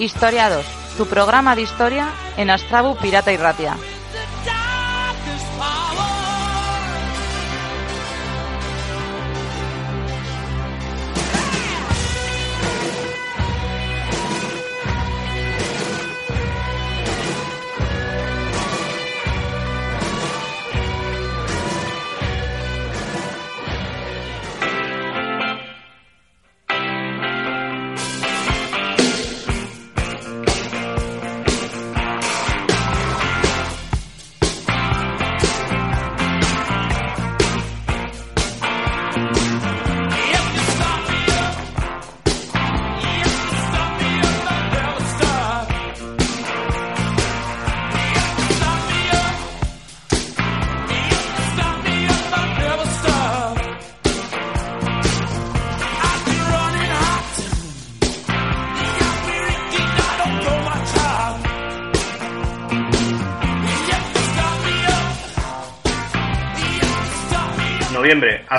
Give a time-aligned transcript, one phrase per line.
[0.00, 0.64] Historia 2,
[0.96, 2.08] tu programa de historia
[2.38, 3.76] en Astrabu Pirata y Ratia.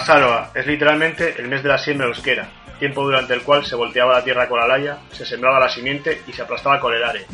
[0.01, 2.49] Asaroa, es literalmente el mes de la siembra euskera,
[2.79, 6.23] tiempo durante el cual se volteaba la tierra con la laya, se sembraba la simiente
[6.25, 7.27] y se aplastaba con el are.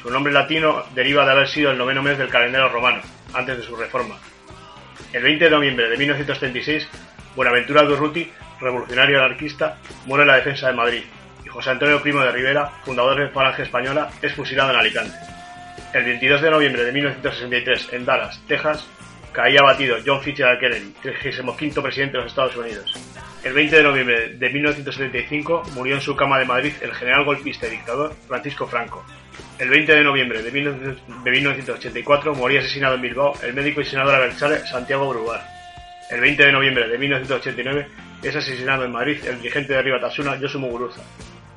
[0.00, 3.02] Su nombre latino deriva de haber sido el noveno mes del calendario romano,
[3.34, 4.18] antes de su reforma.
[5.12, 6.88] El 20 de noviembre de 1936,
[7.34, 11.02] Buenaventura Durruti, revolucionario anarquista, muere en la defensa de Madrid,
[11.44, 15.16] y José Antonio Primo de Rivera, fundador de Falange Española, es fusilado en Alicante.
[15.92, 18.86] El 22 de noviembre de 1963, en Dallas, Texas,
[19.36, 22.90] caía abatido John Fitzgerald Kennedy, 35 presidente de los Estados Unidos.
[23.44, 27.66] El 20 de noviembre de 1975 murió en su cama de Madrid el general golpista
[27.66, 29.04] y dictador Francisco Franco.
[29.58, 33.84] El 20 de noviembre de 19- de 1984 moría asesinado en Bilbao el médico y
[33.84, 35.44] senador Abertzale Santiago Brugar.
[36.10, 37.88] El 20 de noviembre de 1989
[38.22, 41.02] es asesinado en Madrid el dirigente de Ribatasuna Josu Muguruza.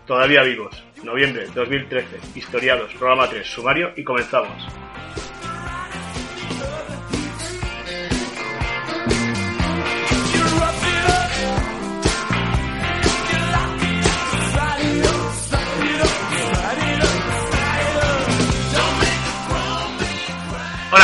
[0.05, 0.83] Todavía vivos.
[1.05, 2.07] Noviembre 2013.
[2.35, 2.93] Historiados.
[2.95, 3.47] Programa 3.
[3.47, 4.67] Sumario y comenzamos.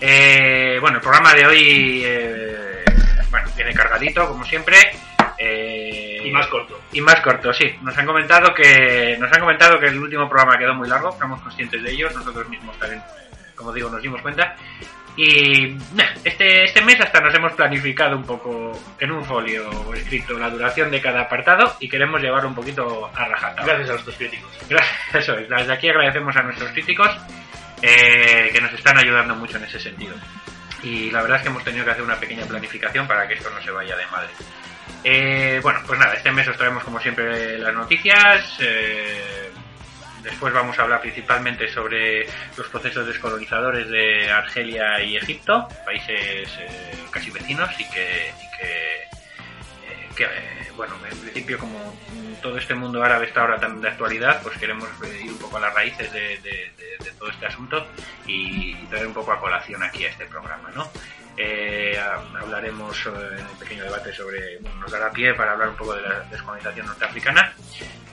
[0.00, 2.84] Eh, bueno, el programa de hoy eh,
[3.30, 4.76] bueno, viene cargadito, como siempre.
[5.38, 6.80] eh, Y más corto.
[6.92, 7.74] y más corto, sí.
[7.82, 11.40] Nos han comentado que nos han comentado que el último programa quedó muy largo, somos
[11.42, 13.02] conscientes de ellos, nosotros mismos también,
[13.56, 14.54] como digo, nos dimos cuenta.
[15.16, 20.36] Y nah, este, este mes hasta nos hemos planificado un poco en un folio escrito
[20.38, 23.64] la duración de cada apartado y queremos llevarlo un poquito a rajatabla.
[23.64, 24.50] Gracias a nuestros críticos.
[24.68, 25.48] Gracias, eso es.
[25.48, 27.10] Desde aquí agradecemos a nuestros críticos
[27.82, 30.14] eh, que nos están ayudando mucho en ese sentido.
[30.82, 33.50] Y la verdad es que hemos tenido que hacer una pequeña planificación para que esto
[33.50, 34.30] no se vaya de madre.
[35.04, 38.58] Eh, bueno, pues nada, este mes os traemos como siempre las noticias.
[38.60, 39.50] eh,
[40.24, 42.26] después vamos a hablar principalmente sobre
[42.56, 48.28] los procesos descolonizadores de Argelia y Egipto, países eh, casi vecinos y que,
[48.62, 49.08] eh,
[50.18, 51.94] eh, bueno, en principio como
[52.42, 54.88] todo este mundo árabe está ahora tan de actualidad, pues queremos
[55.22, 56.72] ir un poco a las raíces de,
[57.18, 57.86] todo este asunto
[58.26, 60.90] y, y traer un poco a colación aquí a este programa, ¿no?
[61.36, 65.94] Ha- hablaremos en un pequeño debate sobre, bueno, nos dará pie para hablar un poco
[65.94, 67.52] de la descolonización norteafricana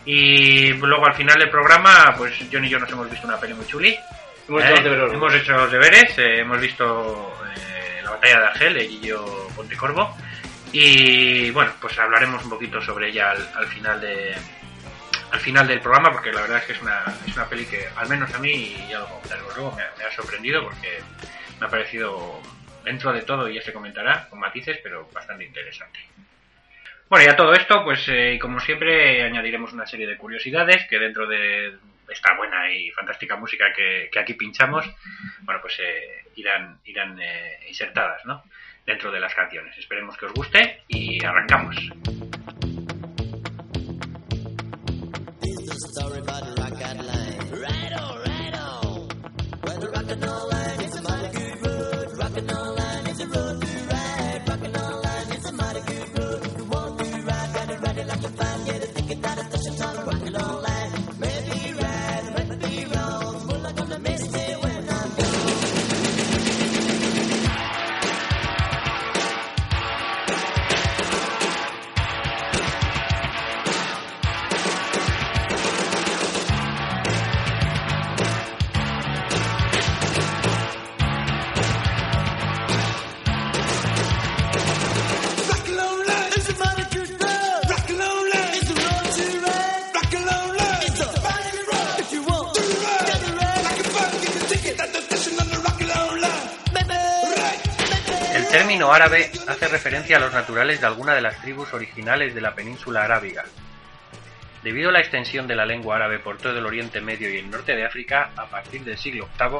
[0.05, 3.53] y luego al final del programa, pues John y yo nos hemos visto una peli
[3.53, 3.95] muy chuli.
[4.47, 4.73] Hemos ¿eh?
[4.73, 5.13] hecho los deberes.
[5.13, 10.15] Hemos hecho los deberes, eh, hemos visto eh, la batalla de Argel de Guillo Pontecorvo
[10.73, 14.35] y bueno, pues hablaremos un poquito sobre ella al, al final de
[15.31, 17.87] al final del programa porque la verdad es que es una, es una peli que
[17.95, 20.99] al menos a mí, y ya lo comentaremos luego, me, me ha sorprendido porque
[21.59, 22.41] me ha parecido
[22.83, 25.99] dentro de todo, y ya se comentará, con matices, pero bastante interesante.
[27.11, 30.97] Bueno, y a todo esto, pues eh, como siempre, añadiremos una serie de curiosidades que
[30.97, 31.73] dentro de
[32.07, 34.89] esta buena y fantástica música que, que aquí pinchamos,
[35.41, 38.45] bueno, pues eh, irán, irán eh, insertadas, ¿no?
[38.85, 39.77] Dentro de las canciones.
[39.77, 41.75] Esperemos que os guste y arrancamos.
[98.81, 102.55] Término árabe hace referencia a los naturales de alguna de las tribus originales de la
[102.55, 103.43] península arábiga.
[104.63, 107.51] Debido a la extensión de la lengua árabe por todo el Oriente Medio y el
[107.51, 109.59] norte de África a partir del siglo VIII,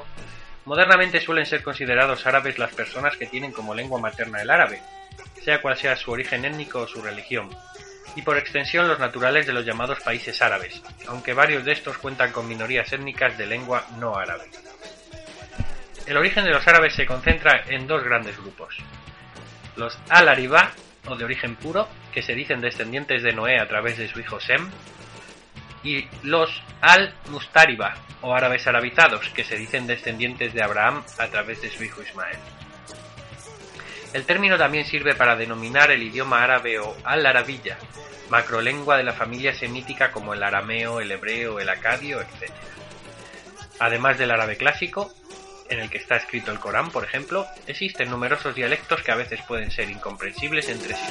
[0.65, 4.81] modernamente suelen ser considerados árabes las personas que tienen como lengua materna el árabe,
[5.39, 7.47] sea cual sea su origen étnico o su religión,
[8.15, 12.31] y por extensión los naturales de los llamados países árabes, aunque varios de estos cuentan
[12.31, 14.49] con minorías étnicas de lengua no árabe.
[16.07, 18.75] El origen de los árabes se concentra en dos grandes grupos.
[19.75, 20.71] Los al-Aribá,
[21.07, 24.39] o de origen puro, que se dicen descendientes de Noé a través de su hijo
[24.39, 24.69] Sem,
[25.83, 31.69] y los al-Mustariba, o árabes arabizados, que se dicen descendientes de Abraham a través de
[31.69, 32.37] su hijo Ismael.
[34.13, 37.77] El término también sirve para denominar el idioma árabe o al-arabilla,
[38.29, 42.51] macrolengua de la familia semítica como el arameo, el hebreo, el acadio, etc.
[43.79, 45.13] Además del árabe clásico,
[45.71, 49.41] en el que está escrito el Corán, por ejemplo, existen numerosos dialectos que a veces
[49.47, 51.01] pueden ser incomprensibles entre sí.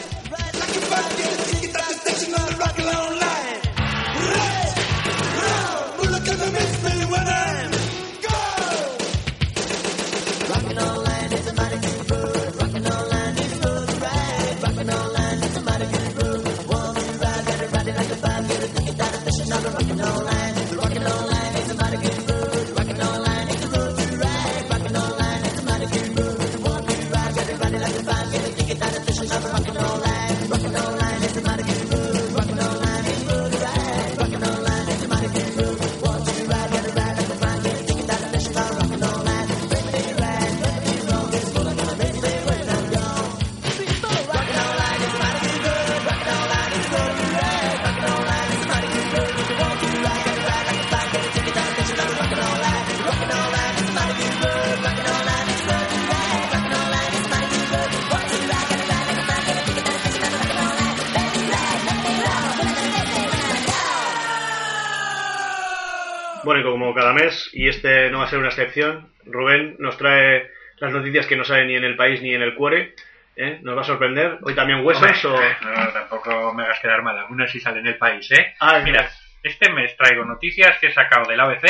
[66.50, 70.50] Bueno, como cada mes, y este no va a ser una excepción, Rubén nos trae
[70.78, 72.96] las noticias que no salen ni en el país ni en el cuore.
[73.36, 73.60] ¿eh?
[73.62, 74.38] Nos va a sorprender.
[74.42, 75.32] Hoy también huesos o...
[75.32, 78.54] Hombre, no, tampoco me hagas quedar mal, algunas sí salen en el país, ¿eh?
[78.58, 79.08] Ah, Mira,
[79.44, 81.66] este mes traigo noticias que he sacado del ABC,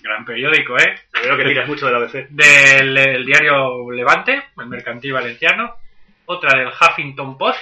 [0.00, 0.94] gran periódico, ¿eh?
[1.20, 2.28] Veo que tiras mucho del ABC.
[2.28, 5.78] Del el diario Levante, el mercantil valenciano,
[6.26, 7.58] otra del Huffington Post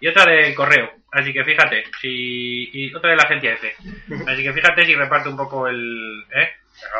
[0.00, 0.97] y otra del Correo.
[1.10, 3.74] Así que fíjate, si y otra de la agencia EFE.
[4.26, 6.24] Así que fíjate si reparte un poco el...
[6.34, 6.50] ¿eh?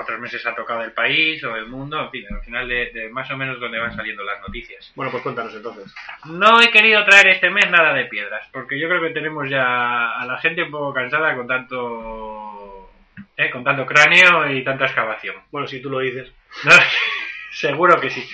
[0.00, 3.08] Otros meses ha tocado el país o el mundo, en fin, al final de, de
[3.10, 4.93] más o menos donde van saliendo las noticias.
[4.96, 5.94] Bueno, pues cuéntanos entonces.
[6.24, 10.10] No he querido traer este mes nada de piedras, porque yo creo que tenemos ya
[10.19, 12.91] a la gente un poco cansada con tanto...
[13.38, 13.50] ¿eh?
[13.50, 15.36] con tanto cráneo y tanta excavación.
[15.50, 16.31] Bueno, si tú lo dices.
[16.65, 16.72] No,
[17.53, 18.29] seguro que sí.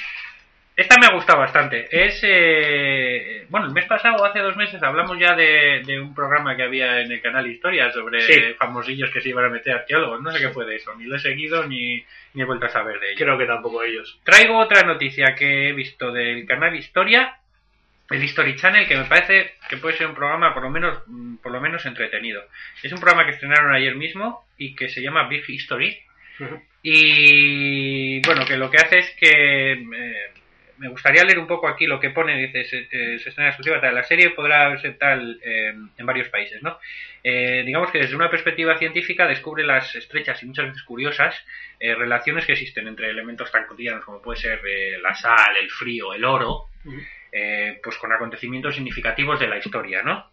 [0.76, 1.86] Esta me ha gustado bastante.
[1.90, 2.20] Es.
[2.24, 6.64] eh, bueno, el mes pasado, hace dos meses, hablamos ya de, de un programa que
[6.64, 8.40] había en el canal Historia sobre Sí.
[8.58, 10.20] famosillos que se iban a meter arqueólogos.
[10.20, 12.70] No sé qué fue de eso, ni lo he seguido ni, ni he vuelto a
[12.70, 13.24] saber de ello.
[13.24, 14.18] Creo que tampoco ellos.
[14.24, 17.36] Traigo otra noticia que he visto del canal Historia,
[18.10, 21.36] el History Channel, que me parece que puede ser un programa por lo menos, mm,
[21.36, 22.42] por lo menos entretenido.
[22.82, 26.00] Es un programa que estrenaron ayer mismo y que se llama Big History.
[26.82, 30.30] Y bueno, que lo que hace es que eh,
[30.78, 33.80] me gustaría leer un poco aquí lo que pone, dice, se, eh, se estrena exclusiva
[33.80, 33.94] tal.
[33.94, 36.78] La serie podrá verse tal eh, en varios países, ¿no?
[37.22, 41.34] Eh, digamos que desde una perspectiva científica descubre las estrechas y muchas veces curiosas
[41.80, 44.60] relaciones que existen entre elementos tan cotidianos como puede ser
[45.02, 46.66] la sal, el frío, el oro,
[47.32, 50.30] eh, pues con acontecimientos significativos de la historia, ¿no?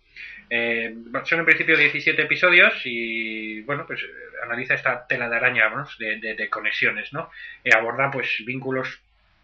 [1.26, 4.06] Son en principio 17 episodios y bueno, pues
[4.44, 5.88] analiza esta tela de araña ¿no?
[6.00, 7.30] de, de- de conexiones, ¿no?
[7.74, 9.02] Aborda pues vínculos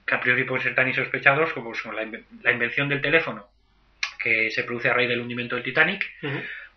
[0.08, 2.08] que a priori pueden ser tan insospechados como son la,
[2.42, 3.48] la invención del teléfono
[4.18, 6.06] que se produce a raíz del hundimiento del Titanic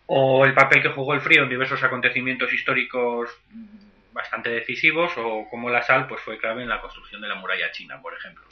[0.07, 5.47] o el papel que jugó el frío en diversos acontecimientos históricos mm, bastante decisivos o
[5.49, 8.45] como la sal pues fue clave en la construcción de la muralla china, por ejemplo.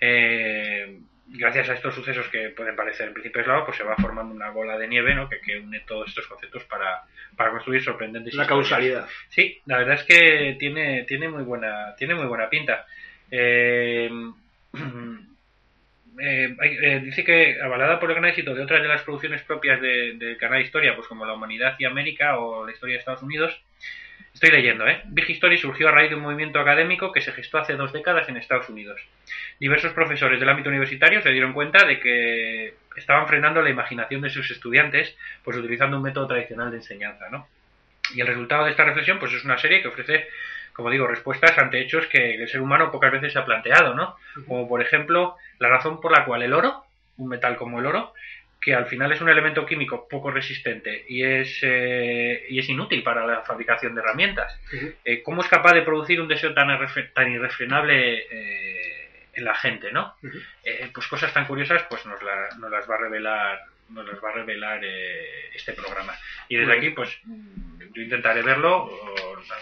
[0.00, 4.34] Eh, gracias a estos sucesos que pueden parecer en principio aislados, pues se va formando
[4.34, 5.28] una bola de nieve ¿no?
[5.28, 7.02] que, que une todos estos conceptos para,
[7.36, 8.48] para construir sorprendentes historias.
[8.48, 9.08] causalidad.
[9.30, 12.86] Sí, la verdad es que tiene, tiene muy buena, tiene muy buena pinta.
[13.30, 14.10] Eh,
[16.20, 19.80] eh, eh, dice que avalada por el gran éxito de otras de las producciones propias
[19.80, 23.22] de- del canal Historia, pues como La Humanidad y América o La Historia de Estados
[23.22, 23.60] Unidos,
[24.34, 25.02] estoy leyendo, ¿eh?
[25.06, 28.28] Big History surgió a raíz de un movimiento académico que se gestó hace dos décadas
[28.28, 29.00] en Estados Unidos.
[29.60, 34.30] Diversos profesores del ámbito universitario se dieron cuenta de que estaban frenando la imaginación de
[34.30, 37.48] sus estudiantes, pues utilizando un método tradicional de enseñanza, ¿no?
[38.14, 40.26] Y el resultado de esta reflexión, pues es una serie que ofrece,
[40.78, 44.16] como digo, respuestas ante hechos que el ser humano pocas veces se ha planteado, ¿no?
[44.46, 46.84] Como por ejemplo, la razón por la cual el oro,
[47.16, 48.14] un metal como el oro,
[48.60, 53.02] que al final es un elemento químico poco resistente y es, eh, y es inútil
[53.02, 54.56] para la fabricación de herramientas,
[55.04, 56.68] eh, ¿cómo es capaz de producir un deseo tan,
[57.12, 60.14] tan irrefrenable eh, en la gente, ¿no?
[60.62, 63.58] Eh, pues cosas tan curiosas, pues nos, la- nos las va a revelar
[63.90, 64.84] nos las va a revelar
[65.54, 66.12] este programa.
[66.46, 67.08] Y desde aquí, pues
[67.94, 68.90] yo intentaré verlo,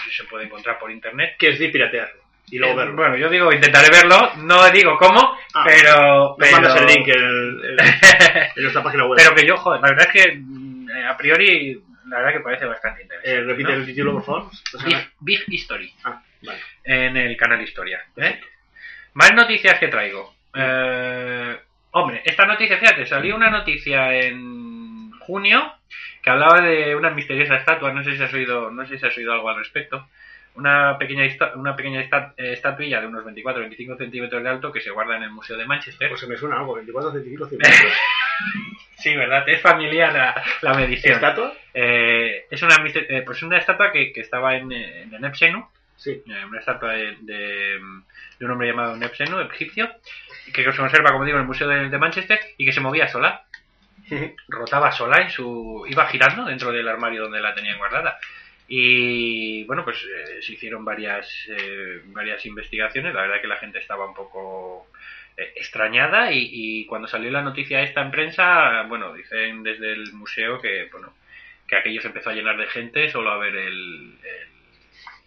[0.04, 1.36] si se puede encontrar por internet.
[1.38, 2.22] Que es de piratearlo.
[2.48, 2.94] Y luego Eh, verlo.
[2.96, 7.14] Bueno, yo digo intentaré verlo, no digo cómo, Ah, pero, pero, mandas el link en,
[7.24, 7.78] el- en-
[8.56, 9.18] en nuestra página web.
[9.20, 12.66] pero que yo, joder, la verdad es que mm, a priori, la verdad que parece
[12.66, 13.34] bastante interesante.
[13.36, 13.78] Eh, repite ¿no?
[13.78, 14.50] el título, por favor.
[14.84, 15.92] Big, Big History.
[16.04, 16.60] Ah, vale.
[16.84, 18.04] en el canal Historia.
[18.16, 18.40] ¿eh?
[19.14, 20.34] Más noticias que traigo.
[20.54, 21.58] Eh,
[21.92, 25.72] hombre, esta noticia, fíjate, salió una noticia en junio
[26.26, 29.16] que hablaba de una misteriosa estatua, no sé si has oído, no sé si has
[29.16, 30.08] oído algo al respecto.
[30.56, 31.22] Una pequeña,
[31.54, 35.30] una pequeña eh, estatuilla de unos 24-25 centímetros de alto que se guarda en el
[35.30, 36.08] Museo de Manchester.
[36.08, 37.52] Pues se me suena algo, 24 centímetros.
[38.96, 39.48] sí, ¿verdad?
[39.48, 41.14] Es familiar la, la medición.
[41.14, 41.52] ¿Estatua?
[41.72, 45.64] Eh, es una, eh, pues una estatua que, que estaba en, eh, en Epsenu,
[45.94, 46.10] Sí.
[46.10, 47.78] eh, una estatua de, de,
[48.38, 49.88] de un hombre llamado Nepsenu, egipcio,
[50.52, 53.06] que se conserva, como digo, en el Museo de, de Manchester y que se movía
[53.06, 53.44] sola,
[54.48, 55.84] rotaba sola en su.
[55.88, 58.18] iba girando dentro del armario donde la tenían guardada.
[58.68, 63.14] Y bueno, pues eh, se hicieron varias, eh, varias investigaciones.
[63.14, 64.88] La verdad que la gente estaba un poco
[65.36, 70.12] eh, extrañada y, y cuando salió la noticia esta en prensa, bueno, dicen desde el
[70.14, 71.14] museo que, bueno,
[71.68, 74.48] que aquello se empezó a llenar de gente solo a ver el, el,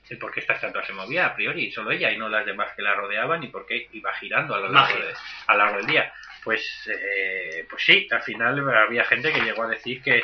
[0.10, 2.74] el por qué esta estatua se movía a priori, solo ella y no las demás
[2.76, 5.14] que la rodeaban y por qué iba girando a lo largo, de-
[5.48, 6.12] a lo largo del día.
[6.44, 10.24] Pues, eh, pues sí, al final había gente que llegó a decir que, eh,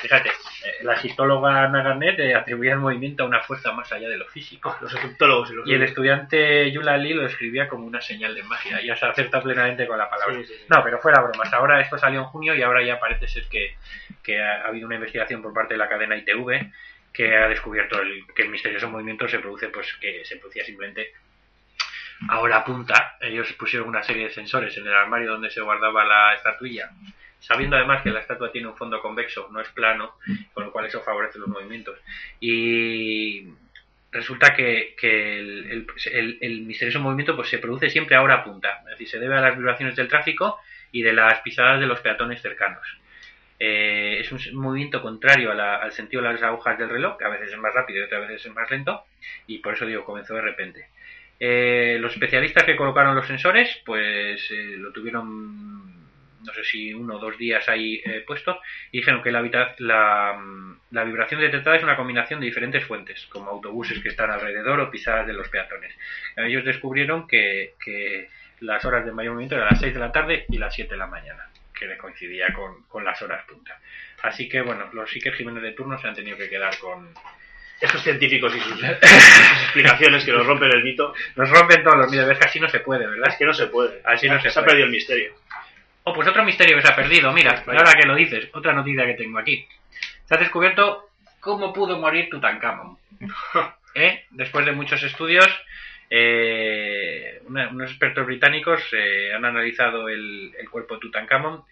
[0.00, 4.18] fíjate, eh, la egiptóloga Ana eh, atribuía el movimiento a una fuerza más allá de
[4.18, 4.76] lo físico.
[4.80, 5.68] Los egiptólogos y los.
[5.68, 8.80] Y el estudiante Yulali lo escribía como una señal de magia.
[8.82, 10.34] Ya se acerta plenamente con la palabra.
[10.36, 10.64] Sí, sí, sí.
[10.68, 11.52] No, pero fuera bromas.
[11.52, 13.76] Ahora esto salió en junio y ahora ya parece ser que,
[14.22, 16.70] que ha, ha habido una investigación por parte de la cadena ITV
[17.16, 21.12] que ha descubierto el, que el misterioso movimiento se produce, pues que se producía simplemente
[22.28, 23.16] a hora punta.
[23.20, 26.90] Ellos pusieron una serie de sensores en el armario donde se guardaba la estatuilla,
[27.40, 30.14] sabiendo además que la estatua tiene un fondo convexo, no es plano,
[30.52, 31.98] con lo cual eso favorece los movimientos.
[32.40, 33.48] Y
[34.10, 39.18] resulta que, el, misterioso movimiento pues se produce siempre a hora punta, es decir, se
[39.18, 40.58] debe a las vibraciones del tráfico
[40.92, 42.86] y de las pisadas de los peatones cercanos.
[43.58, 47.52] Eh, es un movimiento contrario al sentido de las agujas del reloj, que a veces
[47.52, 49.04] es más rápido y otras veces es más lento,
[49.46, 50.88] y por eso digo, comenzó de repente.
[51.38, 55.94] Eh, los especialistas que colocaron los sensores, pues eh, lo tuvieron,
[56.42, 58.58] no sé si uno o dos días ahí eh, puesto,
[58.90, 59.42] y dijeron que la,
[59.78, 64.30] la, mm, la vibración detectada es una combinación de diferentes fuentes, como autobuses que están
[64.30, 65.94] alrededor o pisadas de los peatones.
[66.36, 68.28] Ellos descubrieron que, que
[68.60, 70.96] las horas de mayor movimiento eran las 6 de la tarde y las 7 de
[70.96, 73.78] la mañana, que le coincidía con, con las horas punta.
[74.22, 77.10] Así que, bueno, los Iker Jiménez de turno se han tenido que quedar con...
[77.80, 78.82] Estos científicos y sus, sus
[79.64, 81.12] explicaciones que nos rompen el mito.
[81.36, 83.28] Nos rompen todos los miedos, ves que así no se puede, ¿verdad?
[83.28, 84.00] Es que no se puede.
[84.04, 84.66] Así no se ha puede.
[84.66, 85.32] perdido el misterio.
[86.04, 87.80] Oh, pues otro misterio que se ha perdido, mira, Vaya.
[87.80, 89.66] ahora que lo dices, otra noticia que tengo aquí.
[90.24, 92.96] Se ha descubierto cómo pudo morir Tutankamón.
[93.94, 94.24] ¿Eh?
[94.30, 95.48] Después de muchos estudios,
[96.10, 101.62] eh, una- unos expertos británicos eh, han analizado el, el cuerpo de Tutankamón.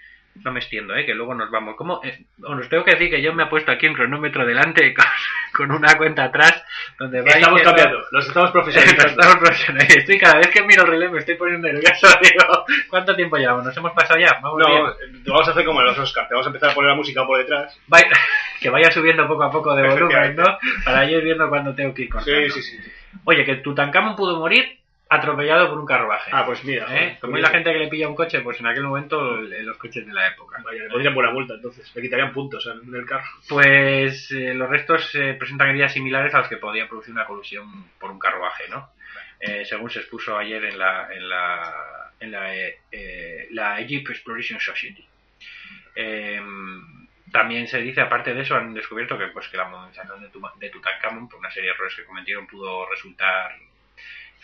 [0.43, 1.07] No me extiendo, ¿eh?
[1.07, 1.77] que luego nos vamos.
[1.77, 2.01] ¿Cómo?
[2.03, 4.93] Eh, os tengo que decir que yo me he puesto aquí un cronómetro delante
[5.53, 6.65] con, con una cuenta atrás
[6.99, 7.99] donde va Estamos cambiando.
[8.11, 9.09] Los estamos profesionalizando.
[9.21, 9.97] Estamos profesionales.
[9.97, 12.09] Estoy cada vez que miro el reloj me estoy poniendo nervioso.
[12.23, 13.65] Digo, ¿cuánto tiempo llevamos?
[13.65, 14.39] ¿Nos hemos pasado ya?
[14.43, 14.83] Vamos bien.
[14.83, 16.29] No, eh, vamos a hacer como en los Oscars.
[16.31, 17.81] Vamos a empezar a poner la música por detrás.
[18.61, 20.35] Que vaya subiendo poco a poco de volumen.
[20.35, 20.59] ¿no?
[20.85, 22.41] Para ir viendo cuando tengo que ir cortando.
[22.41, 22.91] Sí, sí, sí.
[23.25, 24.81] Oye, que Tutankamón pudo morir
[25.15, 26.31] atropellado por un carruaje.
[26.33, 26.87] Ah, pues mira.
[26.91, 27.19] ¿Eh?
[27.21, 29.77] Como es la gente que le pilla un coche, pues en aquel momento eh, los
[29.77, 30.61] coches de la época.
[30.65, 31.91] Vaya, le pondrían buena multa entonces.
[31.95, 33.27] Le quitarían puntos del carro.
[33.49, 37.89] Pues eh, los restos eh, presentan heridas similares a los que podía producir una colusión
[37.99, 38.91] por un carruaje, ¿no?
[39.65, 42.51] Según se expuso ayer en la en la en la,
[43.51, 45.07] la Egypt Exploration Society.
[45.95, 46.41] Eh,
[47.31, 49.69] también se dice, aparte de eso, han descubierto que pues que la
[50.33, 53.53] Tuma- de Tutankamón, por una serie de errores que cometieron, pudo resultar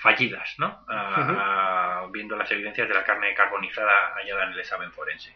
[0.01, 0.85] fallidas, ¿no?
[0.89, 5.35] A- a- viendo las evidencias de la carne carbonizada hallada en el examen forense.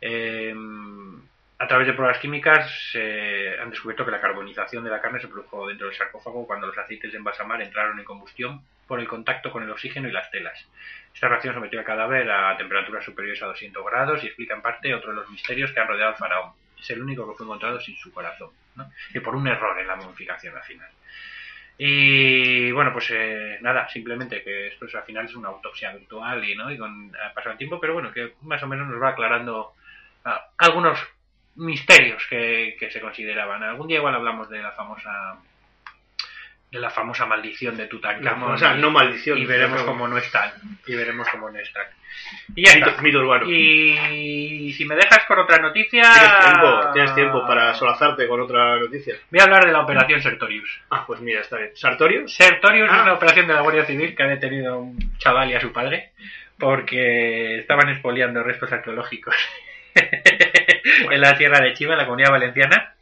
[0.00, 0.54] Eh,
[1.58, 5.28] a través de pruebas químicas eh, han descubierto que la carbonización de la carne se
[5.28, 9.52] produjo dentro del sarcófago cuando los aceites de embalsamar entraron en combustión por el contacto
[9.52, 10.58] con el oxígeno y las telas.
[11.14, 14.92] Esta reacción sometió al cadáver a temperaturas superiores a 200 grados y explica en parte
[14.92, 16.52] otro de los misterios que han rodeado al faraón.
[16.80, 18.90] Es el único que fue encontrado sin su corazón, ¿no?
[19.14, 20.88] y por un error en la momificación al final.
[21.78, 26.44] Y bueno, pues eh, nada, simplemente que esto es, al final es una autopsia virtual
[26.44, 26.70] y, ¿no?
[26.70, 29.74] y con ha pasado el tiempo, pero bueno, que más o menos nos va aclarando
[30.24, 30.98] ah, algunos
[31.56, 33.62] misterios que, que se consideraban.
[33.62, 35.38] Algún día igual hablamos de la famosa
[36.72, 39.38] la famosa maldición de Tutankamón O sea, no maldición.
[39.38, 40.50] y veremos cómo no están
[40.86, 41.84] y veremos cómo no están
[42.54, 43.44] y ya está mito urbano.
[43.50, 46.90] y si me dejas con otra noticia ¿Tienes tiempo?
[46.92, 49.16] ¿Tienes tiempo para solazarte con otra noticia?
[49.30, 51.70] voy a hablar de la operación Sertorius Ah, pues mira, está bien.
[51.74, 52.34] ¿Sartorius?
[52.34, 53.02] Sertorius es Ah.
[53.02, 55.72] una operación de la Guardia Civil que ha detenido a un chaval y a su
[55.72, 56.12] padre
[56.58, 59.34] porque estaban expoliando restos arqueológicos
[59.94, 62.94] en la Sierra de Chiva, en la Comunidad Valenciana.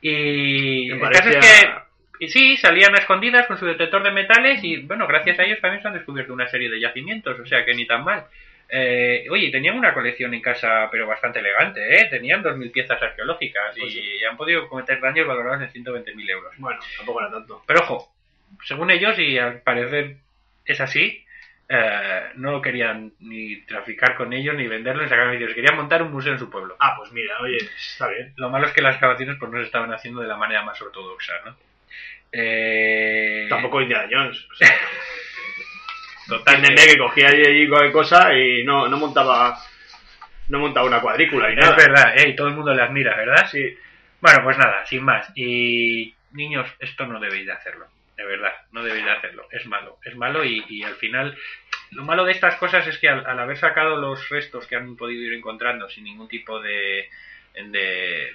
[0.00, 1.85] Y el caso es que
[2.18, 5.60] y sí, salían a escondidas con su detector de metales y bueno, gracias a ellos
[5.60, 8.26] también se han descubierto una serie de yacimientos, o sea que ni tan mal.
[8.68, 12.08] Eh, oye, tenían una colección en casa, pero bastante elegante, ¿eh?
[12.10, 16.54] Tenían 2.000 piezas arqueológicas Pues y han podido cometer daños valorados en 120.000 euros.
[16.58, 17.62] Bueno, tampoco era tanto.
[17.66, 18.12] Pero ojo,
[18.64, 20.16] según ellos, y al parecer
[20.64, 21.24] es así,
[21.68, 26.02] eh, no lo querían ni traficar con ellos ni venderlo ni sacar vídeos, querían montar
[26.02, 26.76] un museo en su pueblo.
[26.78, 28.32] Ah, pues mira, oye, está bien.
[28.36, 30.80] Lo malo es que las excavaciones pues no se estaban haciendo de la manera más
[30.80, 31.56] ortodoxa, ¿no?
[32.38, 34.46] Eh, Tampoco Indiana Jones.
[34.50, 34.68] O sea,
[36.28, 39.58] total, nene que cogía allí, allí cualquier cosa y no, no montaba
[40.48, 41.76] no montaba una cuadrícula es nada.
[41.76, 42.28] verdad, ¿eh?
[42.28, 43.48] y todo el mundo le admira, ¿verdad?
[43.50, 43.76] Sí.
[44.20, 45.30] Bueno, pues nada, sin más.
[45.34, 47.86] Y niños, esto no debéis de hacerlo.
[48.16, 49.46] De verdad, no debéis de hacerlo.
[49.50, 51.36] Es malo, es malo y, y al final...
[51.92, 54.96] Lo malo de estas cosas es que al, al haber sacado los restos que han
[54.96, 57.08] podido ir encontrando sin ningún tipo de,
[57.54, 58.32] de,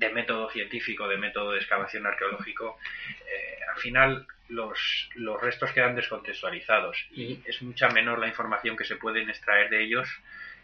[0.00, 5.94] de método científico, de método de excavación arqueológico, eh, al final los, los restos quedan
[5.94, 10.08] descontextualizados y es mucha menor la información que se pueden extraer de ellos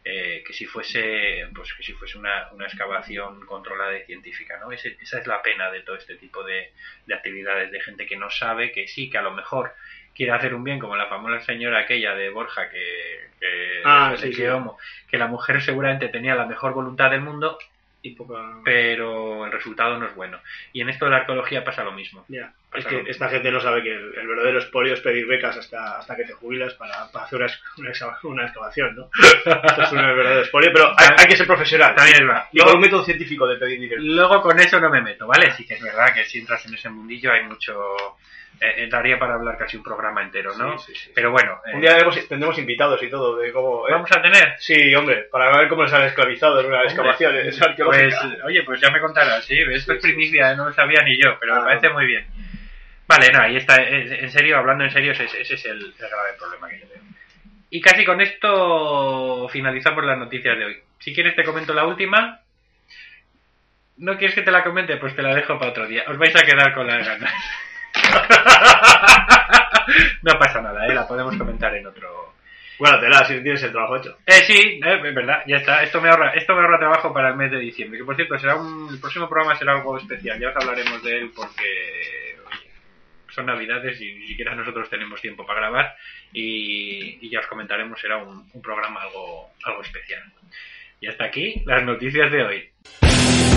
[0.09, 4.70] eh, que si fuese pues que si fuese una, una excavación controlada y científica no
[4.72, 6.72] Ese- esa es la pena de todo este tipo de,
[7.07, 9.75] de actividades de gente que no sabe que sí que a lo mejor
[10.14, 14.29] quiere hacer un bien como la famosa señora aquella de Borja que, que Ah, sí,
[14.33, 14.42] sí.
[15.11, 17.59] Que la mujer seguramente tenía la mejor voluntad del mundo
[18.07, 18.35] Y poca...
[18.64, 20.38] pero el resultado no es bueno
[20.73, 22.53] y en esto de la arqueología pasa lo mismo Ya.
[22.71, 23.11] Pasa Es que mismo.
[23.11, 26.25] esta gente no sabe que el, el verdadero espolio es pedir becas hasta, hasta que
[26.25, 29.11] te jubilas para, para hacer una, una, excava- una excavación, ¿no?
[29.23, 31.95] Esto es un verdadero espolio, pero hay, hay que ser profesional.
[31.95, 32.45] También es verdad.
[32.53, 34.03] Y con un método científico de pedir dinero.
[34.03, 35.53] Luego con eso no me meto, ¿vale?
[35.53, 37.75] Sí que es verdad que si entras en ese mundillo hay mucho...
[38.59, 40.79] Eh, daría para hablar casi un programa entero, ¿no?
[40.79, 41.12] Sí, sí, sí.
[41.14, 43.87] Pero bueno, Un eh, día haremos- tendremos invitados y todo de cómo...
[43.87, 43.92] ¿eh?
[43.92, 44.55] vamos a tener...
[44.59, 48.14] Sí, hombre, para ver cómo les han esclavizado en una excavación es Pues,
[48.45, 51.38] oye, pues ya me contarás, sí, esto es sí, primicia, no lo sabía ni yo,
[51.38, 51.59] pero Ah.
[51.61, 52.27] me parece muy bien.
[53.07, 56.33] Vale, no, ahí está, en serio, hablando en serio, ese, ese es el, el grave
[56.38, 57.03] problema que yo veo.
[57.69, 60.77] Y casi con esto finalizamos las noticias de hoy.
[60.99, 62.40] Si quieres te comento la última.
[63.99, 64.97] ¿No quieres que te la comente?
[64.97, 66.05] Pues te la dejo para otro día.
[66.09, 67.33] Os vais a quedar con las ganas.
[70.23, 70.95] no pasa nada, ¿eh?
[70.95, 72.35] la podemos comentar en otro,
[72.79, 74.17] Bueno, tela, si tienes el trabajo hecho.
[74.27, 75.83] eh, sí, eh, es verdad, ya está.
[75.83, 77.99] Esto me ahorra, esto me ahorra trabajo para el mes de diciembre.
[77.99, 80.39] Que por cierto, será un, el próximo programa será algo especial.
[80.39, 82.37] Ya os hablaremos de él porque
[83.29, 85.95] son navidades y ni siquiera nosotros tenemos tiempo para grabar.
[86.33, 90.23] Y, y ya os comentaremos, será un, un programa algo, algo especial.
[91.01, 93.56] Y hasta aquí las noticias de hoy.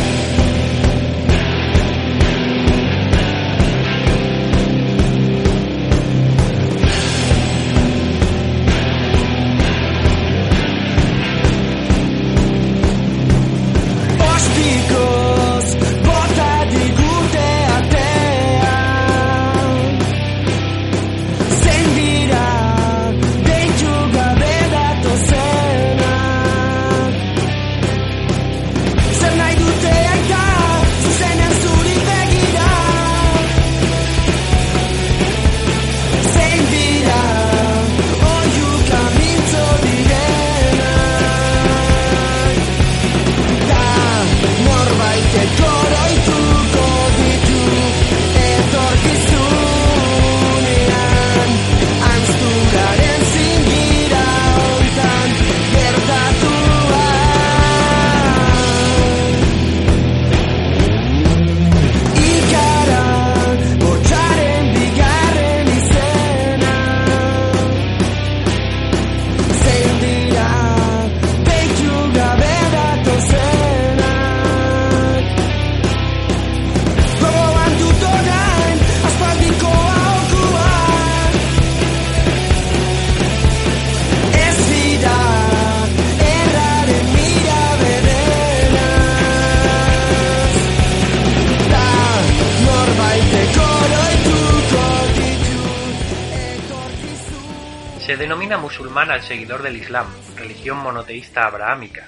[98.50, 102.08] Se denomina musulmán al seguidor del Islam, religión monoteísta abrahámica,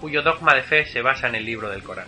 [0.00, 2.06] cuyo dogma de fe se basa en el libro del Corán.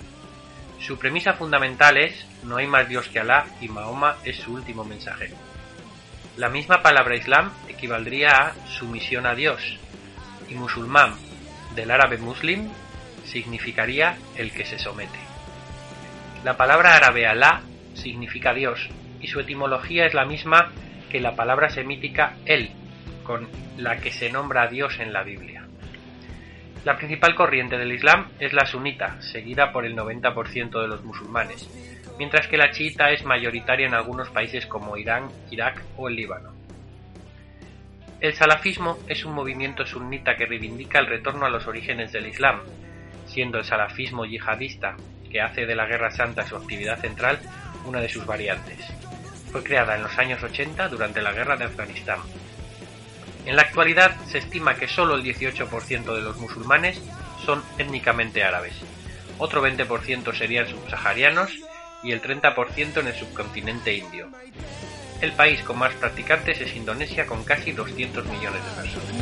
[0.81, 4.85] Su premisa fundamental es no hay más Dios que Alá y Mahoma es su último
[4.85, 5.37] mensajero.
[6.39, 9.61] La misma palabra Islam equivaldría a sumisión a Dios
[10.49, 11.17] y musulmán
[11.75, 12.71] del árabe muslim
[13.27, 15.19] significaría el que se somete.
[16.43, 17.61] La palabra árabe Alá
[17.93, 18.89] significa Dios
[19.21, 20.73] y su etimología es la misma
[21.11, 22.71] que la palabra semítica El,
[23.25, 25.67] con la que se nombra a Dios en la Biblia.
[26.85, 31.69] La principal corriente del Islam es la sunita, seguida por el 90% de los musulmanes,
[32.19, 36.53] mientras que la chiita es mayoritaria en algunos países como Irán, Irak o el Líbano.
[38.21, 42.61] El salafismo es un movimiento sunita que reivindica el retorno a los orígenes del Islam,
[43.27, 44.97] siendo el salafismo yihadista,
[45.31, 47.41] que hace de la Guerra Santa su actividad central,
[47.87, 48.79] una de sus variantes.
[49.51, 52.19] Fue creada en los años 80 durante la Guerra de Afganistán.
[53.47, 57.01] En la actualidad se estima que solo el 18% de los musulmanes
[57.45, 58.75] son étnicamente árabes.
[59.39, 61.51] Otro 20% serían subsaharianos
[62.03, 64.29] y el 30% en el subcontinente indio.
[65.21, 69.15] El país con más practicantes es Indonesia con casi 200 millones de personas.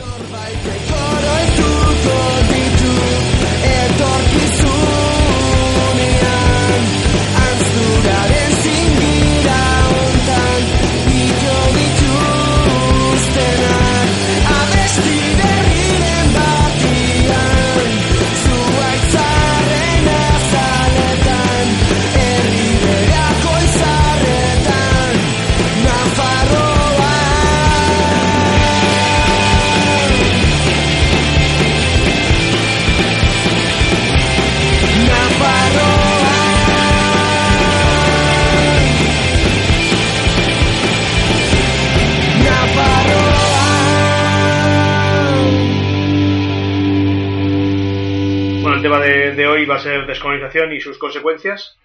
[50.03, 51.79] De descolonización y sus consecuencias.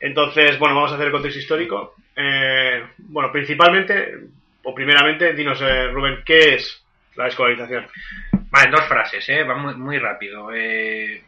[0.00, 1.94] Entonces, bueno, vamos a hacer el contexto histórico.
[2.14, 4.14] Eh, bueno, principalmente,
[4.62, 6.84] o primeramente, dinos, eh, Rubén, ¿qué es
[7.16, 7.86] la descolonización?
[8.50, 9.42] Vale, dos frases, ¿eh?
[9.42, 10.50] va muy, muy rápido.
[10.54, 11.22] Eh,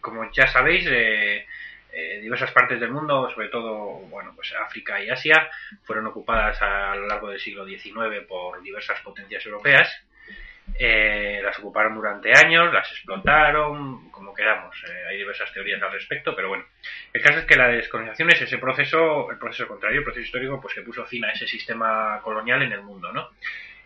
[0.00, 0.88] como ya sabéis,
[2.22, 5.50] diversas partes del mundo, sobre todo bueno, pues África y Asia,
[5.82, 9.90] fueron ocupadas a, lo largo del siglo XIX por diversas potencias europeas.
[10.78, 14.76] Eh, las ocuparon durante años, las explotaron, como queramos.
[14.88, 16.64] Eh, hay diversas teorías al respecto, pero bueno.
[17.12, 20.60] El caso es que la descolonización es ese proceso, el proceso contrario, el proceso histórico,
[20.60, 23.30] pues que puso fin a ese sistema colonial en el mundo, ¿no?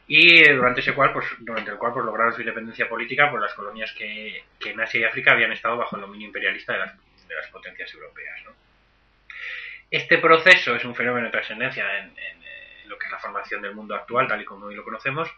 [0.06, 3.40] y eh, durante ese cual pues durante el cual pues lograron su independencia política pues
[3.40, 6.80] las colonias que, que en Asia y África habían estado bajo el dominio imperialista de
[6.80, 8.52] las, de las potencias europeas ¿no?
[9.90, 12.12] este proceso es un fenómeno de trascendencia en,
[12.86, 15.28] lo que es la formación del mundo actual tal y como hoy lo conocemos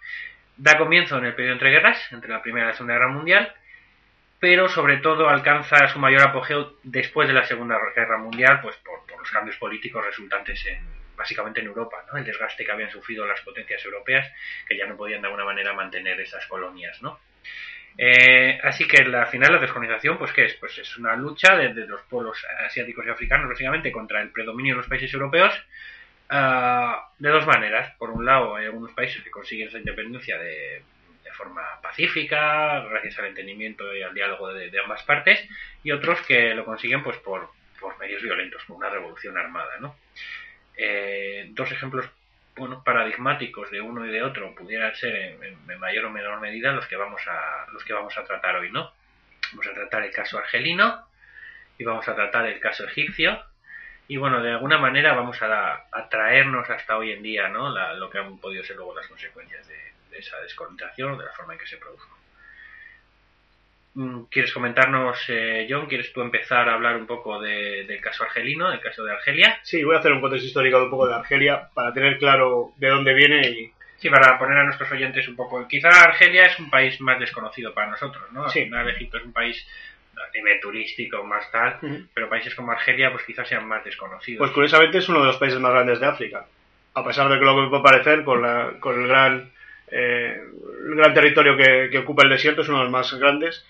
[0.57, 3.55] da comienzo en el periodo entre guerras entre la primera y la segunda guerra mundial
[4.39, 9.01] pero sobre todo alcanza su mayor apogeo después de la segunda guerra mundial pues por,
[9.19, 12.19] los cambios políticos resultantes en básicamente en Europa, ¿no?
[12.19, 14.31] el desgaste que habían sufrido las potencias europeas,
[14.69, 17.01] que ya no podían de alguna manera mantener esas colonias.
[17.03, 17.19] ¿no?
[17.99, 20.55] Eh, así que la final la descolonización, pues ¿qué es?
[20.55, 24.75] Pues es una lucha de, de los pueblos asiáticos y africanos, básicamente, contra el predominio
[24.75, 25.55] de los países europeos,
[26.31, 27.95] uh, de dos maneras.
[27.99, 30.83] Por un lado, hay algunos países que consiguen esa independencia de,
[31.37, 35.47] forma pacífica, gracias al entendimiento y al diálogo de, ambas partes,
[35.85, 39.97] y otros que lo consiguen pues por, por medios violentos, por una revolución armada, ¿no?
[40.79, 42.09] Eh, dos ejemplos
[42.57, 46.73] bueno, paradigmáticos de uno y de otro pudieran ser en, en, mayor o menor medida
[46.73, 48.93] los que vamos a los que vamos a tratar hoy, ¿no?
[49.53, 51.07] Vamos a tratar el caso argelino
[51.79, 53.45] y vamos a tratar el caso egipcio
[54.09, 57.71] y bueno, de alguna manera vamos a, a traernos hasta hoy en día, ¿no?
[57.71, 59.79] La, lo que han podido ser luego las consecuencias de,
[60.11, 62.17] de esa descolonización, de la forma en que se produjo.
[64.31, 65.87] ¿Quieres comentarnos, eh, John?
[65.87, 69.59] ¿Quieres tú empezar a hablar un poco de, del caso argelino, del caso de Argelia?
[69.63, 72.73] Sí, voy a hacer un contexto histórico de un poco de Argelia para tener claro
[72.77, 73.73] de dónde viene y...
[73.97, 75.67] Sí, para poner a nuestros oyentes un poco...
[75.67, 78.45] Quizá Argelia es un país más desconocido para nosotros, ¿no?
[78.45, 78.65] Al sí.
[78.65, 79.67] final Egipto es un país
[80.17, 82.07] a nivel turístico, más tal, uh -huh.
[82.15, 84.39] pero países como Argelia pues quizás sean más desconocidos.
[84.39, 86.47] Pues curiosamente es uno de los países más grandes de África,
[86.95, 89.51] a pesar de que lo que puede parecer con, la, con el gran...
[89.89, 90.41] Eh,
[90.89, 93.65] el gran territorio que, que ocupa el desierto es uno de los más grandes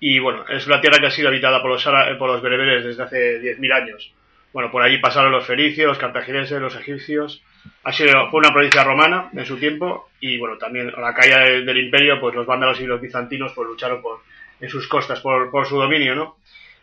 [0.00, 1.84] y bueno, es una tierra que ha sido habitada por los,
[2.18, 4.12] por los bereberes desde hace 10.000 años.
[4.52, 7.42] Bueno, por allí pasaron los fericios, los cartagineses, los egipcios.
[7.84, 11.40] Ha sido, fue una provincia romana en su tiempo y bueno, también a la caída
[11.40, 14.20] del, del imperio, pues los vándalos y los bizantinos pues lucharon por,
[14.60, 16.36] en sus costas por, por su dominio, ¿no?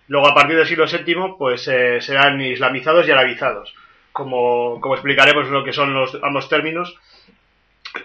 [0.07, 3.73] Luego a partir del siglo VII pues eh, serán islamizados y arabizados,
[4.13, 6.95] como, como explicaremos lo que son los ambos términos.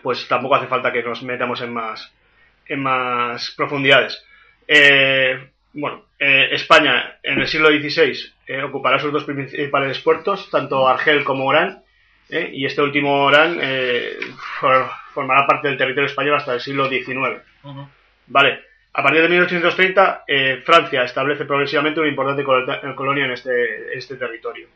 [0.02, 2.12] pues tampoco hace falta que nos metamos en más,
[2.66, 4.24] en más profundidades.
[4.66, 10.88] Eh, bueno, eh, España en el siglo XVI eh, ocupará sus dos principales puertos, tanto
[10.88, 11.82] Argel como Orán,
[12.30, 13.58] eh, y este último Orán
[14.61, 17.42] for- formará parte del territorio español hasta el siglo XIX.
[18.26, 18.61] Vale,
[18.94, 23.98] a partir de 1830 eh, Francia establece progresivamente una importante colo- colonia en este, en
[23.98, 24.68] este territorio.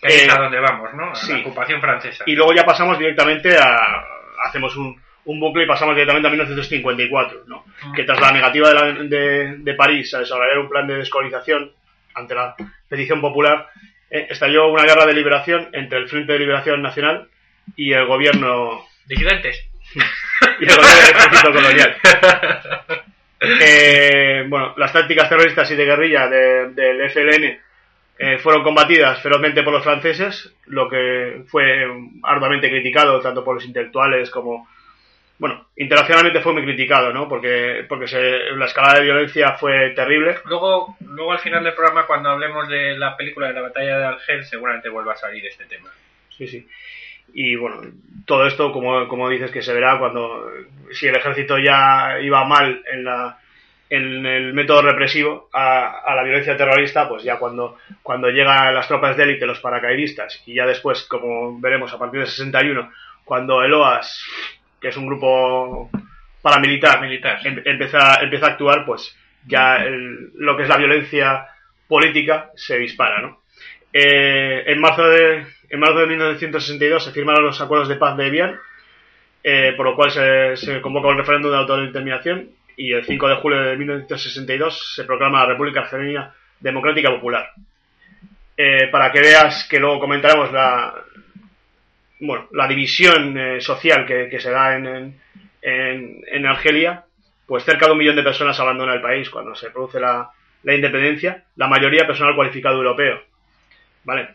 [0.00, 1.10] Que ahí es Eh, a donde vamos, ¿no?
[1.10, 1.32] A sí.
[1.32, 2.24] la ocupación francesa.
[2.26, 3.76] Y luego ya pasamos directamente a.
[4.46, 7.64] Hacemos un, un bucle y pasamos directamente a 1954, ¿no?
[7.94, 11.72] Que tras la negativa de, la- de- de París a desarrollar un plan de descolonización
[12.14, 12.54] ante la
[12.88, 13.68] petición popular,
[14.10, 17.28] eh, estalló una guerra de liberación entre el Frente de Liberación Nacional
[17.76, 19.64] y el gobierno Disidentes.
[20.60, 21.96] y el gobierno del ejército colonial.
[23.38, 27.60] Eh, bueno, las tácticas terroristas y de guerrilla de- del FLN
[28.18, 31.86] eh, fueron combatidas ferozmente por los franceses, lo que fue
[32.22, 34.66] arduamente criticado tanto por los intelectuales como,
[35.38, 37.28] bueno, internacionalmente fue muy criticado, ¿no?
[37.28, 40.38] Porque, porque se- la escalada de violencia fue terrible.
[40.46, 44.04] Luego, luego al final del programa, cuando hablemos de la película de la batalla de
[44.06, 45.90] Alger, seguramente vuelva a salir este tema.
[46.30, 46.66] Sí, sí.
[47.34, 47.82] Y bueno,
[48.26, 50.50] todo esto, como, como dices, que se verá cuando,
[50.92, 53.38] si el ejército ya iba mal en la
[53.88, 58.88] en el método represivo a, a la violencia terrorista, pues ya cuando, cuando llegan las
[58.88, 62.90] tropas de élite, los paracaidistas, y ya después, como veremos a partir de 61,
[63.24, 64.24] cuando el OAS,
[64.80, 65.88] que es un grupo
[66.42, 67.38] paramilitar, Militar.
[67.46, 71.46] em- empieza, empieza a actuar, pues ya el- lo que es la violencia
[71.86, 73.40] política se dispara, ¿no?
[73.92, 78.26] Eh, en, marzo de, en marzo de 1962 se firmaron los acuerdos de paz de
[78.26, 78.58] Evian,
[79.42, 83.60] eh, por lo cual se, convoca un referéndum de autodeterminación y el 5 de julio
[83.62, 87.50] de 1962 se proclama la República Argelina Democrática Popular.
[88.56, 90.94] Eh, para que veas que luego comentaremos la,
[92.20, 95.20] bueno, la división social que, se da en, en,
[95.62, 97.04] en- en Argelia,
[97.46, 100.30] pues cerca de un millón de personas abandona el país cuando se produce la,
[100.64, 103.20] la independencia, la mayoría personal cualificado europeo.
[104.06, 104.28] ¿Vale?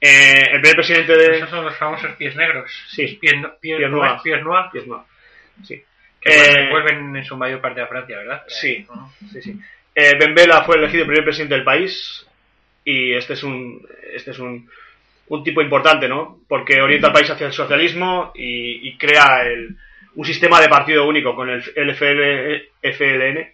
[0.00, 1.36] Eh, el primer presidente de...
[1.36, 2.72] Esos son los famosos pies negros.
[2.88, 3.18] Sí.
[3.20, 4.22] Pies, no- pies, Pies noirs.
[4.22, 5.06] Pies noirs, Diez más.
[5.64, 5.82] Sí.
[6.20, 8.42] que Eh, vuelven, en su mayor parte a Francia, ¿verdad?
[8.48, 8.86] Sí.
[8.88, 9.08] Ujú.
[9.32, 9.60] Sí, sí.
[9.94, 12.26] Eh, Ben Bella fue elegido primer presidente del país
[12.84, 14.68] y este es un este es un,
[15.28, 16.40] un tipo importante, ¿no?
[16.48, 19.76] Porque orienta al país hacia el socialismo y, y crea el,
[20.14, 23.51] un sistema de partido único con el, el FL FLN.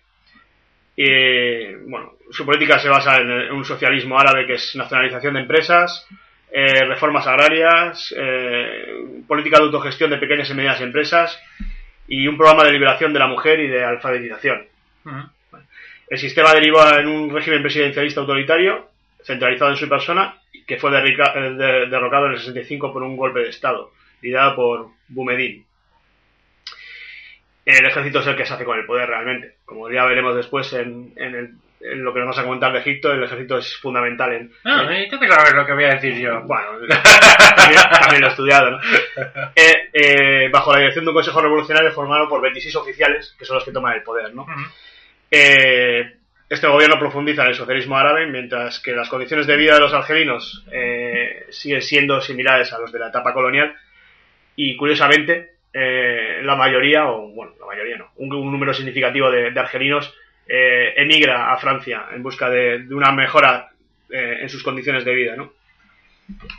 [1.01, 6.05] Y, bueno, su política se basa en, un socialismo árabe que es nacionalización de empresas,
[6.51, 11.41] eh, reformas agrarias, eh, política de autogestión de pequeñas y medianas empresas
[12.09, 14.67] y un programa de liberación de la mujer y de alfabetización.
[16.11, 18.89] El sistema deriva en un régimen presidencialista autoritario,
[19.23, 20.35] centralizado en su persona,
[20.67, 24.57] que fue derrica- eh, de- derrocado en el 65 por un golpe de Estado, liderado
[24.57, 25.65] por Boumediene.
[27.69, 29.57] El ejército es el que se hace con el poder realmente.
[29.67, 31.51] Como ya veremos después en, en el-
[31.81, 34.51] en lo que nos vas a comentar de Egipto, el ejército es fundamental en...
[34.65, 36.41] Ah, ¿y tú qué sabes lo que voy a decir yo?
[36.43, 36.71] Bueno,
[37.57, 38.79] también, también lo he estudiado, ¿no?
[39.55, 43.57] Eh, eh, bajo la dirección de un consejo revolucionario formado por 26 oficiales, que son
[43.57, 44.43] los que toman el poder, ¿no?
[44.43, 44.53] Ujú.
[45.31, 46.15] Eh,
[46.49, 49.93] este gobierno profundiza en el socialismo árabe, mientras que las condiciones de vida de los
[49.93, 53.75] argelinos eh, siguen siendo similares a los de la etapa colonial.
[54.57, 59.61] Y curiosamente, eh, la mayoría, o bueno, la mayoría no, un, número significativo de, de
[59.61, 60.13] argelinos
[60.47, 63.69] eh, emigra a Francia en busca de, una mejora
[64.11, 65.53] eh, en sus condiciones de vida, ¿no?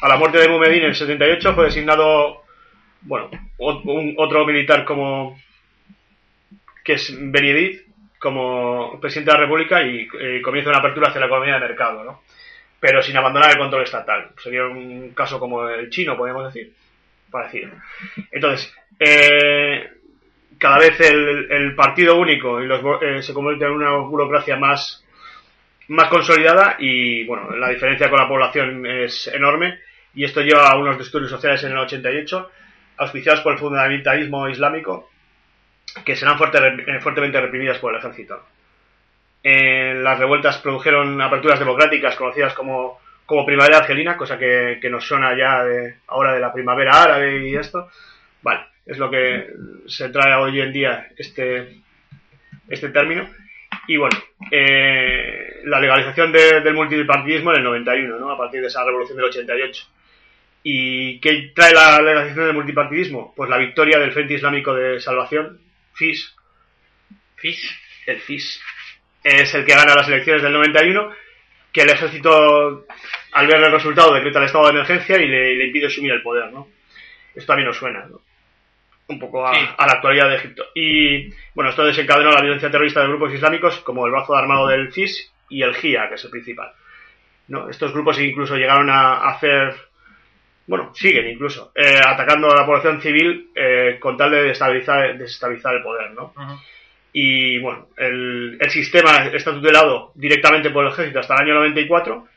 [0.02, 2.44] A la muerte de Boumediene en el 78 fue designado,
[3.02, 5.38] bueno, un- otro militar como
[6.84, 7.82] que es Benedit,
[8.20, 10.08] como presidente de la República y
[10.42, 12.22] comienza una apertura hacia la economía de mercado, ¿no?
[12.80, 14.30] Pero sin abandonar el control estatal.
[14.42, 16.74] Sería un caso como el chino, podemos decir.
[17.30, 17.70] Parecido.
[18.32, 19.90] Entonces, eh,
[20.60, 25.04] cada vez el, partido único y los, eh, se convierte en una burocracia más,
[25.88, 29.80] más consolidada y, bueno, la diferencia con la población es enorme
[30.14, 32.52] y esto lleva a unos disturbios sociales en el 88,
[32.98, 35.10] auspiciados por el fundamentalismo islámico,
[36.04, 38.44] que serán eh, fuertemente reprimidas por el ejército.
[39.42, 45.08] Eh, las revueltas produjeron aperturas democráticas conocidas como, como primavera argelina, cosa que, que nos
[45.08, 47.90] suena ya de, ahora de la primavera árabe y esto.
[48.42, 49.48] Vale, es lo que
[49.88, 51.78] se trae hoy en día este,
[52.68, 53.30] este término.
[53.88, 54.18] Y bueno,
[54.52, 58.32] eh, la legalización de- del multipartidismo en el 91, ¿no?
[58.32, 59.84] a partir de esa revolución del 88.
[60.64, 63.34] ¿Y qué trae la legalización del multipartidismo?
[63.36, 65.60] Pues la victoria del Frente Islámico de Salvación,
[65.94, 66.36] FIS,
[67.36, 67.80] Fish.
[68.08, 68.62] el FIS,
[69.24, 71.12] es el que gana las elecciones del 91,
[71.72, 72.86] que el ejército,
[73.34, 76.22] al ver el resultado, decreta el estado de emergencia y le, le impide asumir el
[76.24, 76.68] poder, ¿no?
[77.36, 78.22] Esto a mí no suena, ¿no?
[79.10, 79.60] Un poco a, Sí.
[79.78, 80.66] a la actualidad de Egipto.
[80.76, 84.94] Y bueno, esto desencadenó la violencia terrorista de grupos islámicos como el brazo armado del
[84.94, 86.72] CIS y el GIA, que es el principal.
[87.48, 87.70] ¿no?
[87.70, 89.74] Estos grupos incluso llegaron a hacer,
[90.68, 95.76] bueno, siguen incluso, eh, atacando a la población civil eh, con tal de desestabilizar, desestabilizar
[95.76, 96.12] el poder.
[96.12, 96.34] ¿no?
[97.12, 102.28] Y bueno, el, el sistema está tutelado directamente por el ejército hasta el año 94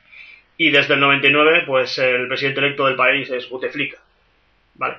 [0.57, 3.99] y desde el 99 pues el presidente electo del país es Bouteflika.
[4.75, 4.97] ¿Vale?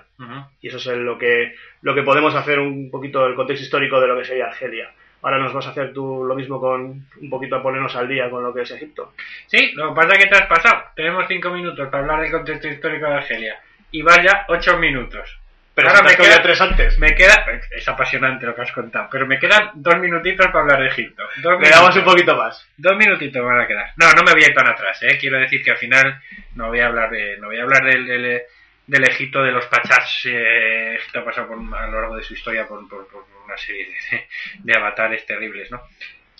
[0.62, 4.00] Y eso es el- lo que, lo que podemos hacer un poquito del contexto histórico
[4.00, 4.92] de lo que sería Argelia.
[5.22, 6.82] Ahora nos vas a hacer tú lo mismo con
[7.22, 9.14] un poquito a ponernos al día con lo que es Egipto.
[9.48, 10.84] Sí, lo que pasa es que te has pasado.
[10.96, 13.60] Tenemos cinco minutos para hablar del contexto histórico de Argelia.
[13.92, 15.40] Y vaya ocho minutos.
[15.76, 17.00] Pero Ahora me queda- tres antes.
[17.00, 17.46] Me queda...
[17.72, 21.24] Es apasionante lo que has contado, pero me quedan dos minutitos para hablar de Egipto.
[21.60, 22.68] Le damos un poquito más.
[22.78, 23.92] Dos minutitos me van a quedar.
[23.96, 25.18] No, no me voy a ir tan atrás, ¿eh?
[25.20, 26.22] Quiero decir que al final
[26.56, 28.42] no voy a hablar de, no voy a hablar del, del,
[28.88, 30.22] del Egipto de los pachás.
[30.26, 33.58] Eh, Egipto ha pasado por- a lo largo de su historia por, por- por una
[33.58, 34.28] serie de,
[34.60, 35.82] de avatares terribles, ¿no?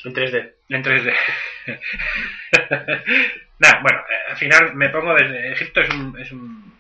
[0.06, 0.52] En 3D.
[0.70, 1.14] En 3D.
[3.60, 6.74] Nada, bueno, eh, al final me pongo desde Egipto es un, es un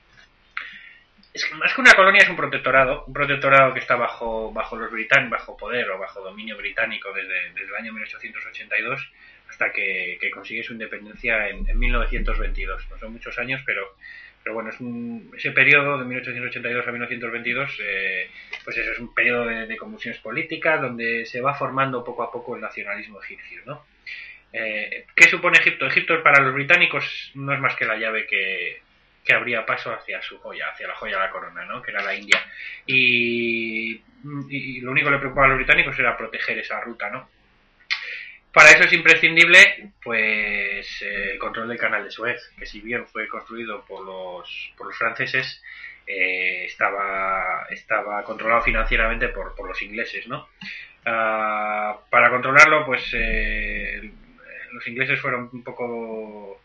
[1.34, 4.76] es que más que una colonia es un protectorado, un protectorado que está bajo bajo
[4.76, 9.12] los británicos, bajo poder o bajo dominio británico desde, desde el año 1882
[9.49, 12.88] hasta que, que consigue su independencia en, en 1922.
[12.89, 13.95] No son muchos años, pero
[14.43, 18.29] pero bueno, es un, ese periodo de 1882 a 1922, eh,
[18.63, 22.56] pues eso es un periodo de, convulsiones políticas donde se va formando poco a poco
[22.56, 23.86] el nacionalismo egipcio, ¿no?
[24.51, 25.88] Eh, ¿Qué supone Egipto?
[25.88, 28.82] Egipto para los británicos no es más que la llave que,
[29.23, 31.82] que abría paso hacia su joya, hacia la joya de la corona, ¿no?
[31.82, 32.45] Que era la India.
[32.86, 34.01] Y,
[34.49, 37.29] y lo único que le preocupaba a los británicos era proteger esa ruta, ¿no?
[38.54, 43.28] Para eso es imprescindible, pues, el control del canal de Suez, que si bien fue
[43.28, 45.63] construido por los, por los franceses,
[46.06, 50.50] eh, estaba, estaba controlado financieramente por, por los ingleses, ¿no?
[51.04, 54.12] Ah, para controlarlo, pues, eh,
[54.72, 56.62] los ingleses fueron un poco...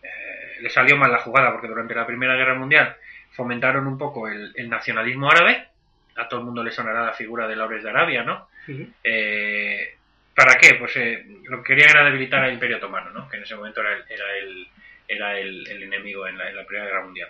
[0.00, 2.96] Eh, les salió mal la jugada, porque durante la Primera Guerra Mundial
[3.32, 5.66] fomentaron un poco el, el nacionalismo árabe.
[6.14, 8.48] A todo el mundo le sonará la figura de Laures de Arabia, ¿no?
[10.34, 10.74] ¿Para qué?
[10.74, 13.28] Pues eh, lo que querían era debilitar al Imperio Otomano, ¿no?
[13.28, 14.04] que en ese momento era el,
[15.08, 17.28] era el, el, enemigo en la, en la Primera Guerra Mundial.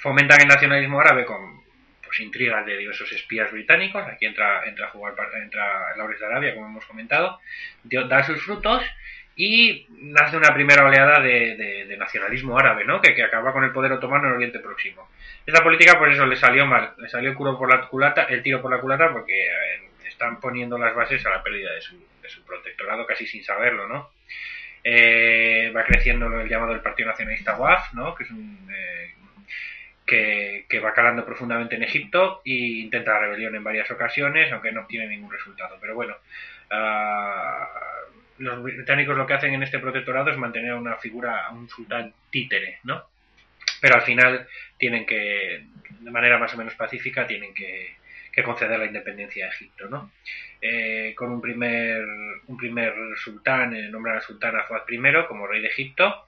[0.00, 1.62] Fomentan el nacionalismo árabe con
[2.04, 4.06] pues, intrigas de diversos espías británicos.
[4.06, 7.40] Aquí entra, entra a jugar entra Laures de Arabia, como hemos comentado,
[7.82, 8.82] dio- da sus frutos
[9.36, 13.00] y nace una primera oleada de, de- de nacionalismo árabe, ¿no?
[13.02, 15.08] Que, que acaba con el poder otomano en Oriente Próximo.
[15.44, 18.42] Esta política, pues eso, le salió mal, le salió el culo por la culata, el
[18.42, 21.98] tiro por la culata, porque eh, están poniendo las bases a la pérdida de su,
[22.22, 24.10] de su protectorado casi sin saberlo, ¿no?
[24.82, 28.14] Eh, va creciendo el llamado el Partido Nacionalista WAF, ¿no?
[28.14, 29.14] Que es un eh,
[30.06, 34.82] que, va calando profundamente en Egipto e intenta la rebelión en varias ocasiones, aunque no
[34.82, 35.78] obtiene ningún resultado.
[35.80, 36.14] Pero bueno,
[36.70, 37.68] ah,
[38.38, 42.78] los británicos lo que hacen en este protectorado es mantener una figura, un sultán títere,
[42.84, 43.04] ¿no?
[43.80, 44.46] Pero al final
[44.78, 45.64] tienen que,
[46.00, 47.96] de manera más o menos pacífica, tienen que,
[48.34, 50.10] que conceder la independencia a Egipto, ¿no?
[50.60, 52.04] Eh, con un primer,
[52.46, 56.26] un primer sultán, eh, nombran al sultán Afuad I como rey de Egipto.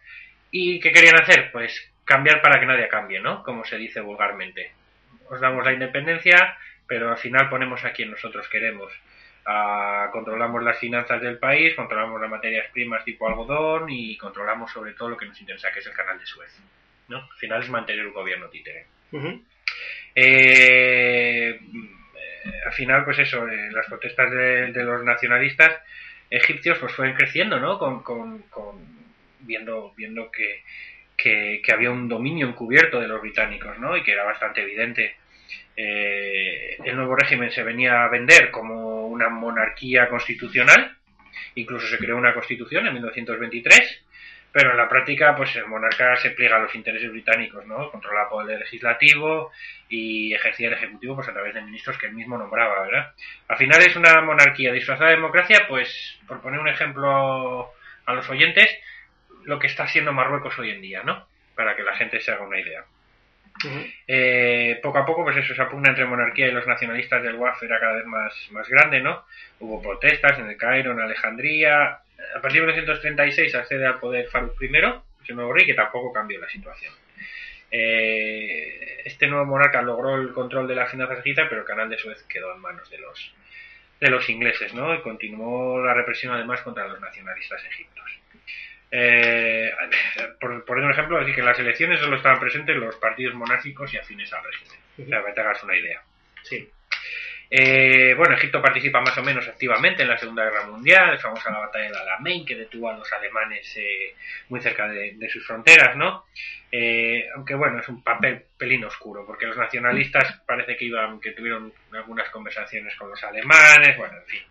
[0.50, 1.50] ¿Y qué querían hacer?
[1.50, 3.42] Pues cambiar para que nadie cambie, ¿no?
[3.42, 4.72] Como se dice vulgarmente.
[5.28, 6.56] Os damos la independencia,
[6.86, 8.92] pero al final ponemos a quien nosotros queremos.
[9.44, 14.92] Ah, controlamos las finanzas del país, controlamos las materias primas tipo algodón y controlamos sobre
[14.92, 16.60] todo lo que nos interesa, que es el canal de Suez.
[17.08, 17.18] ¿no?
[17.18, 18.86] Al final es mantener un gobierno títere.
[20.14, 21.60] Eh,
[22.64, 25.72] al final, pues eso, eh, las protestas de, los nacionalistas
[26.30, 27.78] egipcios pues fueron creciendo, ¿no?
[27.78, 28.44] Con, con-
[29.40, 30.62] viendo, viendo que,
[31.16, 33.96] que, que había un dominio encubierto de los británicos, ¿no?
[33.96, 35.14] Y que era bastante evidente.
[35.76, 40.96] Eh, el nuevo régimen se venía a vender como una monarquía constitucional,
[41.54, 44.04] incluso se creó una constitución en 1923,
[44.56, 47.90] pero en la práctica, pues el monarca se pliega a los intereses británicos, ¿no?
[47.90, 49.52] Controla el poder legislativo
[49.86, 53.12] y ejercía el ejecutivo pues a través de ministros que él mismo nombraba, ¿verdad?
[53.48, 57.70] Al final es una monarquía disfrazada de democracia, pues por poner un ejemplo
[58.06, 58.74] a los oyentes,
[59.44, 61.26] lo que está haciendo Marruecos hoy en día, ¿no?
[61.54, 62.82] Para que la gente se haga una idea.
[64.08, 67.62] Eh, poco a poco, pues eso, esa pugna entre monarquía y los nacionalistas del WAF
[67.62, 69.22] era cada vez más, más grande, ¿no?
[69.60, 72.00] Hubo protestas en el Cairo, en Alejandría.
[72.34, 74.70] A partir de 1936 accede al poder Farouk I,
[75.22, 76.92] ese nuevo rey, que tampoco cambió la situación.
[77.70, 81.98] Eh, este nuevo monarca logró el control de las finanzas egipcias, pero el canal de
[81.98, 83.34] Suez quedó en manos de los,
[84.00, 84.94] de los ingleses, ¿no?
[84.94, 88.20] Y continuó la represión además contra los nacionalistas egipcios.
[88.90, 89.70] Eh,
[90.40, 93.98] por un ejemplo, decir que en las elecciones solo estaban presentes los partidos monárquicos y
[93.98, 94.78] afines al régimen.
[94.98, 96.02] O sea, para que te hagas una idea.
[96.42, 96.70] Sí.
[97.48, 101.60] Eh, bueno, Egipto participa más o menos activamente en la Segunda Guerra Mundial, famosa la
[101.60, 104.14] batalla de Alamein, que detuvo a los alemanes eh,
[104.48, 106.24] muy cerca de, sus fronteras, ¿no?
[106.72, 111.32] Eh, aunque bueno, es un papel pelín oscuro, porque los nacionalistas parece que iban, que
[111.32, 114.42] tuvieron algunas conversaciones con los alemanes, bueno, en fin.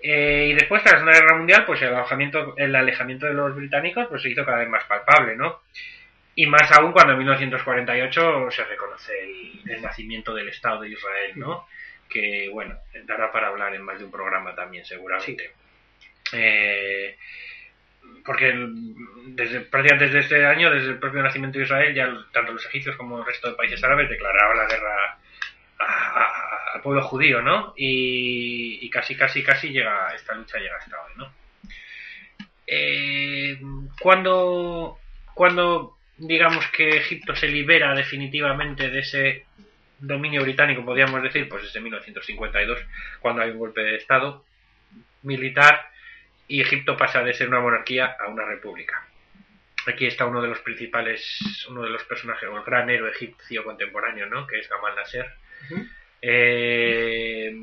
[0.00, 3.54] Eh, y después, tras la Segunda Guerra Mundial, pues el alejamiento, el alejamiento de los
[3.54, 5.60] británicos pues se hizo cada vez más palpable, ¿no?
[6.34, 9.12] Y más aún cuando en 1948 se reconoce
[9.66, 11.66] el nacimiento del Estado de Israel, ¿no?
[12.08, 12.76] Que, bueno,
[13.06, 15.50] dará para hablar en más de un programa también, seguramente.
[16.32, 17.16] Eh,
[18.24, 18.54] porque
[19.26, 22.96] desde, prácticamente desde este año, desde el propio nacimiento de Israel, ya tanto los egipcios
[22.96, 25.18] como el resto de países árabes declaraban la guerra
[26.74, 27.74] al pueblo judío, ¿no?
[27.76, 31.32] Y, y casi, casi, casi llega, esta lucha llega hasta hoy, ¿no?
[32.66, 33.60] Eh,
[34.00, 34.98] cuando,
[35.34, 39.46] cuando digamos que Egipto se libera definitivamente de ese
[40.06, 42.78] dominio británico, podríamos decir, pues desde 1952,
[43.20, 44.44] cuando hay un golpe de Estado
[45.22, 45.90] militar
[46.46, 49.06] y Egipto pasa de ser una monarquía a una república.
[49.86, 53.64] Aquí está uno de los principales, uno de los personajes, o el gran héroe egipcio
[53.64, 54.46] contemporáneo, ¿no?
[54.46, 55.30] Que es Gamal Nasser.
[56.22, 57.54] Eh,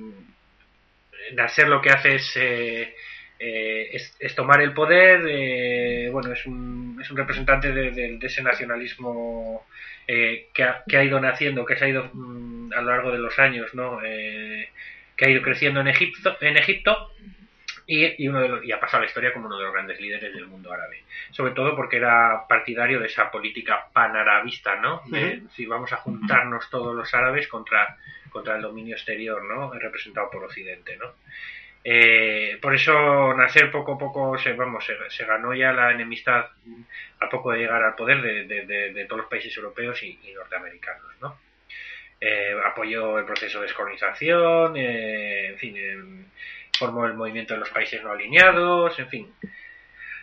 [1.34, 2.96] Nasser lo que hace es, eh,
[3.44, 8.18] eh, es, es tomar el poder, eh, bueno, es un, es un representante de, de-
[8.18, 9.66] de ese nacionalismo
[10.08, 13.12] eh, que, ha, que ha ido naciendo, que se ha ido mm, a lo largo
[13.12, 14.00] de los años, ¿no?
[14.04, 14.70] Eh,
[15.16, 17.12] que ha ido creciendo en Egipto, en Egipto
[17.88, 19.74] y, y uno de los- y ha pasado a la historia como uno de los
[19.74, 21.04] grandes líderes del mundo árabe.
[21.32, 25.02] Sobre todo porque era partidario de esa política panarabista, ¿no?
[25.08, 27.98] De, Si vamos a juntarnos todos los árabes contra,
[28.30, 29.72] contra el dominio exterior, ¿no?
[29.74, 31.14] Representado por Occidente, ¿no?
[31.84, 36.46] Eh, por eso Nasser poco a poco se, vamos, se, ganó ya la enemistad
[37.20, 41.40] a poco de llegar al poder de, de- todos los países europeos y, norteamericanos, ¿no?
[42.20, 46.26] Eh, apoyó el proceso de descolonización, eh, en fin, em,
[46.78, 49.34] formó el movimiento de los países no alineados, en fin.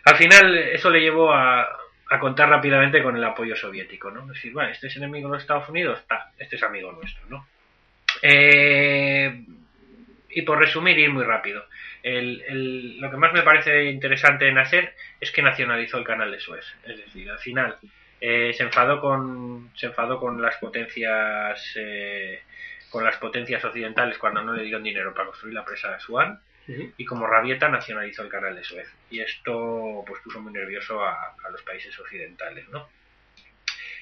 [0.04, 1.62] Al final eso le llevó a,
[2.10, 4.22] a contar rápidamente con el apoyo soviético, ¿no?
[4.22, 7.24] Es decir, bueno, este es enemigo de los Estados Unidos, está, este es amigo nuestro,
[7.28, 7.48] ¿no?
[8.22, 9.44] Eh,
[10.30, 11.64] y por resumir, ir muy rápido.
[12.02, 16.30] El- el- lo que más me parece interesante en hacer es que nacionalizó el canal
[16.30, 16.64] de Suez.
[16.84, 17.76] Es decir, al final
[18.20, 22.42] eh, se enfadó con se enfadó con las potencias eh,
[22.90, 26.40] con las potencias occidentales cuando no le dieron dinero para construir la presa de Asuán
[26.98, 31.12] y como rabieta nacionalizó el canal de Suez y esto pues puso muy nervioso a,
[31.44, 32.88] a los países occidentales no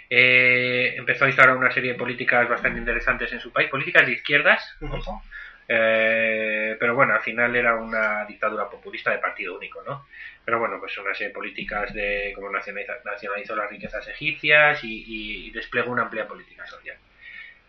[0.09, 4.13] Eh, empezó a instaurar una serie de políticas bastante interesantes en su país políticas de
[4.13, 5.23] izquierdas ojo,
[5.69, 10.07] eh, pero bueno, al final era una dictadura populista de partido único, ¿no?
[10.45, 15.51] Pero bueno, pues una serie de políticas de cómo nacionalizó las riquezas egipcias y, y
[15.51, 16.97] desplegó una amplia política social.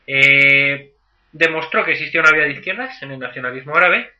[0.05, 0.91] Eh,
[1.31, 4.11] demostró que existía una vía de izquierdas en el nacionalismo árabe.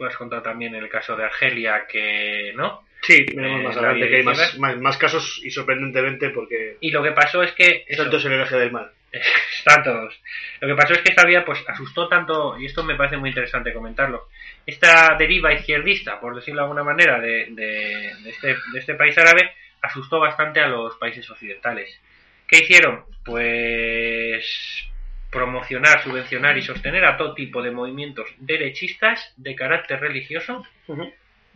[0.00, 2.84] Has contado también el caso de Argelia, que no.
[3.02, 4.60] Sí, veremos Eh, más la adelante que hay más, izquierda.
[4.66, 7.84] más, más casos y sorprendentemente porque Y lo que pasó es que.
[7.86, 8.90] eso- tanto es el hereje del mal.
[9.56, 10.20] están todos.
[10.60, 13.30] Lo que pasó es que esta vía pues asustó tanto, y esto me parece muy
[13.30, 14.28] interesante comentarlo,
[14.66, 19.16] esta deriva izquierdista, por decirlo de alguna manera, de, de- de este, de este país
[19.18, 19.52] árabe,
[19.82, 22.00] asustó bastante a los países occidentales.
[22.48, 23.04] ¿Qué hicieron?
[23.24, 24.88] Pues
[25.30, 30.64] promocionar, subvencionar y sostener a todo tipo de movimientos derechistas de carácter religioso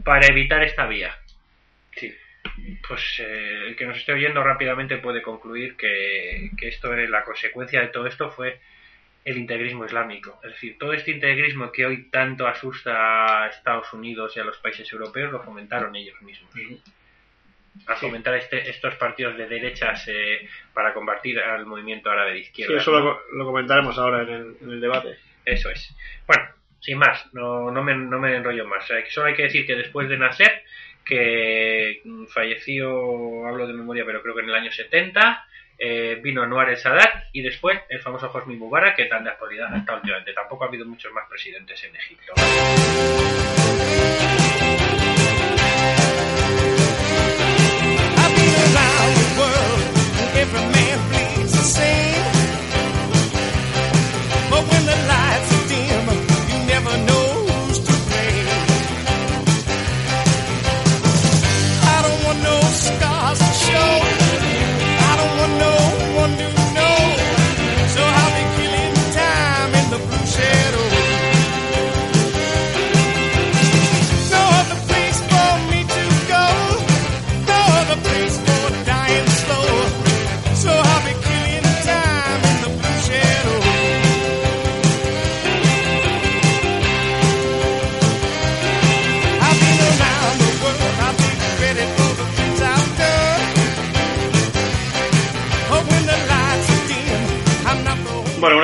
[0.04, 1.16] para evitar esta vía.
[1.94, 2.12] Sí.
[2.86, 7.24] Pues eh, el que nos esté oyendo rápidamente puede concluir que, que esto es la
[7.24, 8.60] consecuencia de todo esto fue
[9.24, 10.40] el integrismo islámico.
[10.42, 14.56] Es decir, todo este integrismo que hoy tanto asusta a Estados Unidos y a los
[14.58, 16.50] países europeos lo fomentaron ellos mismos.
[17.86, 22.42] A fomentar este, estos partidos de derechas eh, para combatir al movimiento árabe de Sí,
[22.44, 22.76] izquierda.
[22.78, 25.16] eso lo, lo comentaremos ahora en el, en el debate.
[25.44, 25.94] Eso es.
[26.26, 26.44] Bueno,
[26.80, 28.86] sin más, no, no, me, no me enrollo más.
[28.88, 30.64] Que solo hay que decir que después de nacer,
[31.08, 35.46] que falleció, hablo de memoria, pero creo que en el año 70,
[35.78, 39.74] eh, vino Anwar el Sadat y después el famoso Hosni Mubarak, que tan de actualidad
[39.74, 40.34] hasta últimamente.
[40.34, 42.34] Tampoco ha habido muchos más presidentes en Egipto.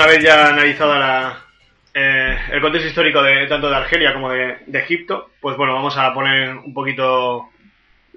[0.07, 1.45] Vez ya analizada la,
[1.95, 6.13] eh, el contexto histórico de tanto de Argelia como de, Egipto, pues bueno, vamos a
[6.15, 7.51] poner un poquito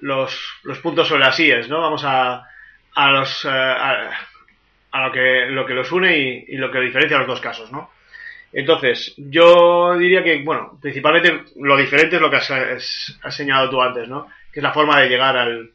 [0.01, 1.81] los, los puntos sobre las IES, ¿no?
[1.81, 2.43] Vamos a,
[2.95, 4.09] a los eh, a,
[4.91, 6.17] a lo que lo que los une
[6.47, 7.91] y, lo que diferencia los dos casos, ¿no?
[8.53, 13.69] Entonces, yo diría que, bueno, principalmente lo diferente es lo que has, has- has señalado
[13.69, 14.27] tú antes, ¿no?
[14.51, 15.71] Que es la forma de llegar al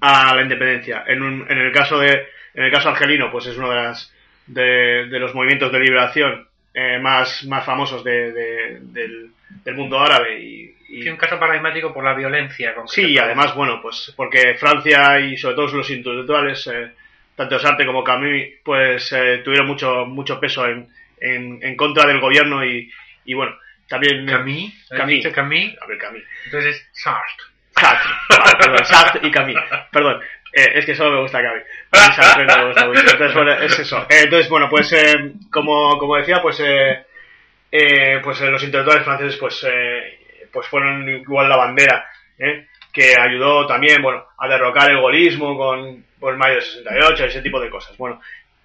[0.00, 1.04] a la independencia.
[1.06, 4.12] En, un- en el caso de en el caso argelino, pues es uno de las
[4.52, 9.30] de, de los movimientos de liberación eh, más, más famosos de- de- del,
[9.64, 12.74] del mundo árabe y, y- Sí, un caso paradigmático por la violencia.
[12.86, 16.90] Sí, y además, bueno, pues porque Francia y sobre todo los intelectuales, eh,
[17.36, 20.88] tanto Sartre como Camus, pues eh, tuvieron mucho mucho peso en,
[21.20, 22.90] en, en contra del gobierno y,
[23.24, 23.56] y bueno,
[23.88, 24.28] también...
[24.28, 25.16] eh, Camille, ¿has Camille.
[25.18, 25.76] dicho Camille?
[25.80, 26.22] A ver, Camus.
[26.46, 27.46] Entonces es Sartre.
[27.76, 28.10] Sartre,
[28.58, 29.56] perdón, Sartre y Camus.
[29.92, 30.20] Perdón,
[30.52, 31.20] eh, es que solo me
[32.68, 33.00] gusta mucho.
[33.00, 34.00] Entonces, bueno, es eso.
[34.08, 37.04] Eh, entonces, bueno, pues eh, como, como decía, pues eh,
[37.72, 39.64] eh, pues los intelectuales franceses pues
[40.52, 42.04] pues fueron igual la bandera
[42.92, 47.60] que ayudó también bueno a derrocar el golismo con por mayo de 68 ese tipo
[47.60, 48.20] de cosas bueno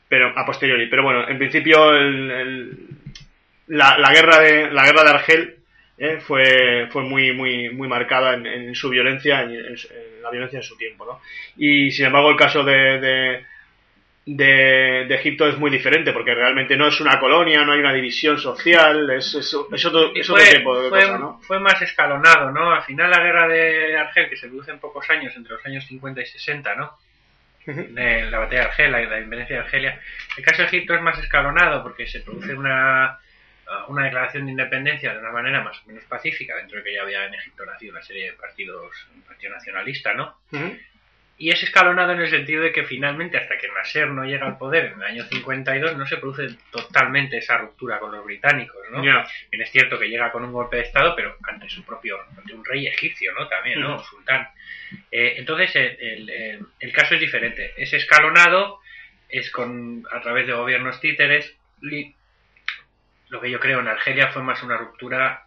[0.10, 2.88] pero a posteriori pero bueno en principio el-
[3.68, 5.56] la, la guerra de la guerra de Argel
[5.98, 6.20] ¿eh?
[6.20, 10.30] fue fue muy muy muy marcada en, en su violencia en, en su- en la
[10.32, 11.22] violencia en su tiempo ¿no?
[11.58, 13.46] y sin embargo el caso de, de
[14.28, 17.94] de, de Egipto es muy diferente porque realmente no es una colonia, no hay una
[17.94, 19.54] división social, es, es, es
[19.86, 21.40] otro, es otro fue, tipo de fue- cosa, ¿no?
[21.44, 22.72] fue más escalonado, ¿no?
[22.72, 25.86] Al final la guerra de Argel, que se produce en pocos años, entre los años
[25.86, 26.98] 50 y 60, ¿no?
[27.68, 30.02] La batalla de Argel, la, la independencia de Argelia.
[30.38, 33.20] El caso de Egipto es más escalonado porque se produce una,
[33.88, 37.02] una declaración de independencia de una manera más o menos pacífica, dentro de que ya
[37.04, 40.38] había en Egipto nacido una serie de partidos, un partido nacionalista, ¿no?
[40.52, 40.78] Ujú.
[41.38, 44.58] Y es escalonado en el sentido de que finalmente, hasta que Nasser no llega al
[44.58, 49.04] poder en el año 52, no se produce totalmente esa ruptura con los británicos, ¿no?
[49.04, 49.28] Ya.
[49.52, 52.54] Bien, es cierto que llega con un golpe de Estado, pero ante su propio, ante
[52.54, 53.50] un rey egipcio, ¿no?
[53.50, 53.96] También, ¿no?
[53.96, 54.04] Ujú.
[54.06, 54.48] Sultán.
[55.12, 57.74] Eh, entonces, el, el- el- el caso es diferente.
[57.76, 58.80] Es escalonado,
[59.28, 61.54] es con a través de gobiernos títeres.
[63.36, 65.42] Lo que yo creo en Argelia fue más una ruptura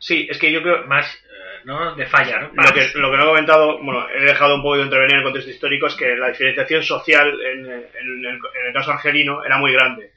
[0.00, 1.94] Sí, es que yo creo, más, eh, ¿no?
[1.96, 2.50] De falla, ¿no?
[2.62, 5.18] lo que, lo que no he comentado, bueno, he dejado un poco de intervenir en
[5.18, 9.42] el contexto histórico, es que la diferenciación social en, en el, en el caso argelino
[9.44, 10.12] era muy grande.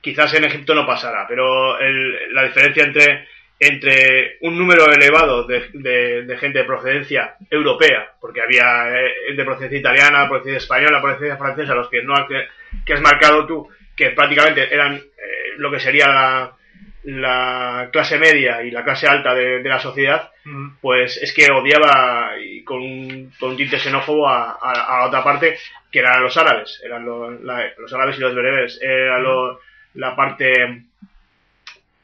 [0.00, 3.28] Quizás en Egipto no pasara, pero el- la diferencia entre,
[3.60, 9.44] entre un número elevado de, de- de gente de procedencia europea, porque había eh, de
[9.44, 12.48] procedencia italiana, procedencia española, procedencia francesa, los que no que,
[12.86, 15.02] que has marcado tú, que prácticamente eran eh,
[15.58, 16.52] lo que sería la,
[17.04, 20.78] la clase media y la clase alta de, de la sociedad, Mm.
[20.80, 25.06] pues es que odiaba y con un, con un tinte xenófobo a, a, a la
[25.06, 25.56] otra parte
[25.88, 29.60] que eran los árabes, eran los, la- los árabes y los bereberes, era lo-
[29.94, 30.82] la parte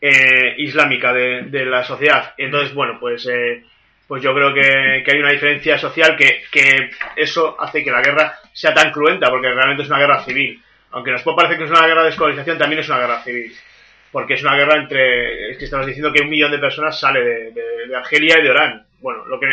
[0.01, 2.35] eh, islámica de, de la sociedad.
[2.39, 3.65] Entonces, bueno, pues eh,
[4.07, 8.01] pues yo creo que, que hay una diferencia social que, que eso hace que la
[8.03, 10.63] guerra sea tan cruenta, porque realmente es una guerra civil.
[10.93, 13.53] Aunque nos puede parecer que es una guerra de descolonización, también es una guerra civil.
[14.11, 15.51] Porque es una guerra entre.
[15.51, 18.87] Es que estamos diciendo que un millón de personas sale de, Argelia y de Orán.
[19.01, 19.49] Bueno, lo que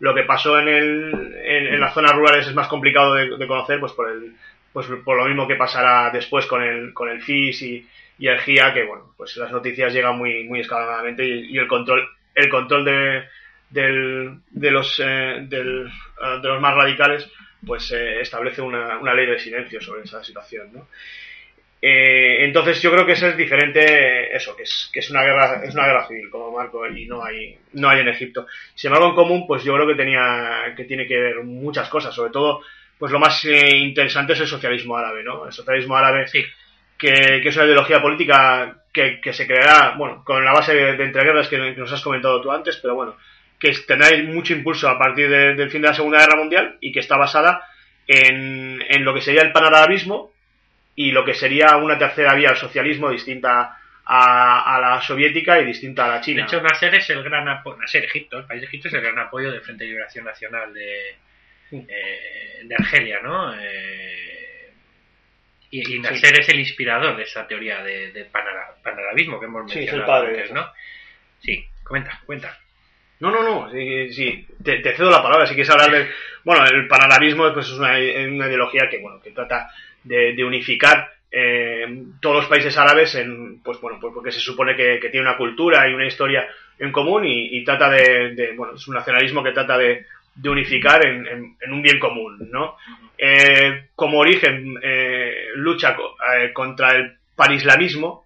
[0.00, 3.80] lo que pasó en, el, en, las zonas rurales es más complicado de, de conocer,
[3.80, 4.34] pues por el
[4.72, 8.38] pues por lo mismo que pasará después con el con el FIS y, y el
[8.38, 12.48] GIA, que bueno, pues las noticias llegan muy muy escalonadamente y, y el control el
[12.48, 13.24] control de
[13.70, 17.30] del, de los eh, del, eh, de los más radicales
[17.66, 20.88] pues eh, establece una, una ley de silencio sobre esa situación, ¿no?
[21.80, 25.62] Eh, entonces yo creo que eso es diferente eso que es que es una guerra
[25.64, 29.10] es una guerra civil como marco y no hay no hay en Egipto sin embargo
[29.10, 32.62] en común pues yo creo que tenía que tiene que ver muchas cosas sobre todo
[32.98, 36.44] pues lo más eh, interesante es el socialismo árabe no el socialismo árabe Sí.
[36.98, 40.96] que, que es una ideología política que, que se creará bueno con la base de,
[40.96, 43.14] de entreguerras que, que nos has comentado tú antes pero bueno
[43.58, 46.92] que tendrá mucho impulso a partir de- del fin de la Segunda Guerra Mundial y
[46.92, 47.66] que está basada
[48.06, 50.32] en, en lo que sería el panarabismo
[50.94, 55.66] y lo que sería una tercera vía al socialismo distinta a, a la soviética y
[55.66, 56.44] distinta a la De china.
[56.44, 59.18] hecho, Nasser es el gran apoyo, Nasser, Egipto, el país de Egipto es el gran
[59.18, 61.16] apoyo del Frente de Liberación Nacional de,
[61.72, 63.54] eh, de Argelia, ¿no?
[63.60, 64.72] Eh,
[65.70, 69.70] y, y Nasser es el inspirador de esa teoría de, de panara- panarabismo que hemos
[69.70, 70.54] Sí, es el mencionado padre de antes.
[70.54, 70.66] ¿no?
[71.40, 72.58] Sí, comenta, cuenta.
[73.20, 76.08] No, no, no, sí, sí, te, cedo la palabra, si quieres hablar del...
[76.44, 79.68] Bueno, el panarabismo pues, es una, ideología que, bueno, que trata
[80.04, 84.76] de, de unificar eh, todos los países árabes en, pues bueno, pues porque se supone
[84.76, 86.46] que, tiene una cultura y una historia
[86.78, 90.06] en común y, trata de, de- bueno, es un nacionalismo que trata de,
[90.44, 92.76] unificar en, en- un bien común, ¿no?
[93.18, 95.96] Eh, como origen, eh, lucha
[96.38, 98.24] eh, contra el panislamismo.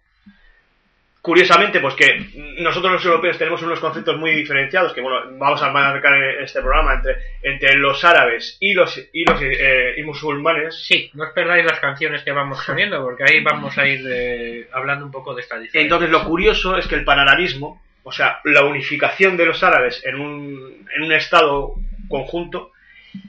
[1.22, 2.18] Curiosamente, pues que
[2.58, 6.60] nosotros los europeos tenemos unos conceptos muy diferenciados, que bueno, vamos a marcar en este
[6.60, 10.84] programa entre, entre los árabes y los, y los eh, y musulmanes.
[10.84, 14.68] Sí, no os perdáis las canciones que vamos poniendo, porque ahí vamos a ir eh,
[14.72, 15.80] hablando un poco de esta diferencia.
[15.82, 20.16] Entonces lo curioso es que el panarabismo, o sea, la unificación de los árabes en
[20.16, 21.76] un, en un estado
[22.08, 22.71] conjunto,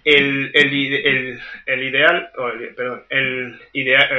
[0.05, 4.09] el, el, el, el ideal, o el- perdón, el, idea-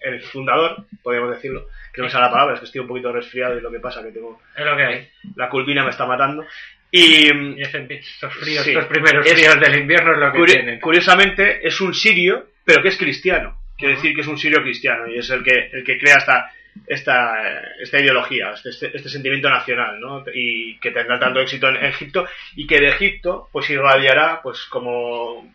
[0.00, 3.12] el, fundador, podríamos decirlo, que no me sale la palabra, es que estoy un poquito
[3.12, 5.08] resfriado y lo que pasa que tengo, Es lo que hay.
[5.36, 6.44] la culpina me está matando.
[6.92, 8.70] Y, Y ese- estos fríos, Sí.
[8.70, 10.80] estos primeros Es- fríos del invierno es lo que Curi- tienen.
[10.80, 13.56] Curiosamente, es un sirio, pero que es cristiano.
[13.78, 16.50] Quiere decir que es un sirio cristiano y es el que, el que crea esta,
[16.86, 20.24] esta, esta ideología, este, este, este sentimiento nacional, ¿no?
[20.34, 25.52] Y que tendrá tanto éxito en Egipto y que de Egipto, pues irradiará, pues como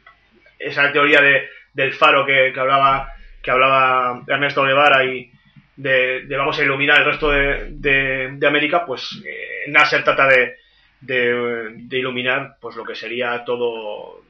[0.59, 3.11] esa teoría de, del faro que, que hablaba
[3.41, 5.29] que hablaba Ernesto Guevara y
[5.75, 10.27] de, de vamos a iluminar el resto de, de, de América, pues eh, Nasser trata
[10.27, 10.55] de,
[11.01, 14.23] de, iluminar pues lo que sería todo,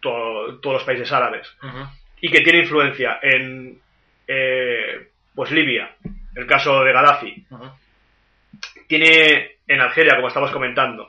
[0.00, 1.52] todo- todos los países árabes.
[2.20, 3.80] Y que tiene influencia en
[4.28, 5.90] eh, pues Libia,
[6.34, 7.46] el caso de Gaddafi,
[8.86, 11.08] tiene en Algeria, como estamos comentando,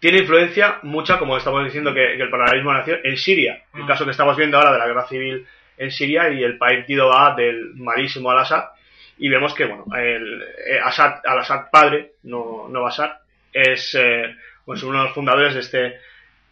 [0.00, 4.04] tiene influencia mucha, como estamos diciendo, que, que el paralelismo nació en Siria, el caso
[4.04, 5.46] que estamos viendo ahora de la guerra civil
[5.76, 8.64] en Siria y el partido A del malísimo al-Assad,
[9.18, 13.20] y vemos que, bueno, el, eh, Assad, al-Assad padre, no, no Bashar,
[13.52, 14.34] es eh,
[14.64, 16.00] pues uno de los fundadores de este,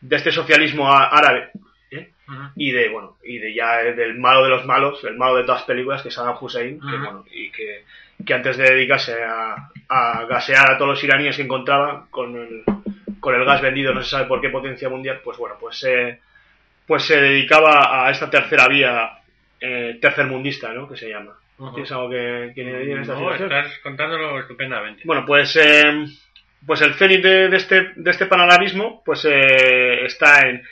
[0.00, 1.50] de este socialismo árabe,
[1.92, 2.10] ¿eh?
[2.56, 5.60] Y de, bueno, y de ya del malo de los malos, el malo de todas
[5.60, 7.84] las películas, que es Saddam Hussein, que, bueno, y que,
[8.24, 12.62] que antes de dedicarse a, a gasear a todos los iraníes que encontraba con el,
[13.20, 16.18] con el gas vendido, no se sabe por qué potencia mundial, pues bueno, pues, eh,
[16.86, 19.18] pues se dedicaba a esta tercera vía
[19.60, 20.88] eh, tercermundista, ¿no?
[20.88, 21.32] Que se llama.
[21.74, 23.52] ¿Tienes algo que, que añadir en esta No, situación?
[23.52, 25.02] estás contándolo estupendamente.
[25.04, 26.06] Bueno, pues, eh,
[26.66, 30.62] pues el cenit de, de este, de este panoramismo pues eh, está en,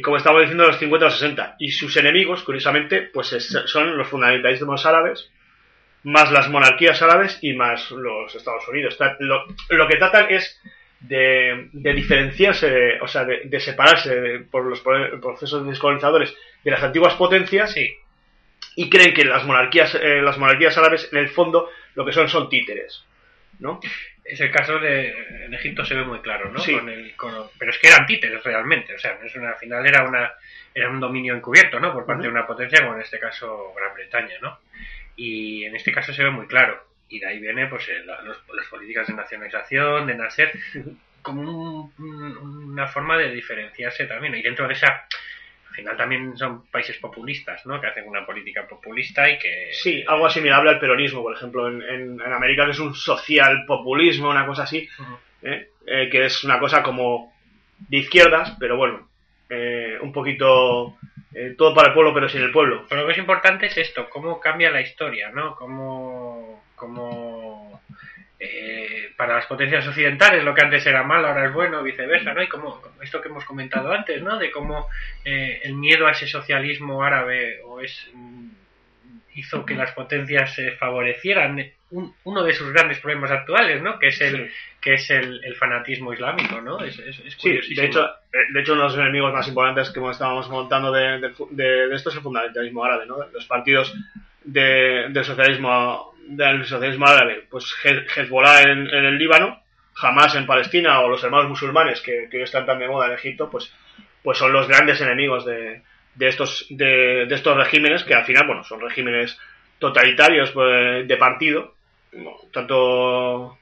[0.00, 1.56] como estamos diciendo, los 50 o 60.
[1.58, 5.30] Y sus enemigos, curiosamente, pues es- son los fundamentalismos árabes,
[6.04, 8.96] más las monarquías árabes y más los Estados Unidos.
[9.20, 10.58] Lo, lo que tratan es
[11.00, 16.34] de, de diferenciarse, de- o sea, de, de separarse de- por los pro- procesos descolonizadores
[16.64, 17.92] de las antiguas potencias Sí,
[18.76, 22.28] y creen que las monarquías, eh, las monarquías árabes, en el fondo, lo que son
[22.28, 23.04] son títeres.
[23.58, 23.78] ¿no?
[24.24, 26.60] Es el caso de en Egipto se ve muy claro, ¿no?
[26.60, 26.72] Sí.
[26.72, 29.56] Con el, con- pero es que eran títeres realmente, o sea, no es una, al
[29.56, 30.32] final era una
[30.74, 31.92] era un dominio encubierto, ¿no?
[31.92, 34.58] Por parte de una potencia como en este caso Gran Bretaña, ¿no?
[35.16, 36.86] Y en este caso se ve muy claro.
[37.08, 40.50] Y de ahí viene pues la- los- las políticas de nacionalización, de nacer,
[41.20, 42.36] como un-
[42.72, 44.34] una forma de diferenciarse también.
[44.34, 45.06] Y dentro de esa,
[45.72, 47.80] al final también son países populistas, ¿no?
[47.80, 49.70] Que hacen una política populista y que...
[49.72, 53.64] Sí, algo asimilable al peronismo, por ejemplo, en, en, en América, que es un social
[53.66, 54.86] populismo, una cosa así.
[55.40, 55.70] ¿eh?
[55.86, 57.32] Eh, que es una cosa como
[57.88, 59.08] de izquierdas, pero bueno,
[59.48, 60.98] eh, un poquito
[61.34, 62.84] eh, todo para el pueblo, pero sin el pueblo.
[62.86, 65.56] Pero lo que es importante es esto, cómo cambia la historia, ¿no?
[65.56, 67.80] Cómo, cómo
[68.38, 68.81] eh,
[69.22, 72.42] para las potencias occidentales lo que antes era malo ahora es bueno, viceversa, ¿no?
[72.42, 74.36] Y como esto que hemos comentado antes, ¿no?
[74.36, 74.88] De cómo
[75.24, 78.48] eh, el miedo a ese socialismo árabe o es mm,
[79.36, 83.96] hizo que las potencias se favorecieran un- uno de sus grandes problemas actuales, ¿no?
[84.00, 84.50] Que es el
[84.80, 86.80] que es el, el fanatismo islámico, ¿no?
[86.82, 89.90] Es, es, es Sí, de hecho, eh, de hecho, uno de los enemigos más importantes
[89.90, 93.18] que estábamos montando de- de esto es el fundamentalismo árabe, ¿no?
[93.32, 93.94] Los partidos
[94.42, 99.60] de, del socialismo del socialismo árabe, pues He- Hezbollah en, en el Líbano,
[100.00, 103.50] Hamas en Palestina o los hermanos musulmanes que, que están tan de moda en Egipto,
[103.50, 103.72] pues,
[104.22, 105.82] pues son los grandes enemigos de,
[106.14, 109.38] de estos de, de estos regímenes que al final, bueno, son regímenes
[109.78, 111.74] totalitarios pues, de partido,
[112.52, 113.58] tanto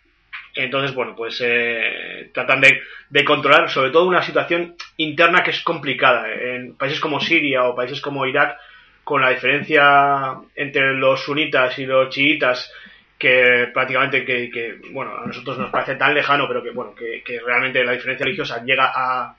[0.55, 5.63] entonces, bueno, pues eh, tratan de, de controlar sobre todo una situación interna que es
[5.63, 6.29] complicada.
[6.33, 8.59] En países como Siria o países como Irak,
[9.05, 12.73] con la diferencia entre los sunitas y los chiitas,
[13.19, 17.23] que prácticamente que, que, bueno, a nosotros nos parece tan lejano, pero que, bueno, que,
[17.23, 19.37] que realmente la diferencia religiosa llega a,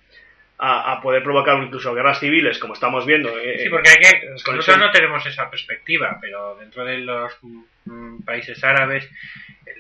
[0.60, 3.30] a, a poder provocar incluso guerras civiles, como estamos viendo.
[3.40, 7.32] eh, Sí, porque hay que, nosotros no tenemos esa perspectiva, pero dentro de los
[7.86, 9.10] mm, países árabes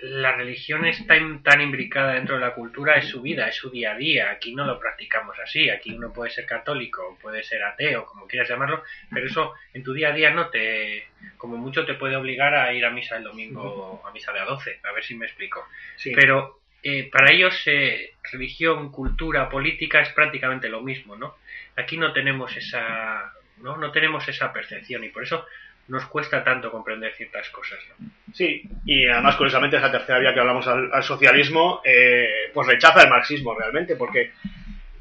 [0.04, 3.70] la religión es tan, tan imbricada dentro de la cultura, es su vida, es su
[3.70, 4.32] día a día.
[4.32, 8.50] Aquí no lo practicamos así, aquí uno puede ser católico, puede ser ateo, como quieras
[8.50, 11.08] llamarlo, pero eso en tu día a día no te,
[11.38, 14.46] como mucho te puede obligar a ir a misa el domingo, a misa de a
[14.46, 15.68] 12, a ver si me explico.
[15.96, 16.12] sí.
[16.16, 21.36] Pero eh, para ellos eh, religión, cultura, política es prácticamente lo mismo, ¿no?
[21.76, 23.78] Aquí no tenemos esa, ¿no?
[23.78, 25.46] No tenemos esa percepción y por eso
[25.92, 28.08] nos cuesta tanto comprender ciertas cosas, ¿no?
[28.34, 33.04] Sí, y además, curiosamente, esa tercera vía que hablamos al, al socialismo, eh, pues rechaza
[33.04, 34.32] el marxismo realmente, porque,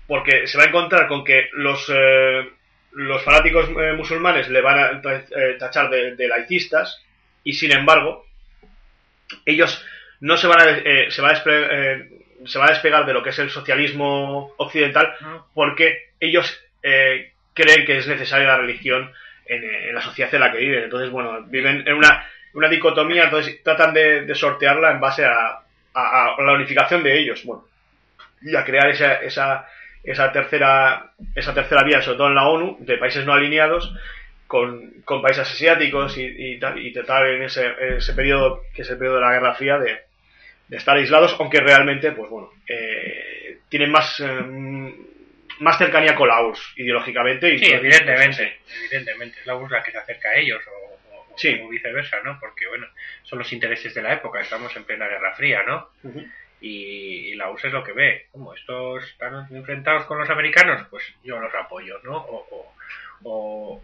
[0.09, 2.49] porque se va a encontrar con que los, eh,
[2.93, 5.25] los fanáticos eh, musulmanes le van a ta-
[5.59, 7.01] tachar de, de laicistas,
[7.45, 8.27] y sin embargo,
[9.47, 9.85] ellos
[10.19, 13.31] no se van a, eh, se, va a se va a despegar de lo que
[13.31, 15.15] es el socialismo occidental,
[15.55, 16.61] porque ellos
[17.55, 19.13] creen que es necesaria la religión
[19.51, 20.85] en, eh, en la sociedad en la que viven.
[20.85, 25.61] Entonces, bueno, viven en una, una dicotomía, entonces tratan de, de sortearla en base a,
[25.95, 27.45] a- la unificación de ellos.
[27.45, 27.65] Bueno,
[28.43, 29.67] y a crear esa, esa,
[30.03, 33.95] esa tercera esa tercera vía, sobre todo en la ONU, de países no alineados,
[34.47, 38.99] con, con países asiáticos y, y y tratar en ese, ese periodo, que es el
[38.99, 39.99] periodo de la Guerra Fría, de,
[40.69, 44.95] de estar aislados, aunque realmente, pues bueno, eh, tienen más, eh,
[45.61, 47.55] más cercanía con la URSS ideológicamente.
[47.55, 49.41] Y Sí, evidentemente, evidentemente.
[49.41, 51.59] Es la URSS la que se acerca a ellos o, o- Sí.
[51.63, 52.39] o viceversa, ¿no?
[52.41, 52.87] Porque, bueno,
[53.23, 55.91] son los intereses de la época, estamos en plena Guerra Fría, ¿no?
[56.61, 58.27] Y la URSS es lo que ve.
[58.33, 62.17] Como estos están enfrentados con los americanos, pues yo los apoyo, ¿no?
[62.19, 62.75] O,
[63.23, 63.83] o,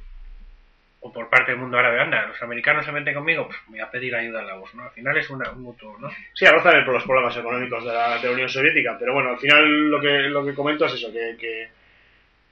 [1.01, 3.81] o, por parte del mundo árabe, anda, los americanos se meten conmigo, pues me voy
[3.81, 4.85] a pedir ayuda a la URSS, ¿no?
[4.85, 6.11] Al final es una, un mutuo, ¿no?
[6.35, 9.39] Sí, arrastran por los problemas económicos de la, de la Unión Soviética, pero bueno, al
[9.39, 11.69] final lo que, lo que comento es eso, que, que,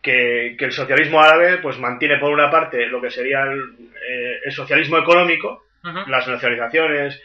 [0.03, 3.61] que, que el socialismo árabe pues mantiene por una parte lo que sería el,
[4.09, 5.65] eh, el socialismo económico,
[6.07, 7.21] las nacionalizaciones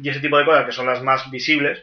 [0.00, 1.82] y ese tipo de cosas que son las más visibles.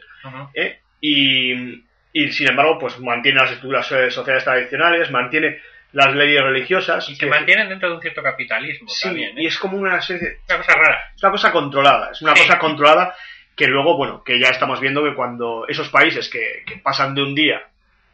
[0.54, 0.78] ¿eh?
[1.02, 5.60] y, y sin embargo pues mantiene las estructuras eh, sociales tradicionales, mantiene
[5.92, 7.08] las leyes religiosas.
[7.08, 9.42] Y se mantienen dentro de un cierto capitalismo Sí, también, ¿eh?
[9.42, 11.02] y es como una especie, una cosa rara.
[11.14, 12.42] es una cosa controlada, es una Sí.
[12.46, 13.14] cosa controlada
[13.56, 17.22] que luego, bueno, que ya estamos viendo que cuando esos países que, que pasan de
[17.22, 17.62] un día,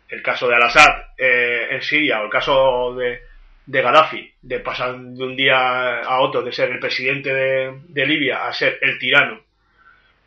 [0.09, 3.20] el caso de Al-Assad eh, en Siria o el caso de,
[3.66, 8.07] de Gaddafi, de pasar de un día a otro de ser el presidente de, de
[8.07, 9.41] Libia a ser el tirano,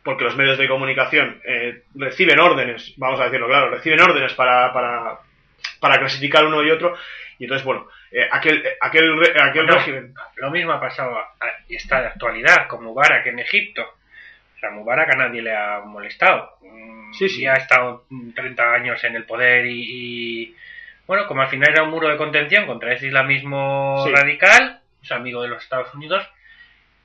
[0.02, 4.72] porque los medios de comunicación eh, reciben órdenes, vamos a decirlo claro, reciben órdenes para,
[4.72, 5.18] para,
[5.78, 6.96] para clasificar uno y otro,
[7.42, 10.14] y entonces, bueno, eh, aquel, aquel, re- aquel Bueno, régimen...
[10.36, 11.18] Lo mismo ha pasado
[11.68, 13.82] y está de actualidad con Mubarak en Egipto.
[13.82, 16.56] O sea, Mubarak a nadie le ha molestado.
[16.60, 17.42] Mm, Sí, sí.
[17.42, 19.82] Y ha estado mm, 30 años en el poder y,
[20.44, 20.56] y,
[21.08, 24.12] bueno, como al final era un muro de contención contra ese islamismo Sí.
[24.12, 26.24] radical, es amigo de los Estados Unidos,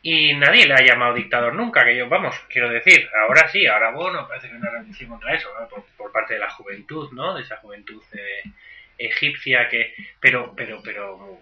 [0.04, 3.90] y nadie le ha llamado dictador nunca, que yo, vamos, quiero decir, ahora sí, ahora
[3.90, 5.68] bueno, parece que hay una revolución contra eso, ¿no?
[5.68, 7.34] por, por parte de la juventud, ¿no?
[7.34, 8.44] De esa juventud eh,
[8.98, 11.40] egipcia que, pero, pero, pero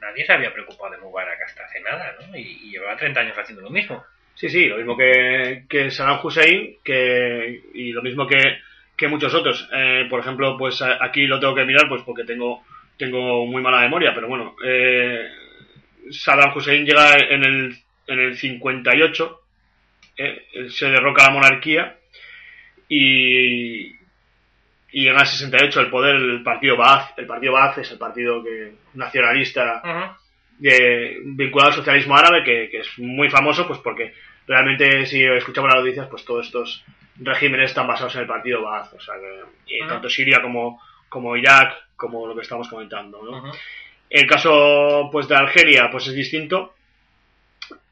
[0.00, 2.36] nadie se había preocupado de Mubarak hasta hace nada, ¿no?
[2.36, 4.04] Y, llevaba 30 años haciendo lo mismo.
[4.34, 8.58] Sí, sí, lo mismo que, que Saddam Hussein que, y lo mismo que,
[8.96, 9.68] que muchos otros.
[9.72, 12.62] Eh, por ejemplo, pues aquí lo tengo que mirar pues porque tengo,
[12.96, 15.28] tengo muy mala memoria, pero bueno, eh,
[16.10, 17.76] Saddam Hussein llega en el,
[18.06, 19.40] en el 58,
[20.18, 21.96] eh, se derroca la monarquía
[22.88, 23.97] y,
[24.90, 27.18] y en el 68 el poder el partido Baath.
[27.18, 29.80] El partido Baath es el partido que, nacionalista
[30.58, 34.14] de- vinculado al socialismo árabe, que, que es muy famoso, pues porque
[34.46, 36.84] realmente si escuchamos las noticias, pues todos estos
[37.20, 39.42] regímenes están basados en el partido Baath, o sea, que,
[39.88, 43.42] tanto Siria como, como Irak, como lo que estamos comentando, ¿no?
[44.10, 46.72] El caso pues de Argelia pues es distinto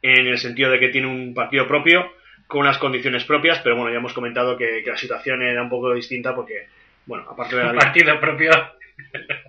[0.01, 2.11] en el sentido de que tiene un partido propio
[2.47, 5.69] con unas condiciones propias, pero bueno, ya hemos comentado que, que la situación era un
[5.69, 6.69] poco distinta porque,
[7.07, 8.51] bueno, aparte de la partido propio.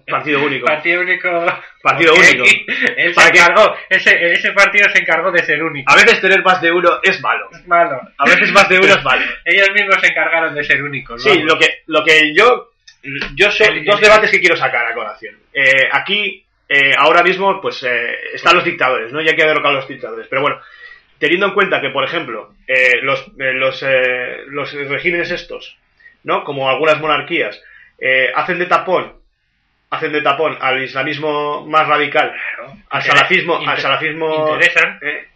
[0.07, 1.45] partido único, Partido único.
[1.81, 2.43] Partido único.
[2.97, 5.91] Él se encargó, ese, ese partido se encargó de ser único.
[5.91, 8.01] a veces tener más de uno es malo, Es malo.
[8.17, 9.25] a veces más de uno es malo.
[9.45, 11.21] Ellos mismos se encargaron de ser únicos.
[11.21, 11.43] Sí, vamos.
[11.45, 12.71] lo que, lo que yo,
[13.35, 15.35] yo sé, El- dos debates que quiero sacar a colación.
[15.53, 19.21] Eh, aquí, eh, ahora mismo, pues eh, están los dictadores, ¿no?
[19.21, 20.27] Ya hay que derrocar a los dictadores.
[20.29, 20.59] Pero bueno,
[21.17, 25.77] teniendo en cuenta que, por ejemplo, eh, los, eh, los, eh, los regímenes estos,
[26.27, 26.43] ¿no?
[26.43, 27.59] Como algunas monarquías,
[27.97, 29.13] eh, hacen de tapón,
[29.89, 32.73] hacen de tapón al islamismo más radical, Claro.
[32.89, 34.99] al Inter- salafismo, al salafismo Interesan.
[35.01, 35.27] eh,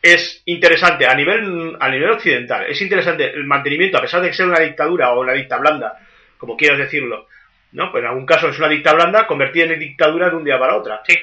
[0.00, 4.46] es interesante a nivel a nivel occidental es interesante el mantenimiento a pesar de ser
[4.46, 5.96] una dictadura o una dicta blanda
[6.38, 7.28] como quieras decirlo
[7.70, 10.58] no pues en algún caso es una dicta blanda convertida en dictadura de un día
[10.58, 11.14] para otra Sí.
[11.14, 11.22] que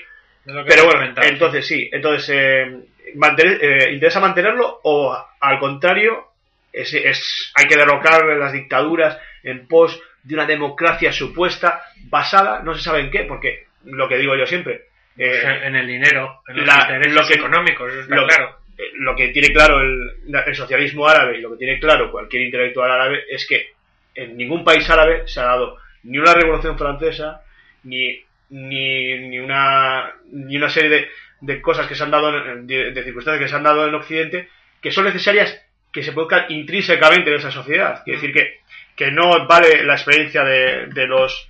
[0.66, 2.78] pero bueno entonces sí entonces eh,
[3.16, 6.29] mantener- eh, interesa mantenerlo o al contrario
[6.74, 12.74] es, es- hay que derrocar las dictaduras en pos de una democracia supuesta basada no
[12.76, 14.86] se sabe en qué porque lo que digo yo siempre
[15.18, 18.58] eh, en el dinero, en los la- intereses lo que- económicos, eso está lo, claro.
[18.78, 20.12] eh, lo que tiene claro el,
[20.46, 23.72] el socialismo árabe y lo que tiene claro cualquier intelectual árabe es que
[24.16, 27.42] en ningún país árabe se ha dado ni una revolución francesa,
[27.84, 31.10] ni, ni, ni una, ni una serie de,
[31.42, 33.96] de cosas que se han dado, en- de, de circunstancias que se han dado en
[33.96, 34.48] Occidente,
[34.82, 35.62] que son necesarias
[35.92, 38.04] que se produzcan intrínsecamente en esa sociedad.
[38.04, 38.60] Quiere decir que,
[38.96, 41.48] que no vale la experiencia de, de los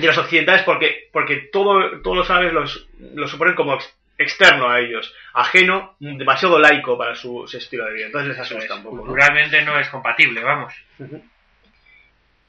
[0.00, 4.70] de los occidentales porque, porque todo, todos los árabes los, los suponen como ex- externo
[4.70, 8.06] a ellos, ajeno, demasiado laico para su, su estilo de vida.
[8.06, 8.96] Entonces les asusta un poco.
[8.96, 9.02] ¿no?
[9.02, 10.72] Culturalmente no es compatible, vamos.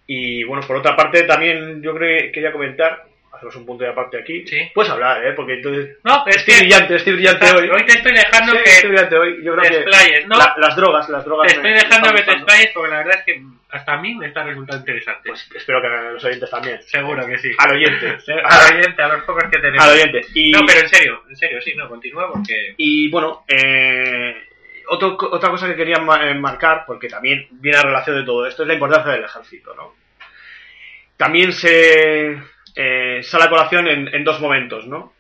[0.06, 3.04] Y bueno, por otra parte, también yo creo que quería comentar,
[3.34, 4.46] hacemos un punto de aparte aquí.
[4.48, 4.72] Sí.
[4.74, 5.34] Puedes hablar, ¿eh?
[5.34, 5.98] Porque entonces.
[6.04, 7.70] No, pero es Estoy que brillante, estoy brillante hoy.
[7.70, 9.44] hoy te estoy dejando Sí, que estoy brillante hoy.
[9.44, 9.78] Yo creo te que.
[9.82, 10.38] explayes, ¿no?
[10.38, 11.48] la- las drogas, las drogas.
[11.48, 14.28] te estoy dejando que te explayes porque la verdad es que hasta a mí me
[14.28, 15.30] está resultando interesante.
[15.30, 16.80] Pues espero que a los oyentes también.
[16.84, 17.52] Seguro que sí.
[17.58, 18.08] Al oyente.
[18.44, 19.84] Al oyente, a los pocos que tenemos.
[19.84, 20.22] Al oyente.
[20.36, 22.76] Y, No, pero en serio, en serio, sí, no, continúa porque...
[22.78, 24.36] y bueno, eh,
[24.90, 28.62] otro- otra cosa que quería eh, marcar, porque también viene a relación de todo esto,
[28.62, 29.96] es la importancia del ejército, ¿no?
[31.18, 32.38] También se
[32.76, 35.13] eh, sale a colación en, en dos momentos, ¿no?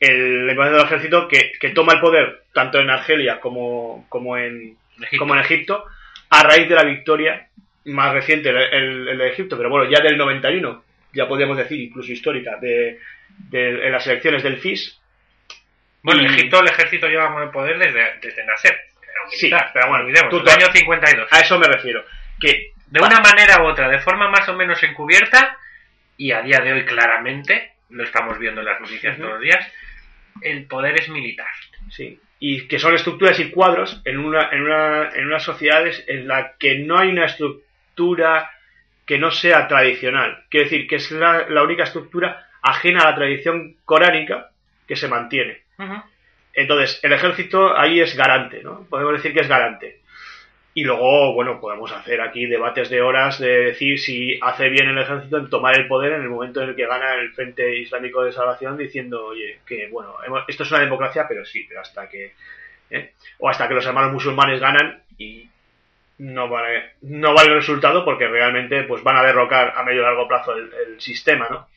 [0.00, 4.76] El, importancia del ejército que, que toma el poder tanto en Argelia como, como, en,
[4.98, 5.16] Egipto.
[5.18, 5.84] como en Egipto
[6.30, 7.46] a raíz de la victoria
[7.84, 11.80] más reciente, el, el- el de Egipto, pero bueno, ya del 91, ya podríamos decir
[11.80, 12.98] incluso histórica, de,
[13.50, 14.98] de- en las elecciones del FIS,
[16.02, 18.72] Bueno, en Egipto el ejército lleva el poder desde, desde Nasser.
[19.02, 21.28] Era un Sí, pero bueno, no olvidemos, tú el año 52.
[21.32, 22.04] a eso me refiero.
[22.40, 25.56] Que De una manera u otra, de forma más o menos encubierta,
[26.22, 29.72] y a día de hoy claramente, lo estamos viendo en las noticias todos los días,
[30.40, 31.48] el poder es militar.
[31.90, 36.28] Sí, y que son estructuras y cuadros en una, en una, en unas sociedades en
[36.28, 38.50] la que no hay una estructura
[39.04, 40.44] que no sea tradicional.
[40.48, 44.50] Quiero decir, que es la, la única estructura ajena a la tradición coránica
[44.86, 45.62] que se mantiene.
[46.54, 48.86] Entonces, el ejército ahí es garante, ¿no?
[48.88, 50.01] Podemos decir que es garante.
[50.74, 54.96] Y luego, bueno, podemos hacer aquí debates de horas de decir si hace bien el
[54.98, 58.24] ejército en tomar el poder en el momento en el que gana el Frente Islámico
[58.24, 60.14] de Salvación diciendo, oye, que bueno,
[60.48, 62.32] esto es una democracia, pero sí, pero hasta que...
[62.90, 63.12] ¿eh?
[63.38, 65.46] O hasta que los hermanos musulmanes ganan y
[66.18, 70.04] no vale, no vale el resultado porque realmente pues van a derrocar a medio y
[70.04, 71.68] largo plazo el, el sistema, ¿no?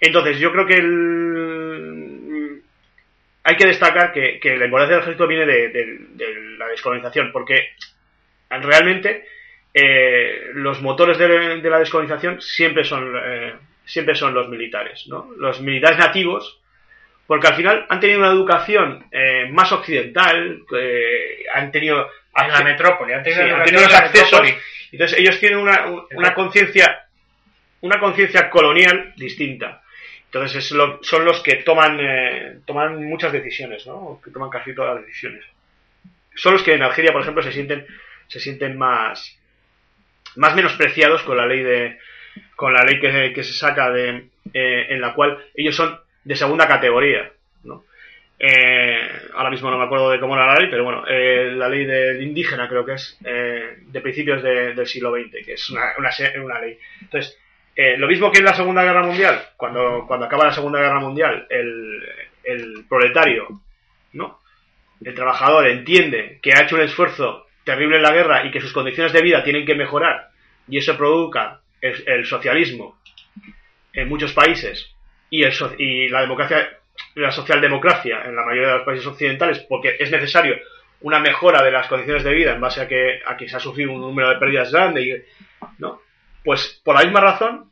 [0.00, 2.62] Entonces, yo creo que el...
[3.44, 7.32] hay que destacar que, que la importancia del ejército viene de, de- de la descolonización,
[7.32, 7.70] porque
[8.50, 9.24] realmente
[9.72, 15.30] eh, los motores de, de la descolonización siempre son, eh, siempre son los militares, ¿no?
[15.38, 16.60] Los militares nativos,
[17.26, 20.62] porque al final han tenido una educación eh, más occidental,
[21.54, 22.08] han tenido...
[22.36, 24.40] En la metrópoli, antes Sí, de la han tenido los accesos.
[24.92, 25.84] Entonces ellos tienen una,
[26.14, 27.06] una conciencia
[27.82, 29.82] una conciencia colonial distinta.
[30.26, 34.20] Entonces es lo- son los que toman eh, toman muchas decisiones, ¿no?
[34.24, 35.44] Que toman casi todas las decisiones.
[36.36, 37.84] Son los que en Algeria, por ejemplo, se sienten
[38.30, 39.36] se sienten más
[40.36, 41.98] más menospreciados con la ley de
[42.56, 46.68] con la ley que, se saca de eh, en la cual ellos son de segunda
[46.68, 47.30] categoría,
[47.64, 47.84] ¿no?
[48.38, 51.68] Eh, ahora mismo no me acuerdo de cómo era la ley, pero bueno, eh, la
[51.68, 55.70] ley del indígena creo que es eh, de principios de- del siglo XX, que es
[55.70, 56.10] una, una,
[56.42, 56.78] una ley.
[57.02, 57.36] Entonces,
[57.98, 61.46] lo mismo que en la Segunda Guerra Mundial, cuando, cuando acaba la Segunda Guerra Mundial,
[61.48, 62.02] el,
[62.44, 63.48] el proletario,
[64.12, 64.38] ¿no?
[65.02, 68.72] El trabajador entiende que ha hecho un esfuerzo terrible en la guerra y que sus
[68.72, 70.30] condiciones de vida tienen que mejorar
[70.68, 72.98] y eso provoca el, socialismo
[73.92, 74.94] en muchos países
[75.30, 76.78] y, el y la democracia,
[77.14, 80.56] la socialdemocracia en la mayoría de los países occidentales, porque es necesario
[81.02, 83.60] una mejora de las condiciones de vida en base a que, a que se ha
[83.60, 85.14] sufrido un número de pérdidas grande, y,
[85.78, 86.02] ¿no?
[86.44, 87.70] Pues por la misma razón,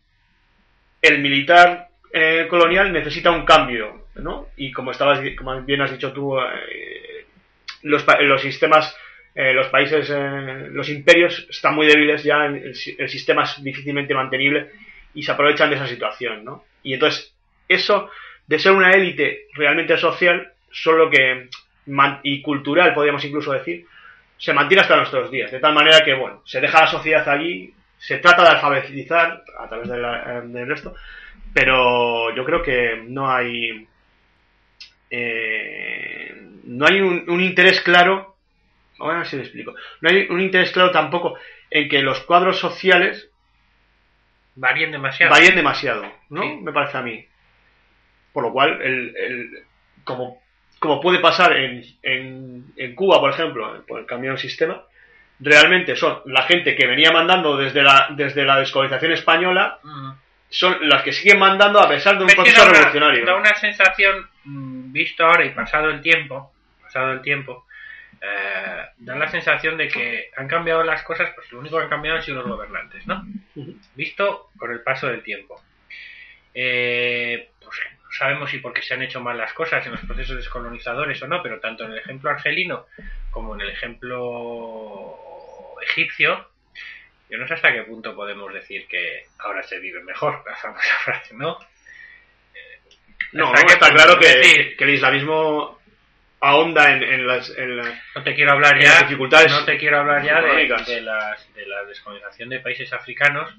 [1.03, 4.49] el militar eh, colonial necesita un cambio, ¿no?
[4.57, 7.27] Y como estabas, como bien has dicho tú, eh,
[7.83, 8.97] los, los sistemas,
[9.35, 14.15] eh, los países, eh, los imperios están muy débiles ya, el, el sistema es difícilmente
[14.15, 14.71] mantenible
[15.15, 16.65] y se aprovechan de esa situación, ¿no?
[16.83, 17.35] Y entonces,
[17.69, 18.11] eso
[18.47, 21.49] de ser una élite realmente social, solo que,
[22.23, 23.85] y cultural, podríamos incluso decir,
[24.37, 27.73] se mantiene hasta nuestros días, de tal manera que, bueno, se deja la sociedad allí,
[27.99, 30.95] se trata de alfabetizar a través de la- eh, del resto,
[31.53, 33.87] pero yo creo que no hay
[35.11, 38.28] eh, no hay un interés claro
[39.01, 41.37] a ver si me explico no hay un interés claro tampoco
[41.71, 43.29] en que los cuadros sociales
[44.57, 45.31] Varían demasiado.
[45.33, 46.59] varíen demasiado no Sí.
[46.63, 47.25] me parece a mí
[48.33, 49.63] por lo cual el, el-
[50.05, 50.41] como
[50.81, 54.83] como puede pasar en, en, en Cuba por ejemplo por el cambio del sistema
[55.41, 60.11] realmente son la gente que venía mandando desde la desde la descolonización española Mm.
[60.51, 63.37] son las que siguen mandando a pesar de un Es proceso da una- revolucionario Da
[63.37, 67.67] una sensación, mm, visto ahora y pasado el tiempo, pasado el tiempo,
[68.21, 71.91] eh, dan la sensación de que han cambiado las cosas, pues lo único que han
[71.91, 73.25] cambiado han sido los gobernantes, ¿no?
[73.95, 75.63] Visto con el paso del tiempo.
[76.55, 80.37] Eh, pues no sabemos si porque se han hecho mal las cosas en los procesos
[80.37, 82.87] descolonizadores o no, pero tanto en el ejemplo argelino
[83.31, 85.17] como en el ejemplo
[85.83, 86.51] egipcio,
[87.31, 90.97] yo no sé hasta qué punto podemos decir que ahora se vive mejor, la famosa
[91.05, 91.59] frase, ¿no?
[93.33, 95.78] No, ¿Hasta no, qué está claro Es que, decir, que el islamismo
[96.41, 99.77] ahonda en, en las, en la- No te quiero hablar ya, las dificultades no te
[99.79, 103.53] quiero hablar ya de, de las, de la descolonización de países africanos,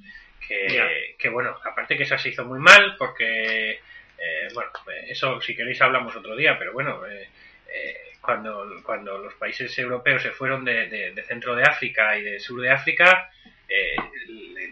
[0.48, 3.72] que, que bueno, aparte que esa se hizo muy mal, porque,
[4.18, 4.72] eh, bueno,
[5.08, 7.28] eso si queréis hablamos otro día, pero bueno, eh,
[7.74, 12.24] eh, cuando, cuando los países europeos se fueron de, de- de centro de África y
[12.24, 13.30] de sur de África,
[13.68, 13.96] eh,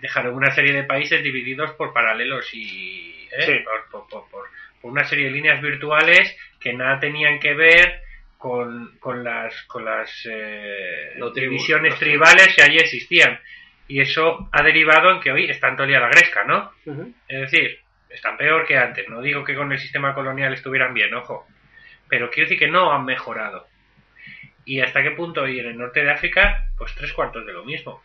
[0.01, 3.41] dejaron una serie de países divididos por paralelos y ¿eh?
[3.45, 3.53] Sí.
[3.63, 4.49] por, por- por- por-
[4.81, 8.01] por una serie de líneas virtuales que nada tenían que ver
[8.37, 13.39] con, con las con las eh, No, divisiones no, tribales que allí existían
[13.87, 16.71] y eso ha derivado en que hoy están todo el día a la gresca, ¿no?
[17.27, 19.07] Es decir, están peor que antes.
[19.07, 21.47] No digo que con el sistema colonial estuvieran bien, ojo.
[22.09, 23.67] Pero quiero decir que no han mejorado.
[24.65, 25.47] ¿Y hasta qué punto?
[25.47, 28.03] Y en el norte de África, pues tres cuartos de lo mismo.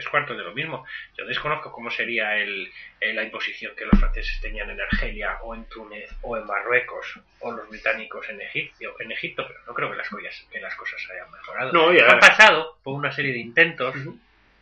[0.00, 0.86] Tres cuartos de lo mismo.
[1.18, 2.72] Yo desconozco cómo sería el,
[3.02, 7.20] eh, la imposición que los franceses tenían en Argelia, o en Túnez, o en Marruecos,
[7.40, 10.74] o los británicos en Egipcio, en Egipto, pero no creo que las cosas, que las
[10.74, 11.72] cosas hayan mejorado.
[11.72, 12.06] No, ya.
[12.12, 13.94] Han pasado por una serie de intentos,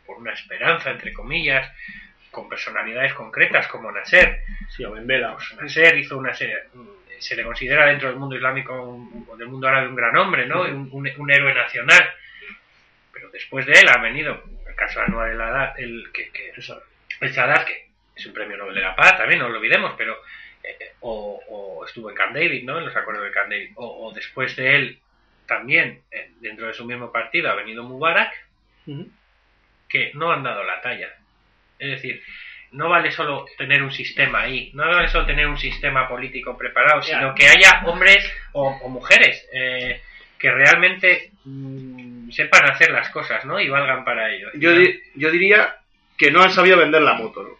[0.04, 1.70] por una esperanza, entre comillas,
[2.32, 4.40] con personalidades concretas como Nasser,
[4.76, 5.34] Sí, o en vela.
[5.34, 6.56] pues Nasser hizo una serie,
[7.20, 8.74] se le considera dentro del mundo islámico
[9.28, 10.62] o del mundo árabe un gran hombre, ¿no?
[10.62, 12.10] Un, un- un héroe nacional.
[13.12, 16.52] Pero después de él ha venido el caso de Anwar el, Haddad, el que, que
[17.20, 20.16] el Sadat, que es un premio Nobel de la Paz, también no lo olvidemos, pero
[20.62, 22.78] eh, o, o estuvo en Camp David, ¿no?
[22.78, 24.98] En los acuerdos de Camp David, o, o después de él
[25.46, 28.32] también eh, dentro de su mismo partido ha venido Mubarak,
[29.88, 31.10] que no han dado la talla.
[31.78, 32.22] Es decir,
[32.72, 37.02] no vale solo tener un sistema ahí, no vale solo tener un sistema político preparado,
[37.02, 40.02] sino que haya hombres o, o mujeres eh,
[40.38, 43.58] que realmente mm, sepan hacer las cosas, ¿no?
[43.60, 44.48] Y valgan para ello.
[44.54, 45.76] Yo, di- yo diría
[46.16, 47.50] que no han sabido vender la moto, ¿no?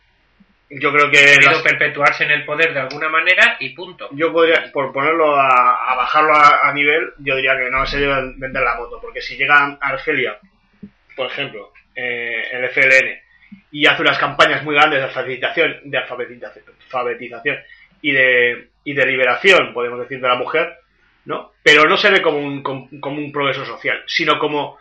[0.71, 1.37] Yo creo que...
[1.39, 4.09] Han las- perpetuarse en el poder de alguna manera y punto.
[4.12, 7.99] yo podría, por ponerlo a, a bajarlo a, a nivel, yo diría que no se
[7.99, 10.37] debe vender la moto, porque si llega a Argelia,
[11.16, 13.19] por ejemplo, eh, el FLN,
[13.71, 17.59] y hace unas campañas muy grandes de alfabetización, de alfabetización, alfabetización
[18.03, 20.77] y de, y de liberación, podemos decir, de la mujer,
[21.29, 21.53] ¿no?
[21.62, 24.79] Pero no se ve como un, como, como un progreso social, sino como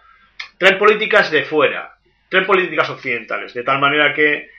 [0.58, 1.94] traen políticas de fuera,
[2.30, 4.50] traen políticas occidentales, de tal manera que,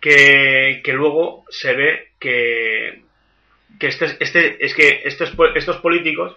[0.00, 3.02] que, que luego se ve que,
[3.78, 6.34] que este, este, es que estos, estos políticos,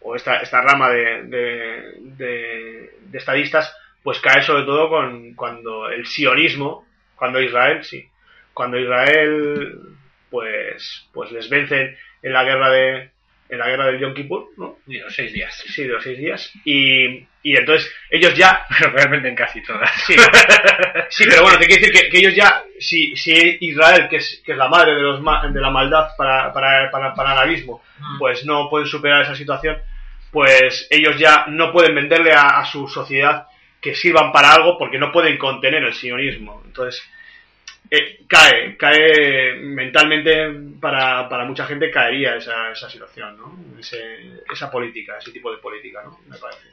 [0.00, 5.88] o esta, esta rama de, de, de- de estadistas, pues cae sobre todo con cuando
[5.88, 8.06] el sionismo, cuando Israel, sí,
[8.52, 9.78] cuando Israel,
[10.30, 13.10] pues, pues les vencen en la guerra de,
[13.48, 14.78] en la guerra del Yom Kippur, ¿no?
[14.86, 15.54] Los seis días.
[15.68, 16.52] Sí, de los seis días.
[16.64, 19.90] Y, y entonces ellos ya Pero realmente en casi todas.
[20.06, 20.14] Sí,
[21.08, 24.42] sí, pero bueno, te quiero decir que, que ellos ya, si, si Israel, que es,
[24.44, 27.38] que es la madre de, los ma- de la maldad para, para, para, para el
[27.38, 27.82] arabismo,
[28.18, 29.78] pues no pueden superar esa situación,
[30.30, 33.46] pues ellos ya no pueden venderle a, a su sociedad
[33.80, 36.62] que sirvan para algo porque no pueden contener el sionismo.
[36.66, 37.02] Entonces,
[37.90, 40.50] eh, cae, cae mentalmente
[40.80, 43.58] para, para mucha gente caería esa, esa situación, ¿no?
[43.78, 46.18] Ese- esa política, ese tipo de política, ¿no?
[46.28, 46.68] Me parece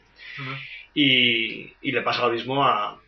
[0.94, 3.00] y, y le pasa lo mismo a,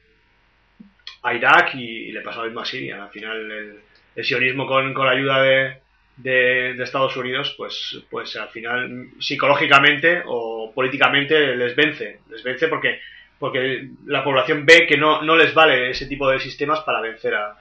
[1.23, 3.03] a Irak y, le pasa lo mismo a Siria.
[3.03, 3.79] Al final el,
[4.15, 5.77] el sionismo con, con la ayuda de,
[6.17, 12.19] de, de Estados Unidos, pues, pues al final psicológicamente o políticamente les vence.
[12.29, 12.99] Les vence porque,
[13.39, 17.35] porque la población ve que no, no les vale ese tipo de sistemas para vencer
[17.35, 17.57] a,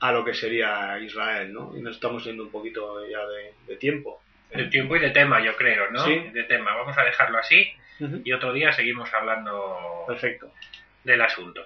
[0.00, 1.76] a lo que sería Israel, ¿no?
[1.76, 4.22] Y nos estamos yendo un poquito ya de, de tiempo.
[4.52, 6.04] De tiempo y de tema, yo creo, ¿no?
[6.04, 6.18] Sí.
[6.32, 6.74] De tema.
[6.74, 7.72] Vamos a dejarlo así
[8.24, 10.52] y otro día seguimos hablando Perfecto.
[11.04, 11.62] del asunto.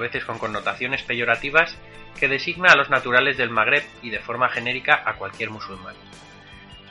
[0.00, 1.76] Veces con connotaciones peyorativas,
[2.18, 5.94] que designa a los naturales del Magreb y de forma genérica a cualquier musulmán.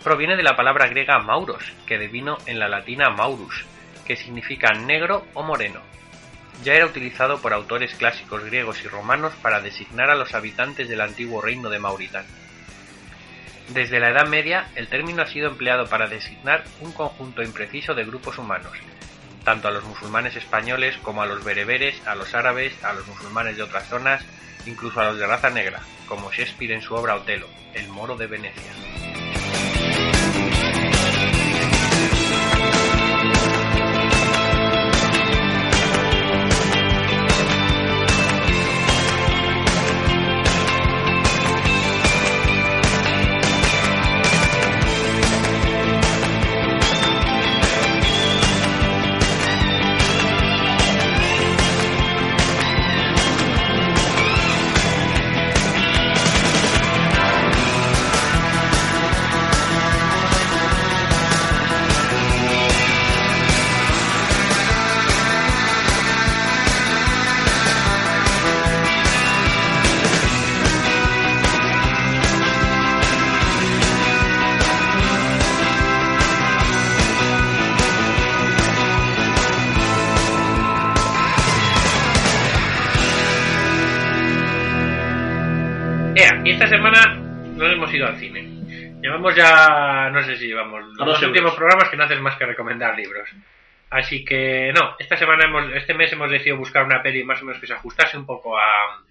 [0.03, 3.65] Proviene de la palabra griega mauros, que devino en la latina maurus,
[4.05, 5.81] que significa negro o moreno.
[6.63, 11.01] Ya era utilizado por autores clásicos griegos y romanos para designar a los habitantes del
[11.01, 12.29] antiguo reino de Mauritania.
[13.69, 18.03] Desde la Edad Media, el término ha sido empleado para designar un conjunto impreciso de
[18.03, 18.73] grupos humanos,
[19.49, 23.57] tanto a los musulmanes españoles como a los bereberes, a los árabes, a los musulmanes
[23.57, 24.23] de otras zonas,
[24.67, 28.27] incluso a los de raza negra, como Shakespeare en su obra Otelo, el moro de
[28.27, 29.08] Venecia.
[89.35, 91.55] Llevamos ya, no sé si llevamos los dos últimos euros.
[91.55, 93.29] programas que no hacen más que recomendar libros.
[93.89, 97.45] Así que no, esta semana hemos, este mes hemos decidido buscar una peli más o
[97.45, 99.01] menos que se ajustase un poco a,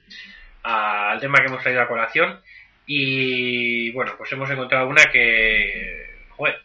[0.62, 2.40] a- al tema que hemos traído a colación.
[2.86, 6.62] Y bueno, pues hemos encontrado una que, joder,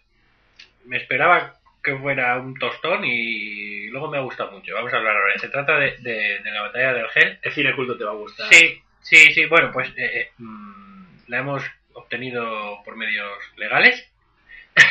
[0.85, 4.73] me esperaba que fuera un tostón y luego me ha gustado mucho.
[4.73, 5.37] Vamos a hablar ahora.
[5.37, 7.39] Se trata de, de- de la batalla del Gel.
[7.41, 8.47] El cine culto te va a gustar.
[8.53, 9.45] Sí, sí, sí.
[9.47, 11.63] Bueno, pues eh, eh, mm, la hemos
[11.93, 14.03] obtenido por medios legales.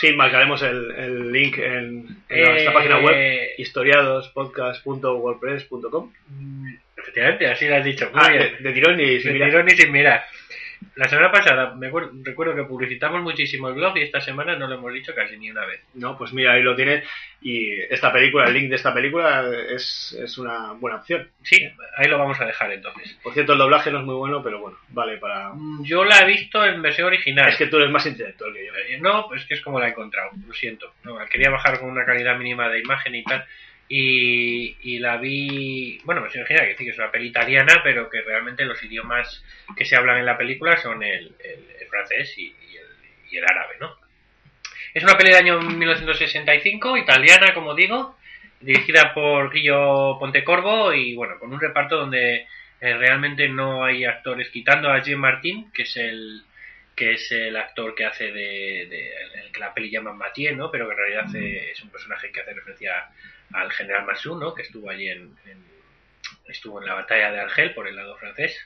[0.00, 6.12] Sí, marcaremos el, el link en, en Eh, nuestra página web, historiadospodcast.wordpress.com.
[6.28, 8.10] Mm, Efectivamente, así lo has dicho.
[8.12, 8.56] Muy Ah, de, bien.
[8.62, 9.50] de tirón y sin Sin mirar.
[9.50, 10.24] tirón ni sin mirar.
[10.96, 14.74] La semana pasada me recuerdo que publicitamos muchísimo el blog y esta semana no lo
[14.74, 15.80] hemos dicho casi ni una vez.
[15.94, 17.04] No, pues mira, ahí lo tienes.
[17.40, 21.28] Y esta película, el link de esta película es, es una buena opción.
[21.42, 23.18] Sí, ahí lo vamos a dejar entonces.
[23.22, 25.50] Por cierto, el doblaje no es muy bueno, pero bueno, vale para...
[25.54, 27.48] Mm, Yo la he visto en versión original.
[27.48, 28.72] Es que tú eres más intelectual que yo.
[28.74, 30.92] Eh, No, pues que es como la he encontrado, lo siento.
[31.04, 33.44] No, quería bajar con una calidad mínima de imagen y tal.
[33.94, 38.82] Y, la vi, bueno, versión original, que es una peli italiana, pero que realmente los
[38.82, 39.44] idiomas
[39.76, 42.86] que se hablan en la película son el, el- francés y, el,
[43.30, 43.94] y el árabe, ¿no?
[44.94, 48.16] Es una peli del año 1965, italiana, como digo,
[48.60, 52.46] dirigida por Guillo Pontecorvo y, bueno, con un reparto donde
[52.80, 56.42] eh, realmente no hay actores, quitando a Jean Martin, que es el,
[56.96, 60.70] que es el actor que hace de, el que la peli llama Mathieu, ¿no?
[60.70, 62.92] Pero que en realidad es un personaje que hace referencia
[63.52, 64.54] al general Massou, ¿no?
[64.54, 65.62] Que estuvo allí en, en-
[66.48, 68.58] estuvo en la batalla de Argel por el lado francés.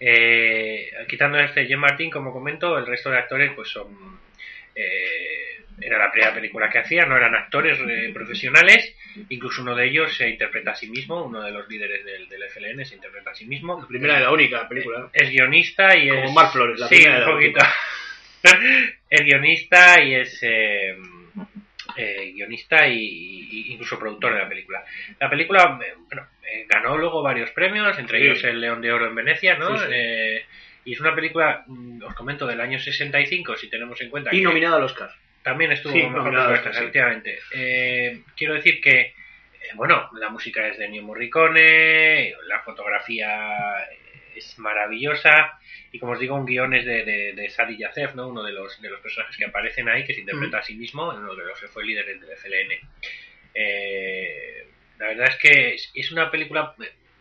[0.00, 4.18] Eh, quitando este Jean Martin, como comento, el resto de actores pues son
[4.74, 8.94] eh, era la primera película que hacía, no eran actores eh, profesionales,
[9.30, 12.42] incluso uno de ellos se interpreta a sí mismo, uno de los líderes del, del
[12.50, 13.80] FLN se interpreta a sí mismo.
[13.80, 14.98] La primera y la única película.
[15.00, 15.10] ¿no?
[15.12, 16.32] Es guionista y Como es.
[16.32, 17.60] Mar Flores, la sí, primera de un la poquito.
[19.10, 20.38] es guionista y es.
[20.42, 20.96] eh,
[21.96, 22.96] eh, guionista y,
[23.50, 24.84] y incluso productor de la película.
[25.20, 28.24] La película, eh, bueno, eh, ganó luego varios premios, entre Sí.
[28.24, 29.76] ellos el León de Oro en Venecia, ¿no?
[29.78, 29.92] Sí, sí.
[29.94, 30.44] Eh,
[30.84, 34.38] y es una película, mm, os comento, del año 65, si tenemos en cuenta Y
[34.38, 35.10] que nominada al Oscar.
[35.42, 36.78] también estuvo nominada, propuesta, sí.
[36.80, 37.38] efectivamente.
[37.54, 39.14] Eh, quiero decir que,
[39.74, 43.76] bueno, la música es de Ennio Morricone, la fotografía
[44.34, 45.58] es maravillosa
[45.92, 48.28] y como os digo, un guion es de, de, de Sadi Yacef, ¿no?
[48.28, 51.10] uno de los, de los personajes que aparecen ahí, que se interpreta a sí mismo,
[51.10, 52.88] uno de los que fue líder del FLN.
[53.54, 54.66] Eh,
[54.98, 56.74] la verdad es que es, es una película,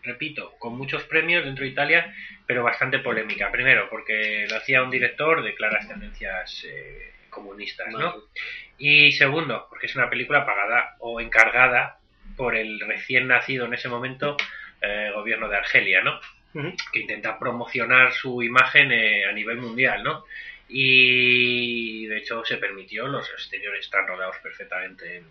[0.03, 2.15] repito, con muchos premios dentro de Italia,
[2.45, 3.51] pero bastante polémica.
[3.51, 8.23] Primero, porque lo hacía un director de claras tendencias eh, comunistas, ¿no?
[8.77, 11.99] Y segundo, porque es una película pagada o encargada
[12.37, 14.37] por el recién nacido en ese momento
[14.81, 16.19] eh, gobierno de Argelia, ¿no?
[16.91, 20.25] Que intenta promocionar su imagen eh, a nivel mundial, ¿no?
[20.67, 25.25] Y de hecho se permitió, los exteriores están rodados perfectamente en,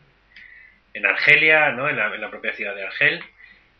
[0.94, 1.88] en Argelia, ¿no?
[1.88, 3.20] En la, propia ciudad de Argel.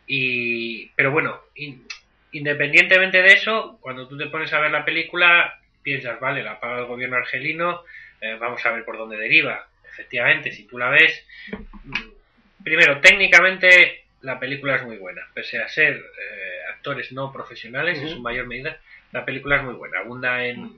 [0.07, 1.85] Y, pero bueno, in-
[2.31, 6.79] independientemente de eso, cuando tú te pones a ver la película, piensas, vale, la paga
[6.79, 7.83] el gobierno argelino,
[8.21, 9.67] eh, vamos a ver por dónde deriva.
[9.91, 11.25] Efectivamente, si tú la ves,
[11.83, 15.21] mm, primero, técnicamente la película es muy buena.
[15.33, 18.77] Pese a ser eh, actores no profesionales, en su mayor medida,
[19.11, 19.99] la película es muy buena.
[19.99, 20.71] Abunda en.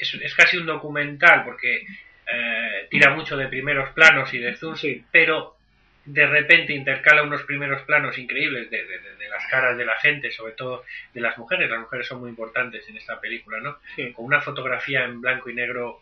[0.00, 1.84] Es, es casi un documental porque
[2.32, 5.04] eh, tira mucho de primeros planos y de zooms, Sí.
[5.10, 5.56] pero
[6.04, 9.96] de repente intercala unos primeros planos increíbles de, de- de- de las caras de la
[9.96, 11.68] gente, sobre todo de las mujeres.
[11.68, 13.78] Las mujeres son muy importantes en esta película, ¿no?
[13.96, 14.12] Sí.
[14.12, 16.00] Con una fotografía en blanco y negro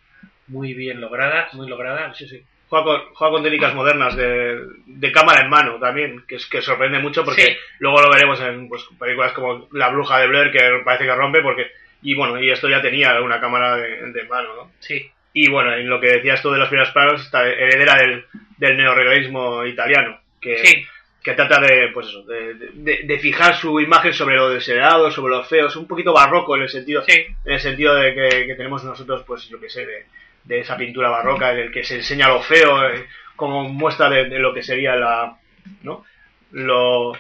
[0.49, 2.13] muy bien lograda, muy lograda.
[2.15, 2.45] Sí, sí.
[2.69, 6.61] Juega con, juega con técnicas modernas de, de cámara en mano también, que es que
[6.63, 7.57] sorprende mucho porque Sí.
[7.79, 11.43] luego lo veremos en pues, películas como La Bruja de Blair, que parece que rompe,
[11.43, 11.71] porque
[12.03, 14.73] y bueno, y esto ya tenía una cámara de, de mano, ¿no?
[14.81, 18.25] Sí, Y bueno, en lo que decías tú de los primeros planos, está heredera del,
[18.59, 20.87] del neorrealismo italiano, que, sí,
[21.27, 25.35] que trata de, pues eso, de, de- de fijar su imagen sobre lo deseado, sobre
[25.35, 27.13] lo feo, es un poquito barroco en el sentido, sí.
[27.45, 30.07] en el sentido de que, que tenemos nosotros, pues yo que sé, de,
[30.45, 34.39] de esa pintura barroca en el que se enseña lo feo eh, como muestra de,
[34.39, 35.37] lo que sería la,
[35.83, 36.05] ¿no?
[36.53, 37.13] Lo,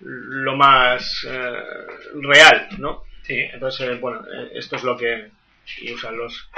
[0.00, 1.52] lo más eh,
[2.22, 3.04] real, ¿no?
[3.22, 4.22] Sí, Entonces, eh, bueno,
[4.54, 5.28] esto es lo que
[5.94, 6.48] usan los,